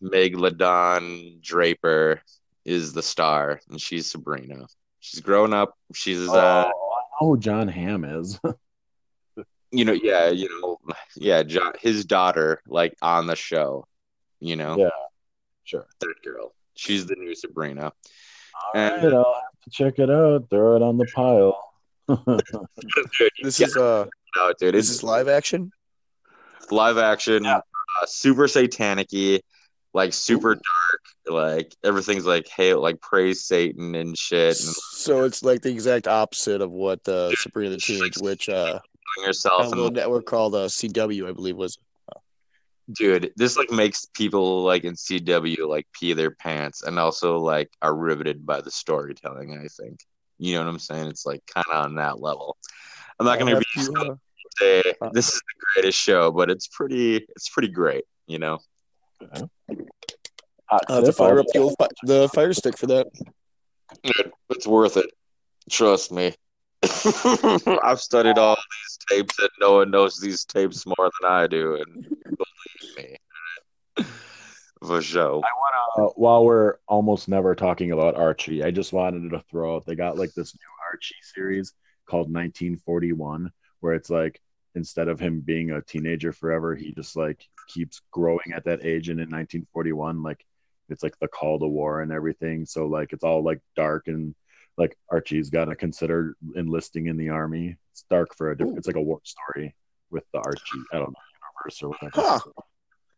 Megalodon 0.01 1.41
Draper 1.41 2.21
is 2.65 2.93
the 2.93 3.01
star, 3.01 3.61
and 3.69 3.80
she's 3.80 4.11
Sabrina. 4.11 4.65
She's 4.99 5.21
grown 5.21 5.53
up. 5.53 5.78
She's, 5.93 6.28
uh, 6.28 6.65
oh, 6.75 6.93
I 6.97 7.01
know 7.21 7.30
who 7.30 7.38
Jon 7.38 7.67
Hamm 7.67 8.03
is. 8.03 8.39
you 9.72 9.86
know, 9.86 9.93
yeah, 9.93 10.30
you 10.30 10.49
know, 10.61 10.78
yeah, 11.15 11.43
Jon, 11.43 11.74
his 11.80 12.05
daughter, 12.05 12.61
like 12.68 12.95
on 13.01 13.28
the 13.28 13.36
show, 13.36 13.86
you 14.39 14.55
know, 14.55 14.78
Yeah. 14.78 14.89
sure. 15.63 15.88
that 15.99 16.13
girl. 16.24 16.53
She's 16.76 17.05
the 17.05 17.15
new 17.15 17.36
Sabrina. 17.36 17.86
All 17.86 18.72
And- 18.76 19.03
right, 19.03 19.13
I'll 19.13 19.34
have 19.34 19.61
to 19.63 19.70
check 19.72 19.99
it 19.99 20.09
out. 20.09 20.49
Throw 20.49 20.76
it 20.76 20.82
on 20.82 20.97
the 20.97 21.05
pile. 21.13 21.63
Dude, 22.07 22.18
This 23.43 23.59
gotta 23.59 23.72
is 23.72 23.78
uh, 23.78 24.03
check 24.05 24.13
it 24.36 24.39
out, 24.39 24.59
dude. 24.59 24.74
this 24.76 24.89
is 24.89 25.03
live 25.03 25.28
action. 25.28 25.72
live 26.72 26.97
action, 26.97 27.43
Yeah. 27.43 27.57
uh, 27.57 28.05
super 28.05 28.47
satanic-y, 28.47 29.39
like 29.93 30.13
super 30.13 30.55
dark, 30.55 31.01
like 31.28 31.76
everything's 31.84 32.26
like 32.26 32.47
hey, 32.47 32.74
like 32.74 33.01
praise 33.01 33.43
Satan 33.45 33.95
and 33.95 34.18
shit, 34.18 34.59
and 34.59 34.76
So 34.91 35.24
it's 35.24 35.43
like 35.43 35.61
the 35.61 35.72
exact 35.72 36.07
opposite 36.07 36.61
of 36.61 36.72
what 36.72 37.07
uh, 37.07 37.32
Sabrina 37.36 37.72
the 37.72 37.78
Teenage 37.78 38.18
Witch, 38.20 38.47
uh, 38.49 38.80
killing 39.24 39.65
a 39.65 39.68
little 39.70 39.86
And 39.88 39.95
network 39.95 40.26
called 40.26 40.55
uh, 40.55 40.68
CW, 40.68 41.28
I 41.28 41.32
believe 41.32 41.57
was. 41.57 41.78
dude, 42.91 43.32
this 43.36 43.57
like 43.57 43.72
makes 43.72 44.05
people 44.05 44.63
like 44.63 44.84
in 44.84 44.93
CW 44.93 45.68
like 45.68 45.88
pee 45.93 46.13
their 46.13 46.32
pants, 46.32 46.84
and 46.84 46.97
also 46.99 47.38
like 47.38 47.70
are 47.82 47.95
riveted 47.95 48.45
by 48.45 48.61
the 48.61 48.72
storytelling. 48.72 49.57
I 49.57 49.68
think 49.68 49.99
you 50.38 50.53
know 50.53 50.63
what 50.63 50.70
I'm 50.70 50.80
saying. 50.80 51.07
It's 51.07 51.26
like 51.26 51.41
kind 51.45 51.65
of 51.72 51.86
on 51.86 51.95
that 51.95 52.22
level. 52.22 52.57
I'm 53.20 53.26
not 53.26 53.39
gonna 53.39 53.59
be 53.59 53.65
uh, 53.97 54.15
say 54.57 54.84
uh, 55.01 55.09
this 55.11 55.28
is 55.28 55.39
the 55.39 55.65
greatest 55.74 55.99
show, 55.99 56.32
but 56.32 56.49
it's 56.49 56.68
pretty, 56.68 57.18
it's 57.18 57.49
pretty 57.49 57.70
great. 57.70 58.03
You 58.28 58.39
know. 58.39 58.59
Hot 60.70 60.84
I'll 60.89 60.95
have 60.97 61.05
to 61.05 61.11
tip, 61.11 61.15
fire 61.15 61.39
up 61.39 61.45
the 61.53 61.59
old 61.59 61.76
fi- 61.80 61.88
the 62.03 62.30
fire 62.30 62.53
stick 62.53 62.78
for 62.78 62.88
that. 62.88 63.07
Dude, 64.03 64.32
it's 64.49 64.68
worth 64.68 64.97
it. 64.97 65.09
Trust 65.70 66.11
me. 66.11 66.34
I've 67.84 67.99
studied 67.99 68.38
all 68.38 68.55
these 68.55 68.99
tapes, 69.09 69.39
and 69.39 69.49
no 69.59 69.78
one 69.78 69.91
knows 69.91 70.19
these 70.19 70.45
tapes 70.45 70.86
more 70.86 71.11
than 71.21 71.30
I 71.30 71.47
do. 71.47 71.75
And 71.75 72.03
believe 72.03 72.97
me. 72.97 74.05
of 74.82 74.91
a 74.91 75.01
show. 75.01 75.41
Uh, 75.97 76.07
while 76.15 76.45
we're 76.45 76.75
almost 76.88 77.28
never 77.28 77.55
talking 77.55 77.91
about 77.91 78.15
Archie, 78.15 78.63
I 78.63 78.71
just 78.71 78.93
wanted 78.93 79.30
to 79.32 79.43
throw 79.49 79.75
out 79.75 79.86
they 79.86 79.95
got 79.95 80.17
like 80.17 80.34
this 80.34 80.53
new 80.53 80.91
Archie 80.91 81.15
series 81.21 81.73
called 82.05 82.28
1941, 82.28 83.51
where 83.80 83.93
it's 83.93 84.09
like 84.09 84.39
instead 84.75 85.07
of 85.07 85.19
him 85.19 85.41
being 85.41 85.71
a 85.71 85.82
teenager 85.82 86.32
forever, 86.32 86.75
he 86.75 86.93
just 86.93 87.15
like 87.15 87.43
keeps 87.67 88.01
growing 88.11 88.53
at 88.55 88.65
that 88.65 88.86
age. 88.86 89.09
And 89.09 89.19
in 89.19 89.30
1941, 89.30 90.21
like 90.21 90.45
it's 90.89 91.03
like 91.03 91.17
the 91.19 91.28
call 91.28 91.59
to 91.59 91.67
war 91.67 92.01
and 92.01 92.11
everything. 92.11 92.65
So 92.65 92.86
like 92.86 93.13
it's 93.13 93.23
all 93.23 93.43
like 93.43 93.59
dark 93.75 94.07
and 94.07 94.36
like 94.78 94.97
Archie's 95.11 95.49
got 95.49 95.65
to 95.65 95.75
consider 95.75 96.36
enlisting 96.55 97.07
in 97.07 97.17
the 97.17 97.30
army. 97.30 97.78
It's 97.91 98.05
dark 98.09 98.36
for 98.36 98.51
a 98.51 98.57
different. 98.57 98.78
It's 98.78 98.88
like 98.88 98.95
a 98.95 99.01
war 99.01 99.19
story 99.23 99.75
with 100.11 100.23
the 100.34 100.39
Archie. 100.39 100.61
I 100.93 100.97
don't 100.97 101.09
know 101.09 101.19
universe 101.57 101.84
or 101.84 101.89
whatever. 101.89 102.11
Huh. 102.13 102.39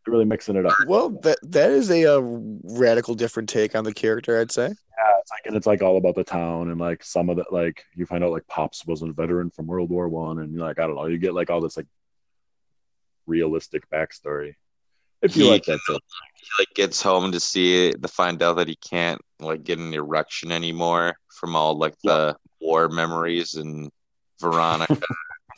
They're 0.05 0.13
really 0.13 0.25
mixing 0.25 0.55
it 0.55 0.65
up. 0.65 0.75
Well, 0.87 1.09
that 1.21 1.39
that 1.43 1.71
is 1.71 1.91
a, 1.91 2.05
uh 2.05 2.21
radical 2.21 3.15
different 3.15 3.49
take 3.49 3.75
on 3.75 3.83
the 3.83 3.93
character, 3.93 4.39
I'd 4.39 4.51
say. 4.51 4.67
Yeah, 4.67 5.17
it's 5.19 5.31
like 5.31 5.45
and 5.45 5.55
it's 5.55 5.67
like 5.67 5.81
all 5.81 5.97
about 5.97 6.15
the 6.15 6.23
town 6.23 6.69
and 6.69 6.79
like 6.79 7.03
some 7.03 7.29
of 7.29 7.37
the 7.37 7.45
like 7.51 7.83
you 7.95 8.05
find 8.05 8.23
out 8.23 8.31
like 8.31 8.47
Pops 8.47 8.85
wasn't 8.85 9.11
a 9.11 9.13
veteran 9.13 9.49
from 9.49 9.67
World 9.67 9.89
War 9.89 10.07
One 10.07 10.39
and 10.39 10.57
like 10.57 10.79
I 10.79 10.87
don't 10.87 10.95
know 10.95 11.05
you 11.07 11.17
get 11.17 11.33
like 11.33 11.49
all 11.49 11.61
this 11.61 11.77
like 11.77 11.87
realistic 13.27 13.89
backstory. 13.89 14.55
If 15.21 15.35
you 15.35 15.43
He- 15.43 15.49
like 15.49 15.65
that, 15.65 15.79
stuff. 15.81 16.01
He 16.35 16.47
like 16.57 16.73
gets 16.75 17.01
home 17.01 17.31
to 17.31 17.39
see 17.39 17.87
it, 17.87 18.01
to 18.01 18.07
find 18.07 18.41
out 18.41 18.55
that 18.55 18.67
he 18.67 18.75
can't 18.77 19.21
like 19.39 19.63
get 19.63 19.77
an 19.79 19.93
erection 19.93 20.51
anymore 20.51 21.17
from 21.27 21.55
all 21.55 21.77
like 21.77 21.95
the 22.03 22.35
war 22.61 22.89
memories 22.89 23.55
and 23.55 23.91
Veronica. 24.39 24.97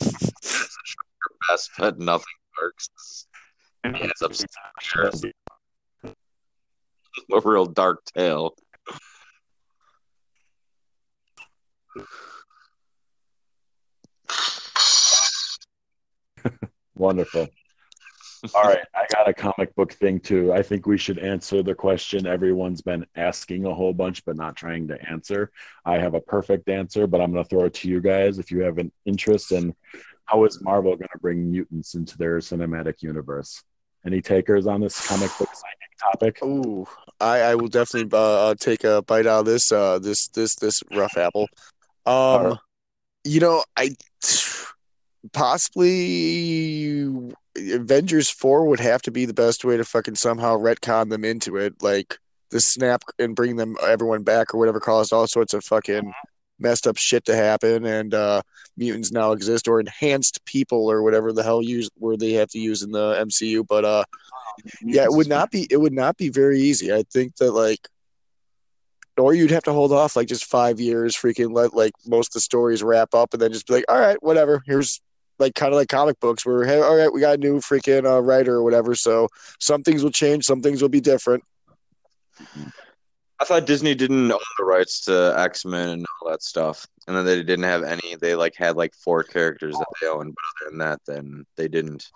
Best, 1.48 1.70
but 1.78 1.98
nothing 1.98 2.24
works. 2.60 3.26
And 3.84 3.96
he 3.96 4.02
ends 4.02 4.22
up 4.22 4.34
staring 4.34 5.32
a 7.32 7.40
real 7.44 7.66
dark 7.66 8.04
tale. 8.04 8.54
Wonderful. 16.94 17.48
All 18.54 18.64
right, 18.64 18.84
I 18.94 19.06
got 19.12 19.28
a 19.28 19.32
comic 19.32 19.74
book 19.76 19.92
thing 19.92 20.18
too. 20.18 20.52
I 20.52 20.62
think 20.62 20.86
we 20.86 20.98
should 20.98 21.18
answer 21.18 21.62
the 21.62 21.74
question 21.74 22.26
everyone's 22.26 22.80
been 22.80 23.06
asking 23.14 23.66
a 23.66 23.74
whole 23.74 23.92
bunch 23.92 24.24
but 24.24 24.36
not 24.36 24.56
trying 24.56 24.88
to 24.88 25.00
answer. 25.08 25.52
I 25.84 25.98
have 25.98 26.14
a 26.14 26.20
perfect 26.20 26.68
answer, 26.68 27.06
but 27.06 27.20
I'm 27.20 27.32
going 27.32 27.44
to 27.44 27.48
throw 27.48 27.64
it 27.64 27.74
to 27.74 27.88
you 27.88 28.00
guys 28.00 28.38
if 28.38 28.50
you 28.50 28.62
have 28.62 28.78
an 28.78 28.90
interest 29.04 29.52
in 29.52 29.74
how 30.24 30.44
is 30.44 30.60
Marvel 30.60 30.96
going 30.96 31.08
to 31.12 31.18
bring 31.20 31.52
mutants 31.52 31.94
into 31.94 32.18
their 32.18 32.38
cinematic 32.38 33.02
universe. 33.02 33.62
Any 34.04 34.20
takers 34.20 34.66
on 34.66 34.80
this 34.80 35.06
comic 35.06 35.30
book 35.38 35.48
psychic 35.54 35.98
topic? 36.00 36.42
Ooh, 36.42 36.86
I, 37.20 37.38
I 37.40 37.54
will 37.54 37.68
definitely 37.68 38.10
uh, 38.12 38.48
uh, 38.48 38.54
take 38.58 38.82
a 38.82 39.02
bite 39.02 39.26
out 39.26 39.40
of 39.40 39.46
this 39.46 39.70
uh 39.70 40.00
this 40.00 40.26
this 40.28 40.56
this 40.56 40.82
rough 40.92 41.16
apple. 41.16 41.46
Um, 42.04 42.14
Alright. 42.14 42.58
you 43.22 43.38
know, 43.38 43.62
I 43.76 43.90
possibly 45.32 47.30
Avengers 47.56 48.30
four 48.30 48.66
would 48.66 48.80
have 48.80 49.02
to 49.02 49.10
be 49.10 49.26
the 49.26 49.34
best 49.34 49.64
way 49.64 49.76
to 49.76 49.84
fucking 49.84 50.14
somehow 50.14 50.56
retcon 50.56 51.10
them 51.10 51.24
into 51.24 51.56
it, 51.56 51.82
like 51.82 52.18
the 52.50 52.60
snap 52.60 53.02
and 53.18 53.36
bring 53.36 53.56
them 53.56 53.76
everyone 53.82 54.22
back 54.22 54.54
or 54.54 54.58
whatever 54.58 54.80
caused 54.80 55.12
all 55.12 55.26
sorts 55.26 55.54
of 55.54 55.64
fucking 55.64 56.12
messed 56.58 56.86
up 56.86 56.96
shit 56.96 57.24
to 57.26 57.34
happen, 57.34 57.84
and 57.84 58.14
uh 58.14 58.42
mutants 58.76 59.12
now 59.12 59.32
exist 59.32 59.68
or 59.68 59.80
enhanced 59.80 60.44
people 60.46 60.90
or 60.90 61.02
whatever 61.02 61.32
the 61.32 61.42
hell 61.42 61.62
use 61.62 61.90
where 61.96 62.16
they 62.16 62.32
have 62.32 62.48
to 62.48 62.58
use 62.58 62.82
in 62.82 62.90
the 62.92 63.14
MCU, 63.26 63.66
but 63.66 63.84
uh 63.84 64.04
yeah, 64.82 65.04
it 65.04 65.12
would 65.12 65.28
not 65.28 65.50
be 65.50 65.66
it 65.70 65.78
would 65.78 65.92
not 65.92 66.16
be 66.16 66.28
very 66.28 66.60
easy. 66.60 66.92
I 66.92 67.04
think 67.12 67.36
that 67.36 67.52
like 67.52 67.88
or 69.18 69.34
you'd 69.34 69.50
have 69.50 69.64
to 69.64 69.72
hold 69.72 69.92
off 69.92 70.16
like 70.16 70.28
just 70.28 70.46
five 70.46 70.80
years, 70.80 71.14
freaking 71.14 71.52
let 71.52 71.74
like 71.74 71.92
most 72.06 72.28
of 72.28 72.34
the 72.34 72.40
stories 72.40 72.82
wrap 72.82 73.14
up 73.14 73.34
and 73.34 73.42
then 73.42 73.52
just 73.52 73.66
be 73.66 73.74
like, 73.74 73.84
all 73.88 73.98
right, 74.00 74.22
whatever. 74.22 74.62
Here's 74.64 75.00
like 75.42 75.54
kind 75.54 75.72
of 75.72 75.76
like 75.76 75.88
comic 75.88 76.18
books 76.20 76.46
where 76.46 76.64
hey, 76.64 76.80
all 76.80 76.96
right, 76.96 77.12
we 77.12 77.20
got 77.20 77.34
a 77.34 77.38
new 77.38 77.58
freaking 77.58 78.06
uh, 78.10 78.20
writer 78.22 78.54
or 78.54 78.62
whatever. 78.62 78.94
So 78.94 79.28
some 79.60 79.82
things 79.82 80.02
will 80.02 80.10
change, 80.10 80.44
some 80.44 80.62
things 80.62 80.80
will 80.80 80.88
be 80.88 81.00
different. 81.00 81.42
I 83.40 83.44
thought 83.44 83.66
Disney 83.66 83.94
didn't 83.96 84.30
own 84.30 84.38
the 84.56 84.64
rights 84.64 85.00
to 85.06 85.34
X 85.36 85.64
Men 85.64 85.88
and 85.88 86.06
all 86.22 86.30
that 86.30 86.42
stuff, 86.44 86.86
and 87.08 87.16
then 87.16 87.24
they 87.26 87.36
didn't 87.42 87.64
have 87.64 87.82
any. 87.82 88.14
They 88.20 88.36
like 88.36 88.54
had 88.56 88.76
like 88.76 88.94
four 88.94 89.24
characters 89.24 89.76
that 89.76 89.86
they 90.00 90.06
owned, 90.06 90.32
but 90.34 90.64
other 90.64 90.70
than 90.70 90.78
that, 90.78 91.00
then 91.06 91.44
they 91.56 91.66
didn't. 91.66 92.08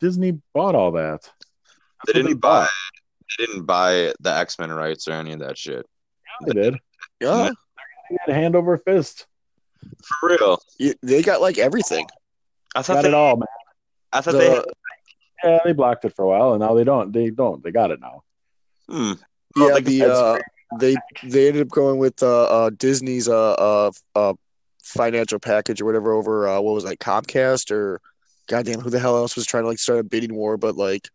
Disney 0.00 0.40
bought 0.52 0.74
all 0.74 0.90
that. 0.92 1.20
That's 1.22 2.12
They 2.12 2.20
what 2.22 2.26
didn't 2.28 2.40
buy. 2.40 2.66
They 3.38 3.46
didn't 3.46 3.66
buy 3.66 4.12
the 4.20 4.34
X 4.34 4.58
Men 4.58 4.72
rights 4.72 5.06
or 5.06 5.12
any 5.12 5.32
of 5.32 5.38
that 5.40 5.56
shit. 5.56 5.86
They 6.44 6.54
did. 6.54 6.76
Yeah, 7.20 7.50
They 8.10 8.16
had 8.26 8.34
hand 8.34 8.56
over 8.56 8.76
fist. 8.78 9.26
For 10.20 10.30
real. 10.30 10.58
y- 10.80 10.94
they 11.02 11.22
got 11.22 11.40
like 11.40 11.58
everything. 11.58 12.06
I 12.74 12.82
thought 12.82 12.94
Got 12.94 13.02
they. 13.02 13.08
it 13.08 13.14
all, 13.14 13.36
man. 13.36 13.46
I 14.12 14.20
thought 14.20 14.32
they. 14.32 14.50
Had, 14.50 14.64
Yeah, 15.44 15.58
they 15.64 15.72
blocked 15.72 16.04
it 16.04 16.14
for 16.14 16.24
a 16.24 16.28
while, 16.28 16.52
and 16.52 16.60
now 16.60 16.74
they 16.74 16.84
don't. 16.84 17.12
They 17.12 17.30
don't. 17.30 17.62
They 17.62 17.70
got 17.70 17.90
it 17.90 18.00
now. 18.00 18.22
hmm. 18.88 19.12
Yeah, 19.56 19.66
like 19.66 19.84
the 19.84 20.04
uh, 20.04 20.38
they 20.78 20.96
they 21.22 21.48
ended 21.48 21.62
up 21.62 21.68
going 21.68 21.98
with 21.98 22.22
uh, 22.22 22.44
uh 22.44 22.70
Disney's 22.70 23.28
uh, 23.28 23.52
uh 23.52 23.90
uh 24.14 24.34
financial 24.82 25.38
package 25.38 25.80
or 25.80 25.84
whatever 25.84 26.12
over 26.12 26.48
uh 26.48 26.60
what 26.60 26.74
was 26.74 26.84
it, 26.84 26.88
like 26.88 26.98
Comcast 26.98 27.70
or 27.70 28.00
goddamn 28.48 28.80
who 28.80 28.90
the 28.90 28.98
hell 28.98 29.16
else 29.16 29.36
was 29.36 29.46
trying 29.46 29.62
to 29.64 29.68
like 29.68 29.78
start 29.78 30.00
a 30.00 30.04
bidding 30.04 30.34
war, 30.34 30.56
but 30.56 30.76
like 30.76 31.08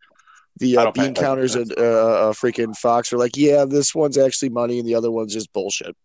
the 0.59 0.77
uh, 0.77 0.91
bean 0.91 1.13
counters 1.13 1.55
attention 1.55 1.83
and 1.83 1.85
uh, 1.85 2.29
uh 2.29 2.33
freaking 2.33 2.75
Fox 2.75 3.11
are 3.13 3.17
like, 3.17 3.35
yeah, 3.35 3.65
this 3.65 3.93
one's 3.93 4.17
actually 4.17 4.49
money 4.49 4.79
and 4.79 4.87
the 4.87 4.95
other 4.95 5.11
one's 5.11 5.33
just 5.33 5.51
bullshit. 5.53 5.95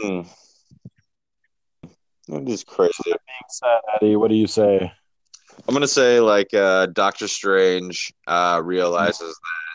Hmm. 0.00 0.22
That 2.28 2.48
is 2.48 2.64
crazy. 2.64 2.92
Being 3.04 3.16
said, 3.50 3.80
Eddie, 3.94 4.16
what 4.16 4.28
do 4.28 4.34
you 4.34 4.46
say? 4.46 4.92
I'm 5.68 5.74
gonna 5.74 5.86
say 5.86 6.20
like 6.20 6.52
uh, 6.52 6.86
Doctor 6.86 7.28
Strange 7.28 8.12
uh, 8.26 8.60
realizes 8.64 9.20
that 9.20 9.74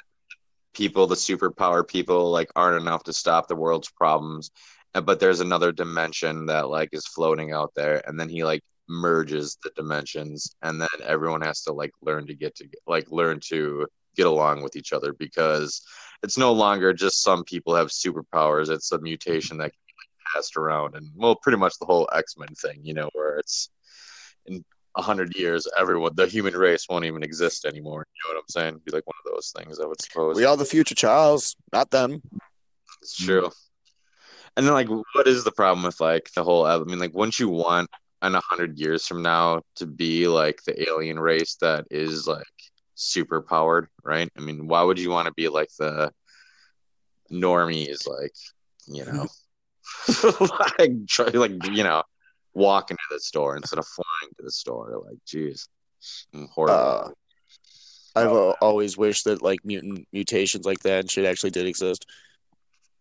people, 0.73 1.07
the 1.07 1.15
superpower 1.15 1.87
people, 1.87 2.31
like 2.31 2.49
aren't 2.55 2.81
enough 2.81 3.03
to 3.03 3.13
stop 3.13 3.47
the 3.47 3.55
world's 3.55 3.89
problems, 3.89 4.51
but 4.93 5.19
there's 5.19 5.39
another 5.39 5.71
dimension 5.71 6.45
that 6.47 6.69
like 6.69 6.89
is 6.91 7.05
floating 7.07 7.53
out 7.53 7.71
there, 7.75 8.01
and 8.07 8.19
then 8.19 8.29
he 8.29 8.43
like 8.43 8.61
merges 8.87 9.57
the 9.63 9.71
dimensions, 9.75 10.55
and 10.61 10.81
then 10.81 10.89
everyone 11.03 11.41
has 11.41 11.61
to 11.63 11.73
like 11.73 11.91
learn 12.01 12.27
to 12.27 12.33
get 12.33 12.55
to 12.55 12.67
like 12.87 13.09
learn 13.11 13.39
to 13.49 13.87
get 14.15 14.25
along 14.25 14.61
with 14.63 14.75
each 14.75 14.91
other 14.91 15.13
because 15.13 15.81
it's 16.23 16.37
no 16.37 16.51
longer 16.51 16.91
just 16.93 17.23
some 17.23 17.43
people 17.43 17.75
have 17.75 17.87
superpowers; 17.87 18.69
it's 18.69 18.91
a 18.91 18.99
mutation 18.99 19.57
that 19.57 19.71
can 19.71 19.79
be 19.87 19.88
like, 19.88 19.88
passed 20.33 20.57
around, 20.57 20.95
and 20.95 21.09
well, 21.15 21.35
pretty 21.35 21.57
much 21.57 21.73
the 21.79 21.85
whole 21.85 22.09
X 22.13 22.35
Men 22.37 22.49
thing, 22.55 22.79
you 22.83 22.93
know, 22.93 23.09
where 23.13 23.37
it's 23.37 23.69
in 24.45 24.63
a 24.95 25.01
hundred 25.01 25.35
years, 25.35 25.67
everyone, 25.77 26.15
the 26.15 26.27
human 26.27 26.53
race 26.53 26.87
won't 26.89 27.05
even 27.05 27.23
exist 27.23 27.65
anymore. 27.65 28.05
You 28.15 28.21
know 28.33 28.35
what 28.35 28.41
I'm 28.41 28.49
saying? 28.49 28.81
Be 28.85 28.91
like 28.91 29.07
one 29.07 29.15
of 29.25 29.31
those 29.31 29.53
things, 29.55 29.79
I 29.79 29.85
would 29.85 30.01
suppose. 30.01 30.35
We 30.35 30.45
are 30.45 30.57
the 30.57 30.65
future 30.65 30.95
Charles, 30.95 31.55
not 31.71 31.91
them. 31.91 32.21
It's 33.01 33.15
true. 33.15 33.49
And 34.57 34.65
then, 34.65 34.73
like, 34.73 34.89
what 34.89 35.27
is 35.27 35.43
the 35.43 35.51
problem 35.51 35.85
with 35.85 36.01
like 36.01 36.31
the 36.33 36.43
whole? 36.43 36.65
I 36.65 36.77
mean, 36.79 36.99
like, 36.99 37.13
wouldn't 37.13 37.39
you 37.39 37.49
want 37.49 37.89
in 38.21 38.35
a 38.35 38.41
hundred 38.41 38.77
years 38.77 39.07
from 39.07 39.21
now 39.21 39.61
to 39.75 39.85
be 39.85 40.27
like 40.27 40.61
the 40.63 40.89
alien 40.89 41.19
race 41.19 41.55
that 41.61 41.85
is 41.89 42.27
like 42.27 42.43
super 42.95 43.41
powered, 43.41 43.87
right? 44.03 44.29
I 44.37 44.41
mean, 44.41 44.67
why 44.67 44.83
would 44.83 44.99
you 44.99 45.09
want 45.09 45.27
to 45.27 45.33
be 45.33 45.47
like 45.47 45.69
the 45.77 46.11
normies, 47.31 48.07
like 48.07 48.35
you 48.87 49.05
know, 49.05 49.27
like 50.79 51.07
try, 51.07 51.25
like 51.25 51.65
you 51.67 51.83
know, 51.83 52.03
walking 52.53 52.97
to 52.97 53.15
the 53.15 53.19
store 53.19 53.55
instead 53.55 53.79
of 53.79 53.87
flying 53.87 54.33
to 54.37 54.43
the 54.43 54.51
store? 54.51 55.01
Like, 55.05 55.17
jeez, 55.25 55.67
horrible. 56.51 56.75
Uh, 56.75 57.09
I've 58.15 58.55
always 58.61 58.97
wished 58.97 59.25
that 59.25 59.41
like 59.41 59.63
mutant 59.63 60.07
mutations 60.11 60.65
like 60.65 60.79
that 60.79 61.01
and 61.01 61.11
shit 61.11 61.25
actually 61.25 61.51
did 61.51 61.67
exist. 61.67 62.05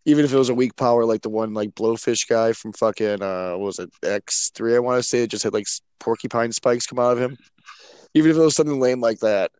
Even 0.05 0.24
if 0.24 0.32
it 0.32 0.39
was 0.39 0.49
a 0.49 0.55
weak 0.55 0.76
power 0.76 1.05
like 1.05 1.22
the 1.22 1.28
one 1.28 1.55
like 1.55 1.74
blowfish 1.74 2.28
guy 2.28 2.53
from 2.53 2.72
fucking 2.72 3.22
uh 3.22 3.53
what 3.53 3.61
was 3.61 3.78
it 3.78 3.91
X 4.03 4.51
three 4.55 4.76
I 4.76 4.78
want 4.78 4.99
to 4.99 5.03
say 5.03 5.22
it 5.22 5.30
just 5.30 5.45
had 5.45 5.55
like 5.55 5.66
porcupine 5.99 6.53
spikes 6.53 6.86
come 6.86 6.99
out 6.99 7.12
of 7.12 7.20
him. 7.20 7.36
Even 8.14 8.30
if 8.30 8.36
it 8.36 8.41
was 8.41 8.57
something 8.57 8.80
lame 8.80 9.01
like 9.01 9.18
that. 9.20 9.51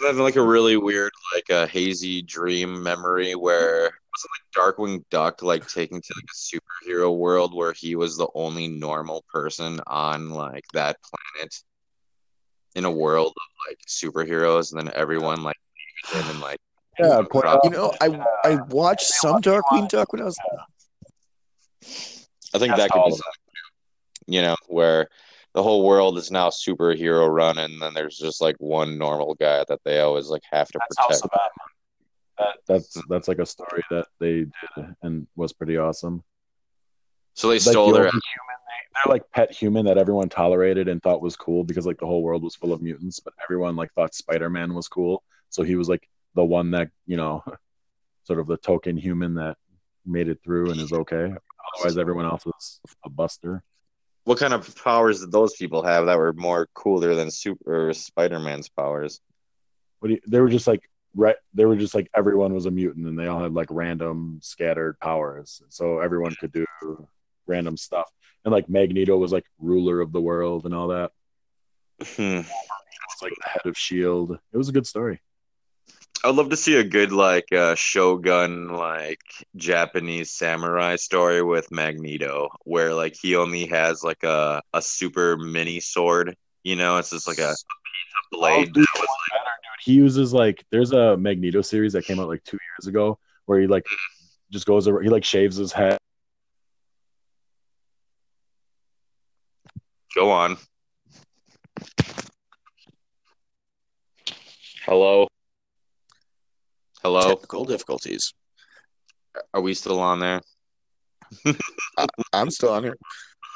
Having 0.00 0.22
like 0.22 0.36
a 0.36 0.42
really 0.42 0.76
weird, 0.76 1.12
like 1.34 1.48
a 1.50 1.66
hazy 1.66 2.22
dream 2.22 2.82
memory 2.82 3.34
where 3.34 3.82
was 3.84 4.24
it 4.24 4.30
like 4.30 4.76
Darkwing 4.76 5.04
Duck 5.10 5.42
like 5.42 5.66
taking 5.68 6.00
to 6.00 6.14
like 6.16 6.24
a 6.24 6.88
superhero 6.90 7.16
world 7.16 7.54
where 7.54 7.72
he 7.72 7.96
was 7.96 8.16
the 8.16 8.28
only 8.34 8.68
normal 8.68 9.24
person 9.32 9.80
on 9.86 10.30
like 10.30 10.64
that 10.72 10.96
planet 11.02 11.54
in 12.74 12.84
a 12.84 12.90
world 12.90 13.32
of 13.36 13.70
like 13.70 13.78
superheroes, 13.88 14.72
and 14.72 14.80
then 14.80 14.94
everyone 14.94 15.42
like 15.42 15.56
him 16.12 16.28
and 16.28 16.40
like 16.40 16.58
Yeah, 16.98 17.22
point 17.30 17.46
out- 17.46 17.60
You 17.64 17.70
know, 17.70 17.92
I 18.00 18.06
I 18.44 18.56
watched 18.68 19.06
some 19.06 19.40
Darkwing 19.42 19.88
Duck 19.88 20.12
when 20.12 20.22
I 20.22 20.26
was 20.26 20.38
I 22.54 22.58
think 22.58 22.76
That's 22.76 22.82
that 22.82 22.90
could 22.92 23.04
be 23.04 23.20
you 24.26 24.42
know, 24.42 24.56
where 24.66 25.08
the 25.58 25.62
whole 25.64 25.82
world 25.82 26.16
is 26.18 26.30
now 26.30 26.50
superhero 26.50 27.28
run, 27.28 27.58
and 27.58 27.82
then 27.82 27.92
there's 27.92 28.16
just 28.16 28.40
like 28.40 28.54
one 28.60 28.96
normal 28.96 29.34
guy 29.34 29.64
that 29.66 29.80
they 29.84 29.98
always 29.98 30.28
like 30.28 30.44
have 30.52 30.68
to 30.68 30.78
That's 30.78 30.96
House 30.96 31.20
protect. 31.20 31.24
of 31.24 31.30
Batman. 31.32 31.74
That, 32.38 32.56
that's 32.68 33.02
that's 33.08 33.26
like 33.26 33.40
a 33.40 33.46
story 33.46 33.82
that 33.90 34.06
they 34.20 34.46
did 34.76 34.94
and 35.02 35.26
was 35.34 35.52
pretty 35.52 35.76
awesome. 35.76 36.22
So 37.34 37.48
they 37.48 37.54
Like 37.54 37.62
stole 37.62 37.88
the 37.88 37.94
their 37.94 38.02
human 38.04 38.20
they, 38.20 39.00
they're 39.04 39.12
like 39.12 39.28
pet 39.32 39.50
human 39.50 39.86
that 39.86 39.98
everyone 39.98 40.28
tolerated 40.28 40.86
and 40.86 41.02
thought 41.02 41.20
was 41.20 41.34
cool 41.34 41.64
because 41.64 41.86
like 41.86 41.98
the 41.98 42.06
whole 42.06 42.22
world 42.22 42.44
was 42.44 42.54
full 42.54 42.72
of 42.72 42.80
mutants, 42.80 43.18
but 43.18 43.34
everyone 43.42 43.74
like 43.74 43.92
thought 43.94 44.14
Spider 44.14 44.48
Man 44.48 44.74
was 44.74 44.86
cool. 44.86 45.24
So 45.48 45.64
he 45.64 45.74
was 45.74 45.88
like 45.88 46.08
the 46.36 46.44
one 46.44 46.70
that 46.70 46.90
you 47.04 47.16
know, 47.16 47.42
sort 48.22 48.38
of 48.38 48.46
the 48.46 48.58
token 48.58 48.96
human 48.96 49.34
that 49.34 49.56
made 50.06 50.28
it 50.28 50.38
through 50.44 50.70
and 50.70 50.80
is 50.80 50.92
okay. 50.92 51.34
Otherwise, 51.74 51.98
everyone 51.98 52.26
else 52.26 52.46
was 52.46 52.80
a 53.04 53.10
buster. 53.10 53.64
What 54.28 54.38
kind 54.38 54.52
of 54.52 54.76
powers 54.84 55.20
did 55.20 55.32
those 55.32 55.56
people 55.56 55.82
have 55.84 56.04
that 56.04 56.18
were 56.18 56.34
more 56.34 56.68
cooler 56.74 57.14
than 57.14 57.30
Super 57.30 57.94
Spider 57.94 58.38
Man's 58.38 58.68
powers? 58.68 59.22
What 60.00 60.08
do 60.08 60.14
you, 60.16 60.20
they 60.26 60.38
were 60.38 60.50
just 60.50 60.66
like 60.66 60.82
right. 61.16 61.36
They 61.54 61.64
were 61.64 61.76
just 61.76 61.94
like 61.94 62.10
everyone 62.14 62.52
was 62.52 62.66
a 62.66 62.70
mutant 62.70 63.06
and 63.06 63.18
they 63.18 63.26
all 63.26 63.40
had 63.40 63.54
like 63.54 63.68
random 63.70 64.40
scattered 64.42 65.00
powers, 65.00 65.62
so 65.70 66.00
everyone 66.00 66.34
could 66.38 66.52
do 66.52 66.66
random 67.46 67.78
stuff. 67.78 68.10
And 68.44 68.52
like 68.52 68.68
Magneto 68.68 69.16
was 69.16 69.32
like 69.32 69.46
ruler 69.58 69.98
of 70.02 70.12
the 70.12 70.20
world 70.20 70.66
and 70.66 70.74
all 70.74 70.88
that. 70.88 71.12
Hmm. 72.02 72.40
It 72.40 72.44
was 72.44 73.22
like 73.22 73.32
the 73.42 73.48
head 73.48 73.64
of 73.64 73.78
Shield. 73.78 74.38
It 74.52 74.58
was 74.58 74.68
a 74.68 74.72
good 74.72 74.86
story. 74.86 75.22
I'd 76.24 76.34
love 76.34 76.50
to 76.50 76.56
see 76.56 76.76
a 76.76 76.84
good 76.84 77.12
like 77.12 77.52
uh, 77.52 77.76
Shogun 77.76 78.68
like 78.72 79.22
Japanese 79.56 80.30
samurai 80.32 80.96
story 80.96 81.42
with 81.42 81.70
Magneto, 81.70 82.48
where 82.64 82.92
like 82.92 83.16
he 83.20 83.36
only 83.36 83.66
has 83.66 84.02
like 84.02 84.24
a 84.24 84.60
a 84.74 84.82
super 84.82 85.36
mini 85.36 85.78
sword. 85.78 86.36
You 86.64 86.74
know, 86.74 86.96
it's 86.96 87.10
just 87.10 87.28
like 87.28 87.38
a, 87.38 87.50
a 87.50 87.56
blade. 88.32 88.68
Oh, 88.68 88.72
dude, 88.72 88.74
better, 88.74 89.04
dude. 89.04 89.84
He 89.84 89.92
uses 89.92 90.34
like 90.34 90.64
there's 90.70 90.92
a 90.92 91.16
Magneto 91.16 91.62
series 91.62 91.92
that 91.92 92.04
came 92.04 92.18
out 92.18 92.28
like 92.28 92.42
two 92.42 92.58
years 92.60 92.88
ago 92.88 93.18
where 93.46 93.60
he 93.60 93.68
like 93.68 93.86
just 94.50 94.66
goes 94.66 94.88
over. 94.88 95.00
He 95.00 95.08
like 95.08 95.24
shaves 95.24 95.56
his 95.56 95.72
head. 95.72 95.98
Go 100.16 100.32
on. 100.32 100.56
Hello. 104.84 105.28
Hello. 107.08 107.30
Technical 107.30 107.64
difficulties. 107.64 108.34
Are 109.54 109.62
we 109.62 109.72
still 109.72 109.98
on 109.98 110.20
there? 110.20 110.42
I'm 112.34 112.50
still 112.50 112.68
on 112.68 112.84
here. 112.84 112.98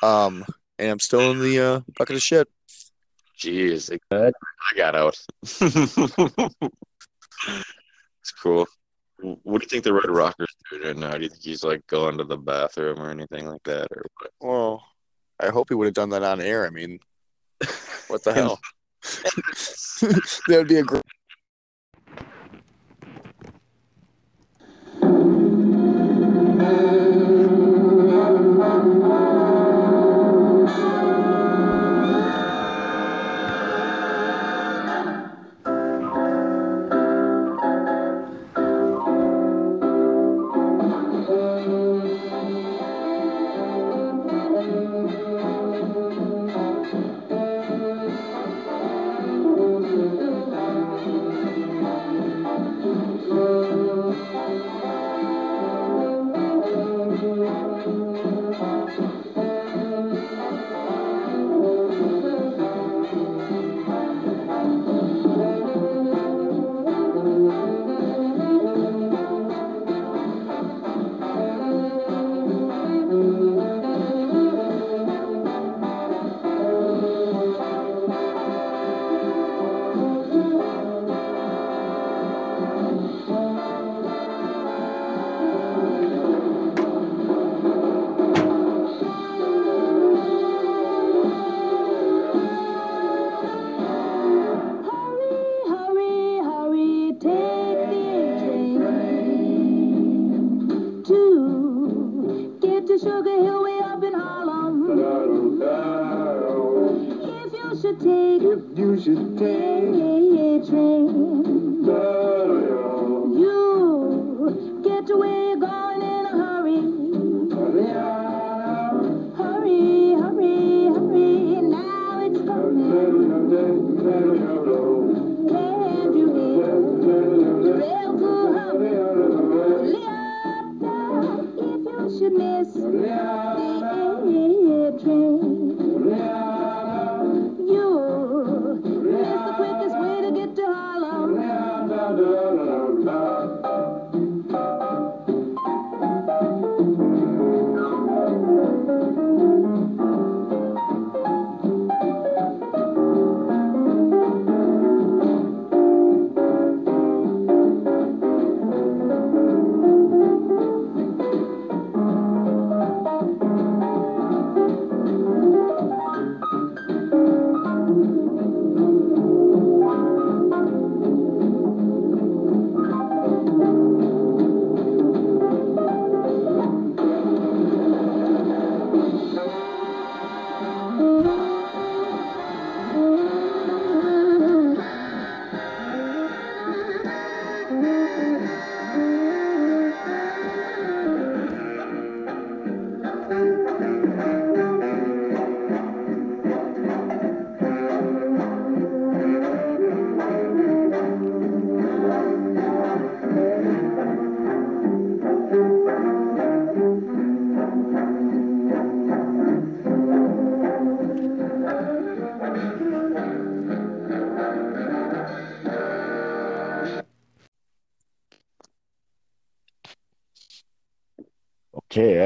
Um, 0.02 0.42
and 0.78 0.90
I'm 0.90 0.98
still 0.98 1.30
in 1.32 1.38
the 1.38 1.60
uh, 1.60 1.80
bucket 1.98 2.16
of 2.16 2.22
shit. 2.22 2.48
Jeez, 3.38 3.94
I 4.10 4.30
got 4.74 4.94
out. 4.94 5.18
it's 8.22 8.32
cool. 8.42 8.66
What 9.20 9.60
do 9.60 9.64
you 9.64 9.68
think 9.68 9.84
the 9.84 9.92
Red 9.92 10.08
Rocker's 10.08 10.56
doing 10.70 10.84
right 10.86 10.96
now? 10.96 11.10
Do 11.10 11.24
you 11.24 11.28
think 11.28 11.42
he's 11.42 11.62
like 11.62 11.86
going 11.88 12.16
to 12.16 12.24
the 12.24 12.38
bathroom 12.38 13.02
or 13.02 13.10
anything 13.10 13.46
like 13.46 13.64
that, 13.64 13.88
or 13.94 14.06
what? 14.18 14.30
Well, 14.40 14.82
I 15.38 15.48
hope 15.50 15.68
he 15.68 15.74
would 15.74 15.88
have 15.88 15.92
done 15.92 16.08
that 16.08 16.22
on 16.22 16.40
air. 16.40 16.66
I 16.66 16.70
mean, 16.70 17.00
what 18.08 18.24
the 18.24 18.32
hell? 18.34 18.58
that 19.02 20.22
would 20.48 20.68
be 20.68 20.78
a 20.78 20.82
great. 20.82 21.02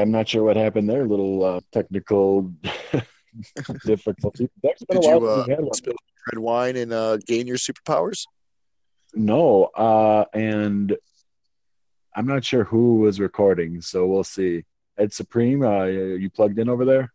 I'm 0.07 0.13
not 0.13 0.29
sure 0.29 0.45
what 0.45 0.55
happened 0.55 0.89
there. 0.89 1.05
Little 1.05 1.43
uh, 1.43 1.61
technical 1.73 2.43
difficulty. 3.85 4.49
That's 4.63 4.85
been 4.85 5.01
Did 5.01 5.11
a 5.11 5.19
while 5.19 5.21
you 5.21 5.35
since 5.35 5.49
uh, 5.49 5.51
had 5.51 5.61
one. 5.65 5.75
spill 5.75 5.95
red 6.33 6.39
wine 6.39 6.77
and 6.77 6.93
uh, 6.93 7.17
gain 7.17 7.49
your 7.49 7.57
superpowers? 7.57 8.23
No, 9.15 9.65
uh, 9.65 10.27
and 10.33 10.97
I'm 12.15 12.29
not 12.29 12.45
sure 12.45 12.63
who 12.63 13.01
was 13.01 13.19
recording, 13.19 13.81
so 13.81 14.07
we'll 14.07 14.23
see. 14.23 14.65
Ed 14.97 15.13
Supreme, 15.13 15.65
uh, 15.65 15.87
you 15.87 16.31
plugged 16.31 16.61
in 16.61 16.69
over 16.69 16.85
there? 16.85 17.13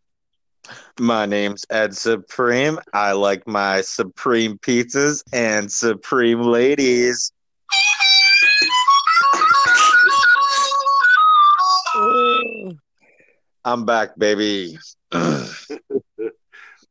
My 1.00 1.26
name's 1.26 1.66
Ed 1.70 1.96
Supreme. 1.96 2.78
I 2.94 3.14
like 3.14 3.48
my 3.48 3.80
Supreme 3.80 4.58
pizzas 4.58 5.24
and 5.32 5.72
Supreme 5.72 6.42
ladies. 6.42 7.32
I'm 13.64 13.86
back, 13.86 14.18
baby. 14.18 14.78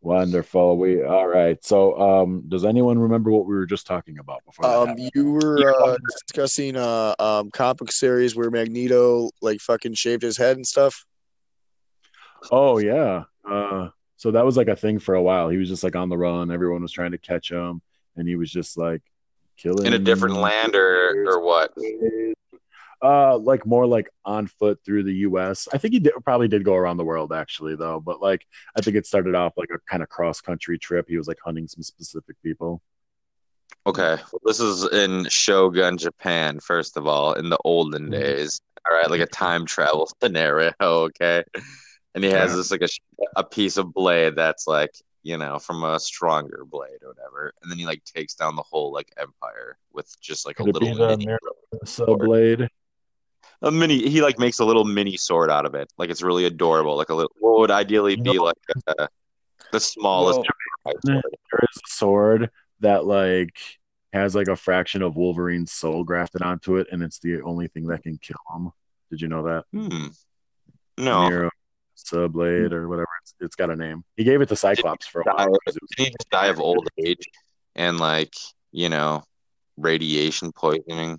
Wonderful. 0.02 0.78
We 0.78 1.02
all 1.02 1.26
right. 1.26 1.62
So, 1.64 2.00
um, 2.00 2.44
does 2.48 2.64
anyone 2.64 2.98
remember 2.98 3.30
what 3.30 3.46
we 3.46 3.54
were 3.54 3.66
just 3.66 3.86
talking 3.86 4.18
about 4.18 4.44
before? 4.46 4.66
Um, 4.66 4.96
you 4.96 5.32
were 5.32 5.74
uh, 5.84 5.98
discussing 6.26 6.76
uh 6.76 7.14
um 7.18 7.50
comic 7.50 7.92
series 7.92 8.34
where 8.34 8.50
Magneto 8.50 9.30
like 9.42 9.60
fucking 9.60 9.94
shaved 9.94 10.22
his 10.22 10.38
head 10.38 10.56
and 10.56 10.66
stuff. 10.66 11.04
Oh 12.50 12.78
yeah. 12.78 13.24
Uh, 13.48 13.88
so 14.16 14.30
that 14.30 14.44
was 14.44 14.56
like 14.56 14.68
a 14.68 14.76
thing 14.76 14.98
for 14.98 15.14
a 15.14 15.22
while. 15.22 15.48
He 15.48 15.58
was 15.58 15.68
just 15.68 15.84
like 15.84 15.96
on 15.96 16.08
the 16.08 16.16
run. 16.16 16.50
Everyone 16.50 16.82
was 16.82 16.92
trying 16.92 17.10
to 17.12 17.18
catch 17.18 17.50
him, 17.50 17.82
and 18.16 18.26
he 18.26 18.36
was 18.36 18.50
just 18.50 18.78
like 18.78 19.02
killing 19.58 19.86
In 19.86 19.92
a 19.92 19.98
different 19.98 20.36
land 20.36 20.74
or 20.74 21.26
or 21.28 21.42
what? 21.42 21.74
Uh, 23.02 23.38
like 23.38 23.64
more 23.64 23.86
like 23.86 24.10
on 24.26 24.46
foot 24.46 24.78
through 24.84 25.02
the 25.02 25.14
U.S. 25.28 25.68
I 25.72 25.78
think 25.78 25.94
he 25.94 26.00
did, 26.00 26.12
probably 26.22 26.48
did 26.48 26.64
go 26.64 26.74
around 26.74 26.98
the 26.98 27.04
world 27.04 27.32
actually, 27.32 27.74
though. 27.74 27.98
But 28.00 28.20
like, 28.20 28.46
I 28.76 28.82
think 28.82 28.96
it 28.96 29.06
started 29.06 29.34
off 29.34 29.54
like 29.56 29.70
a 29.74 29.78
kind 29.90 30.02
of 30.02 30.10
cross 30.10 30.40
country 30.42 30.78
trip. 30.78 31.06
He 31.08 31.16
was 31.16 31.26
like 31.26 31.38
hunting 31.42 31.66
some 31.66 31.82
specific 31.82 32.36
people. 32.42 32.82
Okay, 33.86 34.16
well, 34.32 34.40
this 34.44 34.60
is 34.60 34.84
in 34.92 35.26
Shogun, 35.30 35.96
Japan. 35.96 36.60
First 36.60 36.96
of 36.96 37.06
all, 37.06 37.32
in 37.32 37.48
the 37.48 37.58
olden 37.64 38.08
Mhm. 38.08 38.12
days. 38.12 38.60
All 38.88 38.94
right, 38.96 39.10
like 39.10 39.20
a 39.20 39.26
time 39.26 39.64
travel 39.66 40.10
scenario. 40.22 40.72
Okay, 40.80 41.42
and 42.14 42.24
he 42.24 42.30
has 42.30 42.50
Right. 42.50 42.56
this 42.56 42.70
like 42.70 42.82
a 42.82 42.88
a 43.36 43.44
piece 43.44 43.76
of 43.76 43.92
blade 43.94 44.36
that's 44.36 44.66
like 44.66 44.90
you 45.22 45.36
know 45.38 45.58
from 45.58 45.82
a 45.84 45.98
stronger 45.98 46.64
blade 46.66 47.02
or 47.02 47.08
whatever, 47.08 47.52
and 47.62 47.70
then 47.70 47.78
he 47.78 47.86
like 47.86 48.04
takes 48.04 48.34
down 48.34 48.56
the 48.56 48.62
whole 48.62 48.92
like 48.92 49.12
empire 49.16 49.78
with 49.92 50.14
just 50.20 50.46
like 50.46 50.56
Could 50.58 50.68
a 50.68 50.78
little 50.78 50.94
the 50.94 51.16
Mirror 51.16 51.38
blade? 52.26 52.68
A 53.62 53.70
mini. 53.70 54.08
He 54.08 54.22
like 54.22 54.38
makes 54.38 54.58
a 54.58 54.64
little 54.64 54.84
mini 54.84 55.16
sword 55.16 55.50
out 55.50 55.66
of 55.66 55.74
it. 55.74 55.92
Like 55.98 56.10
it's 56.10 56.22
really 56.22 56.46
adorable. 56.46 56.96
Like 56.96 57.10
a 57.10 57.14
little. 57.14 57.32
What 57.40 57.60
would 57.60 57.70
ideally 57.70 58.16
be 58.16 58.38
like 58.38 58.56
a, 58.86 59.08
the 59.72 59.80
smallest. 59.80 60.40
Well, 60.84 60.94
there 61.04 61.16
is 61.18 61.76
a 61.76 61.88
sword 61.88 62.50
that 62.80 63.04
like 63.04 63.58
has 64.12 64.34
like 64.34 64.48
a 64.48 64.56
fraction 64.56 65.02
of 65.02 65.16
Wolverine's 65.16 65.72
soul 65.72 66.04
grafted 66.04 66.42
onto 66.42 66.76
it, 66.76 66.88
and 66.90 67.02
it's 67.02 67.18
the 67.18 67.42
only 67.42 67.68
thing 67.68 67.86
that 67.88 68.02
can 68.02 68.16
kill 68.18 68.38
him. 68.54 68.70
Did 69.10 69.20
you 69.20 69.28
know 69.28 69.42
that? 69.42 69.64
Hmm. 69.72 70.06
No. 70.96 71.28
Muramasa 71.28 72.30
blade 72.32 72.72
or 72.72 72.88
whatever. 72.88 73.08
It's, 73.22 73.34
it's 73.40 73.56
got 73.56 73.70
a 73.70 73.76
name. 73.76 74.04
He 74.16 74.24
gave 74.24 74.40
it 74.40 74.48
to 74.48 74.56
Cyclops 74.56 75.06
for 75.06 75.20
a 75.20 75.24
die, 75.24 75.32
while. 75.46 75.58
'cause 75.66 75.76
did 75.96 76.06
he 76.06 76.10
just 76.10 76.30
die 76.30 76.46
of 76.46 76.60
old 76.60 76.88
age 76.98 77.28
and 77.74 77.98
like 77.98 78.34
you 78.72 78.88
know 78.88 79.22
radiation 79.76 80.52
poisoning 80.52 81.18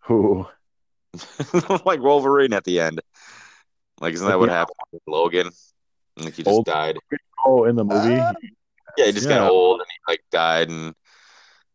Who? 0.00 0.46
like 1.84 2.00
wolverine 2.00 2.52
at 2.52 2.64
the 2.64 2.80
end 2.80 3.00
like 4.00 4.14
isn't 4.14 4.26
that 4.26 4.38
what 4.38 4.48
Yeah. 4.48 4.54
happened 4.58 4.76
with 4.92 5.02
logan 5.06 5.50
like 6.16 6.34
he 6.34 6.42
just 6.42 6.48
Old- 6.54 6.66
died 6.66 6.96
Oh, 7.46 7.64
in 7.64 7.74
the 7.74 7.84
movie. 7.84 8.18
Ah. 8.20 8.32
yeah 8.98 9.06
he 9.06 9.12
just 9.12 9.28
Yeah. 9.28 9.38
got 9.38 9.50
old 9.50 9.80
and 9.80 9.88
he 9.90 10.12
like 10.12 10.20
died 10.30 10.68
and 10.68 10.94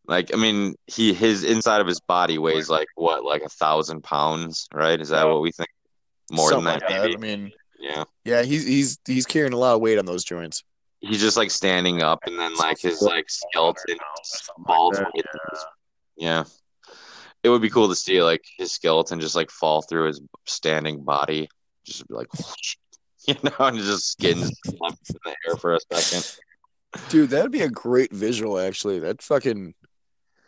like 0.08 0.34
i 0.34 0.38
mean 0.38 0.76
he 0.88 1.14
his 1.14 1.44
inside 1.44 1.82
of 1.82 1.88
his 1.88 2.00
body 2.00 2.38
weighs 2.38 2.70
like 2.70 2.88
what 2.96 3.24
like 3.26 3.42
a 3.42 3.50
thousand 3.50 4.04
pounds 4.04 4.68
right 4.74 5.00
is 5.02 5.10
that 5.10 5.28
what 5.28 5.42
we 5.42 5.52
think 5.52 5.70
more 6.32 6.50
Something 6.52 6.66
than 6.66 6.80
that, 6.80 6.90
like 6.90 7.02
maybe 7.02 7.16
I 7.16 7.18
mean, 7.18 7.52
yeah 7.80 8.04
yeah, 8.24 8.42
he's 8.44 8.66
he's 8.66 8.98
he's 9.06 9.26
carrying 9.26 9.54
a 9.54 9.58
lot 9.58 9.76
of 9.76 9.82
weight 9.82 10.00
on 10.00 10.06
those 10.06 10.24
joints. 10.24 10.64
he's 11.02 11.20
just 11.22 11.38
like 11.38 11.52
standing 11.52 12.02
up 12.02 12.20
and 12.26 12.38
then 12.40 12.56
like 12.56 12.80
his 12.80 13.02
like 13.02 13.26
skeleton 13.30 13.98
that, 14.68 15.12
with 15.14 15.26
his 15.52 15.66
Yeah. 16.16 16.46
It 17.46 17.50
would 17.50 17.62
be 17.62 17.70
cool 17.70 17.88
to 17.90 17.96
see 17.96 18.24
like 18.24 18.44
his 18.58 18.72
skeleton 18.72 19.20
just 19.20 19.36
like 19.36 19.52
fall 19.52 19.84
through 19.84 20.08
his 20.08 20.20
standing 20.46 21.04
body. 21.04 21.48
Just 21.84 22.08
be 22.08 22.16
like 22.16 22.28
you 23.28 23.36
know, 23.44 23.52
and 23.60 23.78
just 23.78 24.14
skins 24.14 24.52
up 24.84 24.98
in 25.10 25.16
the 25.24 25.36
air 25.48 25.56
for 25.56 25.76
a 25.76 25.80
second. 25.94 26.40
Dude, 27.10 27.30
that'd 27.30 27.52
be 27.52 27.62
a 27.62 27.70
great 27.70 28.12
visual 28.12 28.58
actually. 28.58 28.98
That 28.98 29.22
fucking 29.22 29.76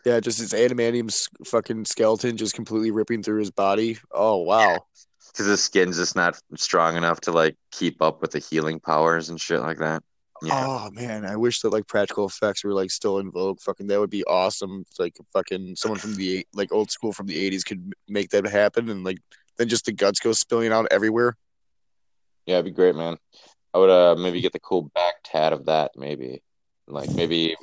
yeah, 0.05 0.19
just 0.19 0.39
his 0.39 0.53
adamantium 0.53 1.13
fucking 1.45 1.85
skeleton 1.85 2.35
just 2.35 2.55
completely 2.55 2.89
ripping 2.89 3.21
through 3.21 3.41
his 3.41 3.51
body. 3.51 3.99
Oh 4.11 4.37
wow. 4.37 4.79
Because 5.31 5.45
his 5.45 5.63
skin's 5.63 5.97
just 5.97 6.15
not 6.15 6.39
strong 6.55 6.97
enough 6.97 7.21
to 7.21 7.31
like 7.31 7.57
keep 7.71 8.01
up 8.01 8.21
with 8.23 8.31
the 8.31 8.39
healing 8.39 8.79
powers 8.79 9.29
and 9.29 9.39
shit 9.39 9.59
like 9.59 9.77
that. 9.77 10.01
Yeah. 10.43 10.65
Oh 10.67 10.91
man, 10.91 11.25
I 11.25 11.35
wish 11.35 11.61
that 11.61 11.71
like 11.71 11.87
practical 11.87 12.27
effects 12.27 12.63
were 12.63 12.73
like 12.73 12.91
still 12.91 13.19
in 13.19 13.31
vogue. 13.31 13.59
Fucking 13.61 13.87
that 13.87 13.99
would 13.99 14.09
be 14.09 14.23
awesome. 14.25 14.85
Like 14.99 15.17
fucking 15.33 15.75
someone 15.75 15.99
from 15.99 16.15
the 16.15 16.45
like 16.53 16.71
old 16.71 16.91
school 16.91 17.11
from 17.11 17.27
the 17.27 17.37
eighties 17.37 17.63
could 17.63 17.93
make 18.07 18.29
that 18.29 18.45
happen, 18.45 18.89
and 18.89 19.03
like 19.03 19.17
then 19.57 19.67
just 19.67 19.85
the 19.85 19.91
guts 19.91 20.19
go 20.19 20.31
spilling 20.33 20.71
out 20.71 20.87
everywhere. 20.91 21.35
Yeah, 22.45 22.55
it'd 22.55 22.65
be 22.65 22.71
great, 22.71 22.95
man. 22.95 23.17
I 23.73 23.79
would 23.79 23.89
uh 23.89 24.15
maybe 24.15 24.41
get 24.41 24.53
the 24.53 24.59
cool 24.59 24.83
back 24.93 25.15
tat 25.23 25.53
of 25.53 25.65
that, 25.65 25.91
maybe. 25.95 26.41
Like 26.87 27.09
maybe 27.15 27.55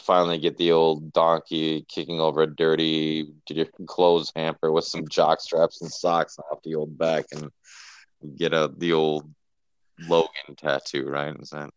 finally 0.00 0.38
get 0.38 0.56
the 0.56 0.72
old 0.72 1.12
donkey 1.12 1.84
kicking 1.88 2.20
over 2.20 2.42
a 2.42 2.46
dirty 2.46 3.26
clothes 3.86 4.32
hamper 4.36 4.70
with 4.70 4.84
some 4.84 5.08
jock 5.08 5.40
straps 5.40 5.82
and 5.82 5.90
socks 5.90 6.38
off 6.38 6.62
the 6.62 6.74
old 6.74 6.96
back 6.96 7.26
and 7.32 7.50
get 8.36 8.52
a 8.52 8.70
the 8.76 8.92
old 8.92 9.28
Logan 10.08 10.56
tattoo, 10.56 11.08
right? 11.08 11.34
Is 11.40 11.50
that 11.50 11.70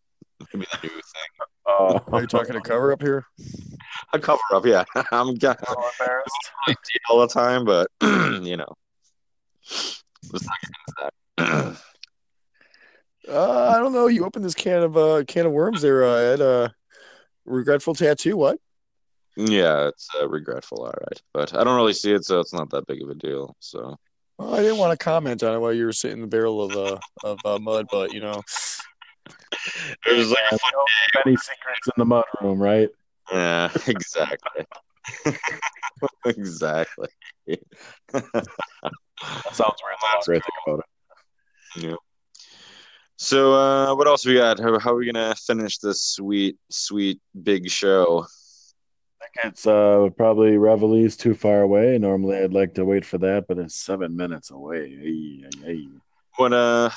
maybe 0.54 0.66
the 0.72 0.88
new 0.88 0.90
thing? 0.90 1.48
Oh, 1.68 2.00
Are 2.12 2.22
you 2.22 2.28
talking 2.28 2.56
a 2.56 2.62
cover 2.62 2.92
up 2.92 3.02
here? 3.02 3.26
A 4.14 4.20
cover 4.20 4.40
up, 4.54 4.66
yeah. 4.66 4.84
I'm 5.12 5.36
got 5.36 5.60
all 7.10 7.20
the 7.20 7.28
time, 7.28 7.66
but 7.66 7.90
you 8.02 8.58
know. 8.58 8.74
Let's 10.32 10.46
not 10.46 10.58
get 10.62 10.72
into 10.88 11.14
that. 11.38 11.78
Uh, 13.28 13.74
I 13.76 13.78
don't 13.78 13.94
know. 13.94 14.08
You 14.08 14.26
opened 14.26 14.44
this 14.44 14.56
can 14.56 14.82
of 14.82 14.98
uh 14.98 15.24
can 15.28 15.46
of 15.46 15.52
worms 15.52 15.84
there, 15.84 16.04
uh, 16.04 16.16
Ed. 16.16 16.42
Uh, 16.42 16.70
regretful 17.46 17.94
tattoo. 17.94 18.36
What? 18.36 18.58
Yeah, 19.36 19.88
it's 19.88 20.08
uh, 20.20 20.28
regretful, 20.28 20.80
all 20.80 20.88
right, 20.88 21.22
but 21.34 21.56
I 21.56 21.64
don't 21.64 21.76
really 21.76 21.94
see 21.94 22.12
it, 22.12 22.26
so 22.26 22.40
it's 22.40 22.54
not 22.54 22.70
that 22.72 22.88
big 22.88 23.04
of 23.04 23.10
a 23.10 23.16
deal. 23.16 23.56
So 23.60 23.98
Well, 24.40 24.56
I 24.56 24.62
didn't 24.62 24.78
want 24.78 24.98
to 24.98 25.04
comment 25.04 25.44
on 25.44 25.54
it 25.54 25.60
while 25.60 25.74
you 25.74 25.84
were 25.86 25.92
sitting 25.92 26.18
in 26.18 26.22
the 26.22 26.28
barrel 26.28 26.62
of 26.62 26.76
uh 26.76 27.00
of 27.24 27.46
uh, 27.46 27.60
mud, 27.60 27.88
but 27.92 28.14
you 28.14 28.22
know, 28.22 28.42
there's 30.06 30.32
like, 30.32 30.40
Yeah, 30.52 31.22
many 31.26 31.36
secrets 31.36 31.88
in 31.88 31.94
the 31.98 32.06
mud 32.06 32.24
room, 32.42 32.58
right? 32.58 32.88
yeah, 33.34 33.70
exactly, 33.88 34.66
exactly. 36.26 37.10
That 37.48 37.58
sounds 39.52 39.76
weird. 39.84 39.98
That's 40.14 40.26
great 40.26 40.42
thing 40.42 40.52
about 40.66 40.80
it. 40.80 41.84
yeah. 41.84 41.96
So, 43.18 43.54
uh, 43.54 43.94
what 43.96 44.08
else 44.08 44.26
we 44.26 44.36
got? 44.36 44.58
How, 44.60 44.80
how 44.80 44.94
are 44.94 44.96
we 44.96 45.12
gonna 45.12 45.36
finish 45.36 45.80
this 45.80 46.02
sweet, 46.02 46.56
sweet 46.70 47.20
big 47.44 47.70
show? 47.70 48.26
I 49.22 49.26
think 49.26 49.54
it's 49.54 49.68
uh, 49.68 50.10
probably 50.16 50.58
Revelie's 50.58 51.18
too 51.18 51.34
far 51.34 51.62
away. 51.62 51.98
Normally, 51.98 52.38
I'd 52.38 52.54
like 52.54 52.74
to 52.76 52.86
wait 52.86 53.06
for 53.06 53.18
that, 53.18 53.46
but 53.48 53.58
it's 53.58 53.76
seven 53.76 54.16
minutes 54.16 54.52
away. 54.52 54.98
Ay, 55.02 55.46
ay, 55.46 55.70
ay. 55.72 55.88
What 56.38 56.54
uh, 56.54 56.90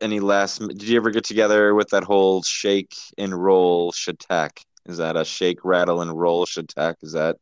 any 0.00 0.20
last? 0.20 0.58
Did 0.58 0.82
you 0.82 0.96
ever 0.96 1.10
get 1.10 1.24
together 1.24 1.74
with 1.74 1.88
that 1.90 2.02
whole 2.02 2.42
shake 2.42 2.96
and 3.16 3.32
roll 3.32 3.92
Chetek? 3.92 4.58
Is 4.86 4.98
that 4.98 5.16
a 5.16 5.24
shake, 5.24 5.64
rattle, 5.64 6.00
and 6.00 6.12
roll 6.18 6.46
Chetek? 6.46 6.96
Is 7.02 7.12
that? 7.12 7.36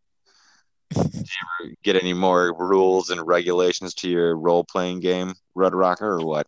Did 0.90 1.14
you 1.14 1.64
ever 1.64 1.74
get 1.82 1.96
any 1.96 2.12
more 2.12 2.54
rules 2.58 3.10
and 3.10 3.26
regulations 3.26 3.94
to 3.94 4.10
your 4.10 4.36
role 4.36 4.64
playing 4.64 5.00
game, 5.00 5.32
Red 5.54 5.74
Rocker, 5.74 6.18
or 6.18 6.26
what? 6.26 6.46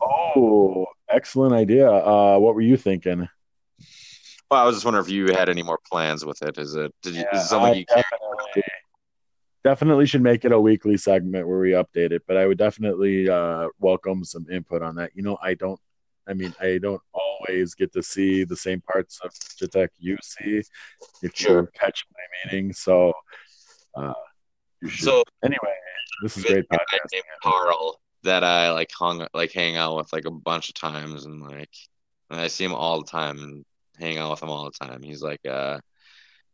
Oh, 0.00 0.86
excellent 1.08 1.54
idea. 1.54 1.90
Uh, 1.90 2.38
what 2.38 2.54
were 2.54 2.60
you 2.60 2.76
thinking? 2.76 3.28
Well, 4.50 4.62
I 4.62 4.64
was 4.64 4.76
just 4.76 4.84
wondering 4.84 5.04
if 5.04 5.10
you 5.10 5.26
had 5.26 5.48
any 5.48 5.62
more 5.62 5.78
plans 5.90 6.24
with 6.24 6.40
it. 6.42 6.56
Is 6.56 6.74
it? 6.74 6.92
Did 7.02 7.14
you? 7.14 7.20
Yeah, 7.20 7.36
is 7.36 7.44
it 7.44 7.48
something 7.48 7.72
I 7.72 7.76
you 7.76 7.84
definitely, 7.84 8.62
definitely 9.62 10.06
should 10.06 10.22
make 10.22 10.44
it 10.46 10.52
a 10.52 10.60
weekly 10.60 10.96
segment 10.96 11.46
where 11.46 11.58
we 11.58 11.72
update 11.72 12.12
it, 12.12 12.22
but 12.26 12.38
I 12.38 12.46
would 12.46 12.56
definitely 12.56 13.28
uh, 13.28 13.68
welcome 13.78 14.24
some 14.24 14.46
input 14.50 14.82
on 14.82 14.94
that. 14.96 15.10
You 15.14 15.22
know, 15.22 15.38
I 15.42 15.54
don't. 15.54 15.78
I 16.26 16.34
mean, 16.34 16.54
I 16.60 16.78
don't 16.78 17.00
always 17.12 17.74
get 17.74 17.92
to 17.94 18.02
see 18.02 18.44
the 18.44 18.56
same 18.56 18.80
parts 18.82 19.20
of 19.22 19.32
Chetek 19.32 19.88
you 19.98 20.16
see 20.22 20.62
if 21.22 21.34
Sure. 21.34 21.60
you 21.60 21.68
catch 21.74 22.04
my 22.12 22.50
meeting. 22.50 22.72
So, 22.72 23.12
uh. 23.96 24.12
So, 24.90 25.24
anyway, 25.42 25.74
this 26.22 26.36
is 26.36 26.44
great 26.44 26.68
guy 26.68 26.76
podcasting. 26.76 27.20
Carl 27.42 28.00
that 28.24 28.44
I 28.44 28.72
like 28.72 28.90
hung 28.92 29.26
like 29.34 29.52
hang 29.52 29.76
out 29.76 29.96
with 29.96 30.12
like 30.12 30.24
a 30.24 30.30
bunch 30.30 30.68
of 30.68 30.74
times 30.74 31.24
and 31.24 31.40
like 31.40 31.70
and 32.30 32.40
I 32.40 32.48
see 32.48 32.64
him 32.64 32.74
all 32.74 33.00
the 33.00 33.06
time 33.06 33.38
and 33.38 33.64
hang 33.98 34.18
out 34.18 34.30
with 34.30 34.42
him 34.42 34.50
all 34.50 34.64
the 34.64 34.86
time. 34.86 35.02
He's 35.02 35.22
like 35.22 35.44
uh 35.46 35.80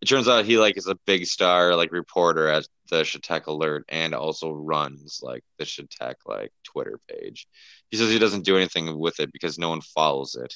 it 0.01 0.07
turns 0.07 0.29
out 0.29 0.45
he 0.45 0.59
like 0.59 0.77
is 0.77 0.87
a 0.87 0.99
big 1.07 1.27
star 1.27 1.75
like 1.75 1.93
reporter 1.93 2.49
at 2.49 2.67
the 2.91 3.03
Chetek 3.03 3.47
Alert 3.47 3.85
and 3.89 4.15
also 4.15 4.51
runs 4.51 5.21
like 5.23 5.43
the 5.59 5.65
Chetek 5.65 6.17
like 6.27 6.53
Twitter 6.65 6.99
page. 7.09 7.47
He 7.91 7.97
says 7.97 8.11
he 8.11 8.19
doesn't 8.19 8.45
do 8.45 8.57
anything 8.57 8.99
with 8.99 9.19
it 9.21 9.33
because 9.33 9.59
no 9.59 9.71
one 9.71 9.81
follows 9.81 10.37
it. 10.37 10.55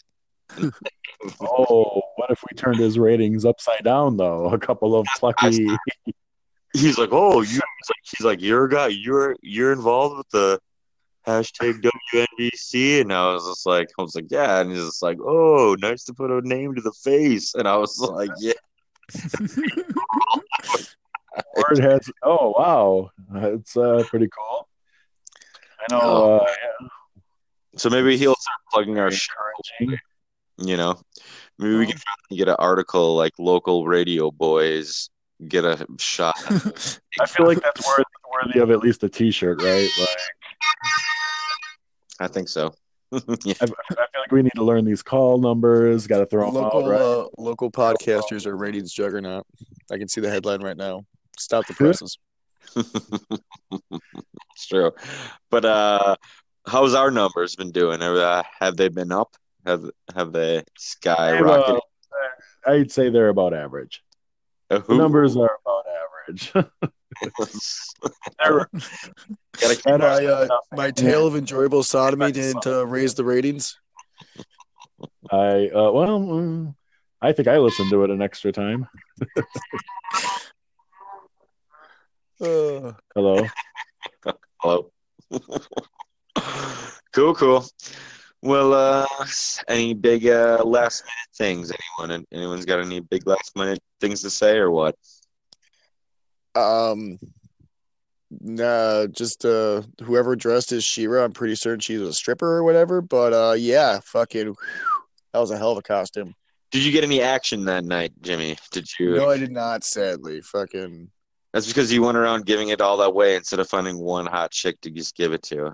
Oh, 1.40 2.00
what 2.14 2.30
if 2.30 2.40
we 2.48 2.56
turned 2.56 2.78
his 2.78 2.96
ratings 2.96 3.44
upside 3.44 3.82
down 3.82 4.16
though? 4.16 4.50
A 4.50 4.58
couple 4.58 4.94
of 4.94 5.06
plucky. 5.18 5.68
He's 6.72 6.96
like, 6.96 7.08
oh, 7.10 7.40
you. 7.40 7.48
He's 7.48 7.58
like, 7.58 8.16
he's 8.16 8.24
like, 8.24 8.40
you're 8.40 8.66
a 8.66 8.70
guy. 8.70 8.88
You're 8.88 9.34
you're 9.42 9.72
involved 9.72 10.18
with 10.18 10.28
the 10.30 10.60
hashtag 11.28 11.82
WNBC, 12.12 13.02
and 13.02 13.12
I 13.12 13.32
was 13.32 13.46
just 13.46 13.66
like, 13.66 13.88
I 13.98 14.02
was 14.02 14.14
like, 14.14 14.30
yeah, 14.30 14.60
and 14.60 14.70
he's 14.70 14.84
just 14.84 15.02
like, 15.02 15.18
oh, 15.20 15.76
nice 15.78 16.04
to 16.04 16.14
put 16.14 16.30
a 16.30 16.40
name 16.46 16.74
to 16.74 16.80
the 16.80 16.92
face, 16.92 17.54
and 17.54 17.68
I 17.68 17.76
was 17.76 17.98
like, 18.00 18.30
yeah. 18.38 18.52
Word 21.56 21.78
has. 21.78 22.10
Oh 22.22 22.52
wow, 22.58 23.10
it's 23.52 23.76
uh, 23.76 24.02
pretty 24.08 24.28
cool. 24.28 24.68
I 25.80 25.86
know. 25.94 26.40
Uh, 26.40 26.46
yeah. 26.46 26.88
So 27.76 27.90
maybe 27.90 28.16
he'll 28.16 28.34
start 28.34 28.58
plugging 28.72 28.98
our 28.98 29.10
show. 29.12 29.32
You 30.58 30.76
know, 30.76 31.00
maybe 31.58 31.76
we 31.76 31.86
can 31.86 31.98
get 32.30 32.48
an 32.48 32.56
article 32.58 33.14
like 33.14 33.34
local 33.38 33.86
radio 33.86 34.32
boys 34.32 35.08
get 35.46 35.64
a 35.64 35.86
shot. 35.98 36.34
I 37.20 37.26
feel 37.26 37.46
like 37.46 37.60
that's 37.60 37.86
worth, 37.86 38.04
worthy 38.32 38.58
of 38.58 38.70
at 38.70 38.80
least 38.80 39.04
a 39.04 39.08
T-shirt, 39.08 39.62
right? 39.62 39.88
Like, 39.98 40.16
I 42.20 42.28
think 42.28 42.48
so. 42.48 42.74
yeah. 43.12 43.54
I, 43.60 43.64
I 43.64 43.66
feel 43.66 43.96
like 44.20 44.32
we 44.32 44.42
need 44.42 44.52
to 44.56 44.64
learn 44.64 44.84
these 44.84 45.02
call 45.02 45.38
numbers. 45.38 46.06
Got 46.06 46.18
to 46.18 46.26
throw 46.26 46.46
them 46.46 46.62
Local 46.62 46.84
out, 46.84 46.90
right? 46.90 47.00
uh, 47.00 47.26
local 47.38 47.70
podcasters 47.70 48.46
are 48.46 48.56
ratings 48.56 48.92
juggernaut. 48.92 49.46
I 49.90 49.96
can 49.96 50.08
see 50.08 50.20
the 50.20 50.30
headline 50.30 50.62
right 50.62 50.76
now. 50.76 51.04
Stop 51.38 51.66
the 51.66 51.74
presses. 51.74 52.18
it's 52.76 54.66
true. 54.68 54.92
But 55.50 55.64
uh 55.64 56.16
how's 56.66 56.94
our 56.94 57.10
numbers 57.10 57.56
been 57.56 57.70
doing? 57.70 58.00
Have, 58.00 58.16
uh, 58.16 58.42
have 58.60 58.76
they 58.76 58.88
been 58.88 59.12
up? 59.12 59.34
Have 59.64 59.88
have 60.14 60.32
they 60.32 60.64
skyrocketed? 60.78 61.78
uh, 61.78 62.70
I'd 62.70 62.92
say 62.92 63.08
they're 63.08 63.30
about 63.30 63.54
average. 63.54 64.02
Uh, 64.70 64.80
The 64.80 64.96
numbers 64.96 65.36
are 65.36 65.58
about 65.64 65.84
average. 65.86 66.52
They're- 68.42 68.68
Gotta 69.60 69.74
keep 69.74 69.86
and, 69.86 70.02
My 70.02 70.24
uh, 70.24 70.48
uh, 70.50 70.58
my 70.76 70.90
tale 70.92 71.26
of 71.26 71.34
enjoyable 71.34 71.82
sodomy 71.82 72.30
didn't 72.30 72.64
uh, 72.64 72.86
raise 72.86 73.14
the 73.14 73.24
ratings. 73.24 73.76
I 75.32 75.68
uh, 75.74 75.90
well, 75.90 76.20
mm, 76.20 76.74
I 77.20 77.32
think 77.32 77.48
I 77.48 77.58
listened 77.58 77.90
to 77.90 78.04
it 78.04 78.10
an 78.10 78.22
extra 78.22 78.52
time. 78.52 78.86
Uh, 82.40 82.92
Hello. 83.16 83.44
Hello. 84.58 84.92
cool, 87.12 87.34
cool. 87.34 87.66
Well, 88.42 88.72
uh, 88.72 89.06
any 89.66 89.92
big 89.92 90.28
uh, 90.28 90.62
last 90.64 91.02
minute 91.02 91.36
things? 91.36 91.72
Anyone? 91.98 92.24
Anyone's 92.32 92.64
got 92.64 92.78
any 92.78 93.00
big 93.00 93.26
last 93.26 93.56
minute 93.56 93.80
things 94.00 94.22
to 94.22 94.30
say 94.30 94.56
or 94.58 94.70
what? 94.70 94.94
Um, 96.54 97.18
nah, 98.30 99.06
just 99.06 99.44
uh, 99.44 99.82
whoever 100.02 100.36
dressed 100.36 100.72
as 100.72 100.84
She-Ra, 100.84 101.24
I'm 101.24 101.32
pretty 101.32 101.54
certain 101.54 101.80
she's 101.80 102.00
a 102.00 102.12
stripper 102.12 102.56
or 102.56 102.64
whatever. 102.64 103.00
But 103.00 103.32
uh, 103.32 103.54
yeah, 103.58 104.00
fucking, 104.04 104.46
whew, 104.46 104.56
that 105.32 105.38
was 105.38 105.50
a 105.50 105.58
hell 105.58 105.72
of 105.72 105.78
a 105.78 105.82
costume. 105.82 106.34
Did 106.70 106.84
you 106.84 106.92
get 106.92 107.04
any 107.04 107.22
action 107.22 107.64
that 107.64 107.84
night, 107.84 108.12
Jimmy? 108.20 108.58
Did 108.72 108.86
you? 108.98 109.14
No, 109.16 109.30
I 109.30 109.38
did 109.38 109.52
not. 109.52 109.84
Sadly, 109.84 110.40
fucking. 110.42 111.10
That's 111.52 111.66
because 111.66 111.90
you 111.90 112.02
went 112.02 112.18
around 112.18 112.44
giving 112.44 112.68
it 112.68 112.82
all 112.82 112.98
that 112.98 113.14
way 113.14 113.34
instead 113.34 113.58
of 113.58 113.68
finding 113.68 113.98
one 113.98 114.26
hot 114.26 114.50
chick 114.50 114.78
to 114.82 114.90
just 114.90 115.16
give 115.16 115.32
it 115.32 115.42
to. 115.44 115.72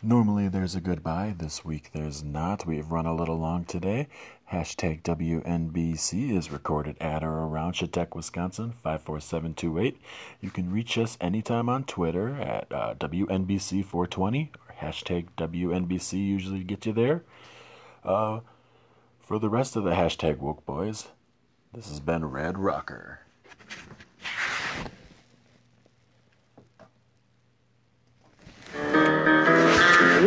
Normally 0.00 0.48
there's 0.68 0.76
a 0.76 0.80
goodbye. 0.82 1.34
This 1.38 1.64
week 1.64 1.92
there's 1.94 2.22
not. 2.22 2.66
We've 2.66 2.92
run 2.92 3.06
a 3.06 3.14
little 3.14 3.38
long 3.38 3.64
today. 3.64 4.06
Hashtag 4.52 5.00
WNBC 5.00 6.36
is 6.36 6.50
recorded 6.50 6.98
at 7.00 7.24
or 7.24 7.44
around 7.44 7.72
Chetek, 7.72 8.14
Wisconsin, 8.14 8.72
54728. 8.72 9.98
You 10.42 10.50
can 10.50 10.70
reach 10.70 10.98
us 10.98 11.16
anytime 11.22 11.70
on 11.70 11.84
Twitter 11.84 12.34
at 12.34 12.70
uh, 12.70 12.94
WNBC420 12.96 14.48
or 14.56 14.74
hashtag 14.78 15.28
WNBC 15.38 16.12
usually 16.12 16.62
get 16.64 16.84
you 16.84 16.92
there. 16.92 17.22
Uh, 18.04 18.40
for 19.20 19.38
the 19.38 19.48
rest 19.48 19.74
of 19.74 19.84
the 19.84 19.92
hashtag 19.92 20.36
woke 20.36 20.66
boys, 20.66 21.08
this 21.72 21.88
has 21.88 22.00
been 22.00 22.26
Red 22.26 22.58
Rocker. 22.58 23.20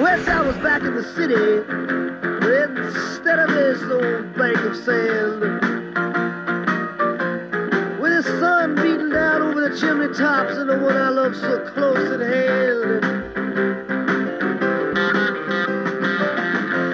West 0.02 0.28
I 0.30 0.42
was 0.42 0.58
back 0.58 0.82
in 0.82 0.96
the 0.96 1.04
city, 1.04 1.62
but 2.40 2.52
instead 2.76 3.38
of 3.38 3.50
this 3.52 3.84
old 3.84 4.36
bank 4.36 4.58
of 4.58 4.76
sand, 4.76 5.42
with 8.02 8.12
the 8.12 8.24
sun 8.40 8.74
beating 8.78 9.12
down 9.12 9.44
over 9.44 9.70
the 9.70 9.78
chimney 9.80 10.08
tops 10.18 10.58
and 10.58 10.68
the 10.68 10.80
one 10.80 10.98
I 10.98 11.10
love 11.10 11.36
so 11.36 11.60
close 11.70 12.12
at 12.14 12.20
hand. 12.20 13.06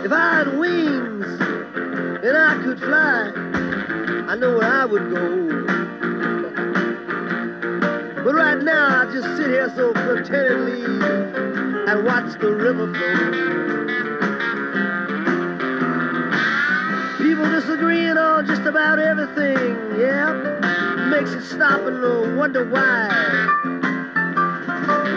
If 0.05 0.11
I 0.11 0.33
had 0.39 0.57
wings 0.57 1.25
and 2.25 2.37
I 2.37 2.61
could 2.61 2.79
fly, 2.79 3.31
I 4.27 4.35
know 4.35 4.57
where 4.57 4.69
I 4.69 4.83
would 4.83 5.09
go. 5.09 5.47
But 8.25 8.35
right 8.35 8.61
now 8.61 9.01
I 9.01 9.13
just 9.13 9.37
sit 9.37 9.47
here 9.47 9.71
so 9.77 9.93
contentedly 9.93 11.56
and 11.97 12.05
watch 12.05 12.39
the 12.39 12.51
river 12.53 12.93
flow. 12.93 13.87
People 17.17 17.49
disagreeing 17.49 18.17
on 18.17 18.45
just 18.45 18.61
about 18.63 18.99
everything, 18.99 19.75
yeah. 19.99 21.07
Makes 21.09 21.31
you 21.33 21.41
stop 21.41 21.81
and 21.81 22.37
wonder 22.37 22.65
why. 22.65 23.07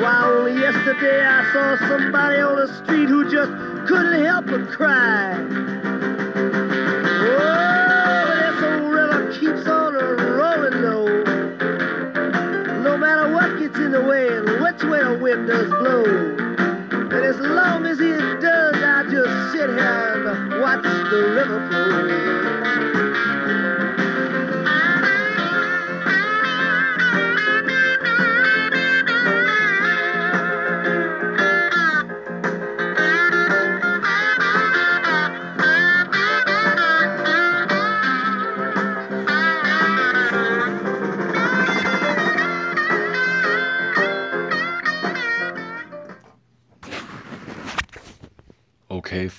Why 0.01 0.23
only 0.24 0.55
yesterday 0.55 1.24
I 1.24 1.52
saw 1.52 1.77
somebody 1.89 2.40
on 2.40 2.57
the 2.57 2.69
street 2.82 3.09
who 3.09 3.31
just 3.31 3.52
couldn't 3.86 4.24
help 4.24 4.47
but 4.47 4.70
cry. 4.70 5.35
Oh, 7.23 7.47
but 8.27 8.36
this 8.40 8.62
old 8.65 8.93
river 8.93 9.32
keeps 9.39 9.66
on 9.69 9.94
rolling 9.94 10.81
though. 10.82 11.24
No 12.82 12.97
matter 12.97 13.32
what 13.32 13.59
gets 13.59 13.77
in 13.77 13.93
the 13.93 14.01
way 14.01 14.28
and 14.28 14.62
which 14.62 14.82
way 14.85 15.02
the 15.02 15.19
wind 15.20 15.47
does 15.47 15.69
blow. 15.69 16.39
Watch 19.66 20.82
the 20.82 21.35
river 21.37 21.69
flow. 21.69 22.99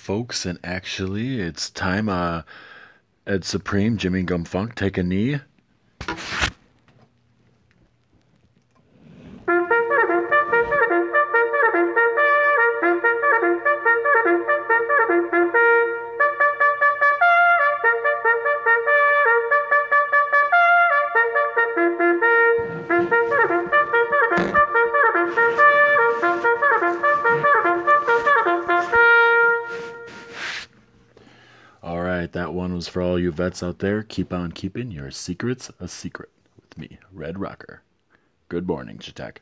Folks, 0.02 0.44
and 0.44 0.58
actually, 0.64 1.40
it's 1.40 1.70
time. 1.70 2.08
Uh, 2.08 2.42
Ed 3.24 3.44
Supreme, 3.44 3.96
Jimmy 3.96 4.24
Gumfunk, 4.24 4.74
take 4.74 4.98
a 4.98 5.02
knee. 5.04 5.38
Was 32.82 32.88
for 32.88 33.00
all 33.00 33.16
you 33.16 33.30
vets 33.30 33.62
out 33.62 33.78
there. 33.78 34.02
Keep 34.02 34.32
on 34.32 34.50
keeping 34.50 34.90
your 34.90 35.12
secrets 35.12 35.70
a 35.78 35.86
secret 35.86 36.30
with 36.60 36.76
me, 36.76 36.98
Red 37.12 37.38
Rocker. 37.38 37.84
Good 38.48 38.66
morning, 38.66 38.98
Chetek. 38.98 39.36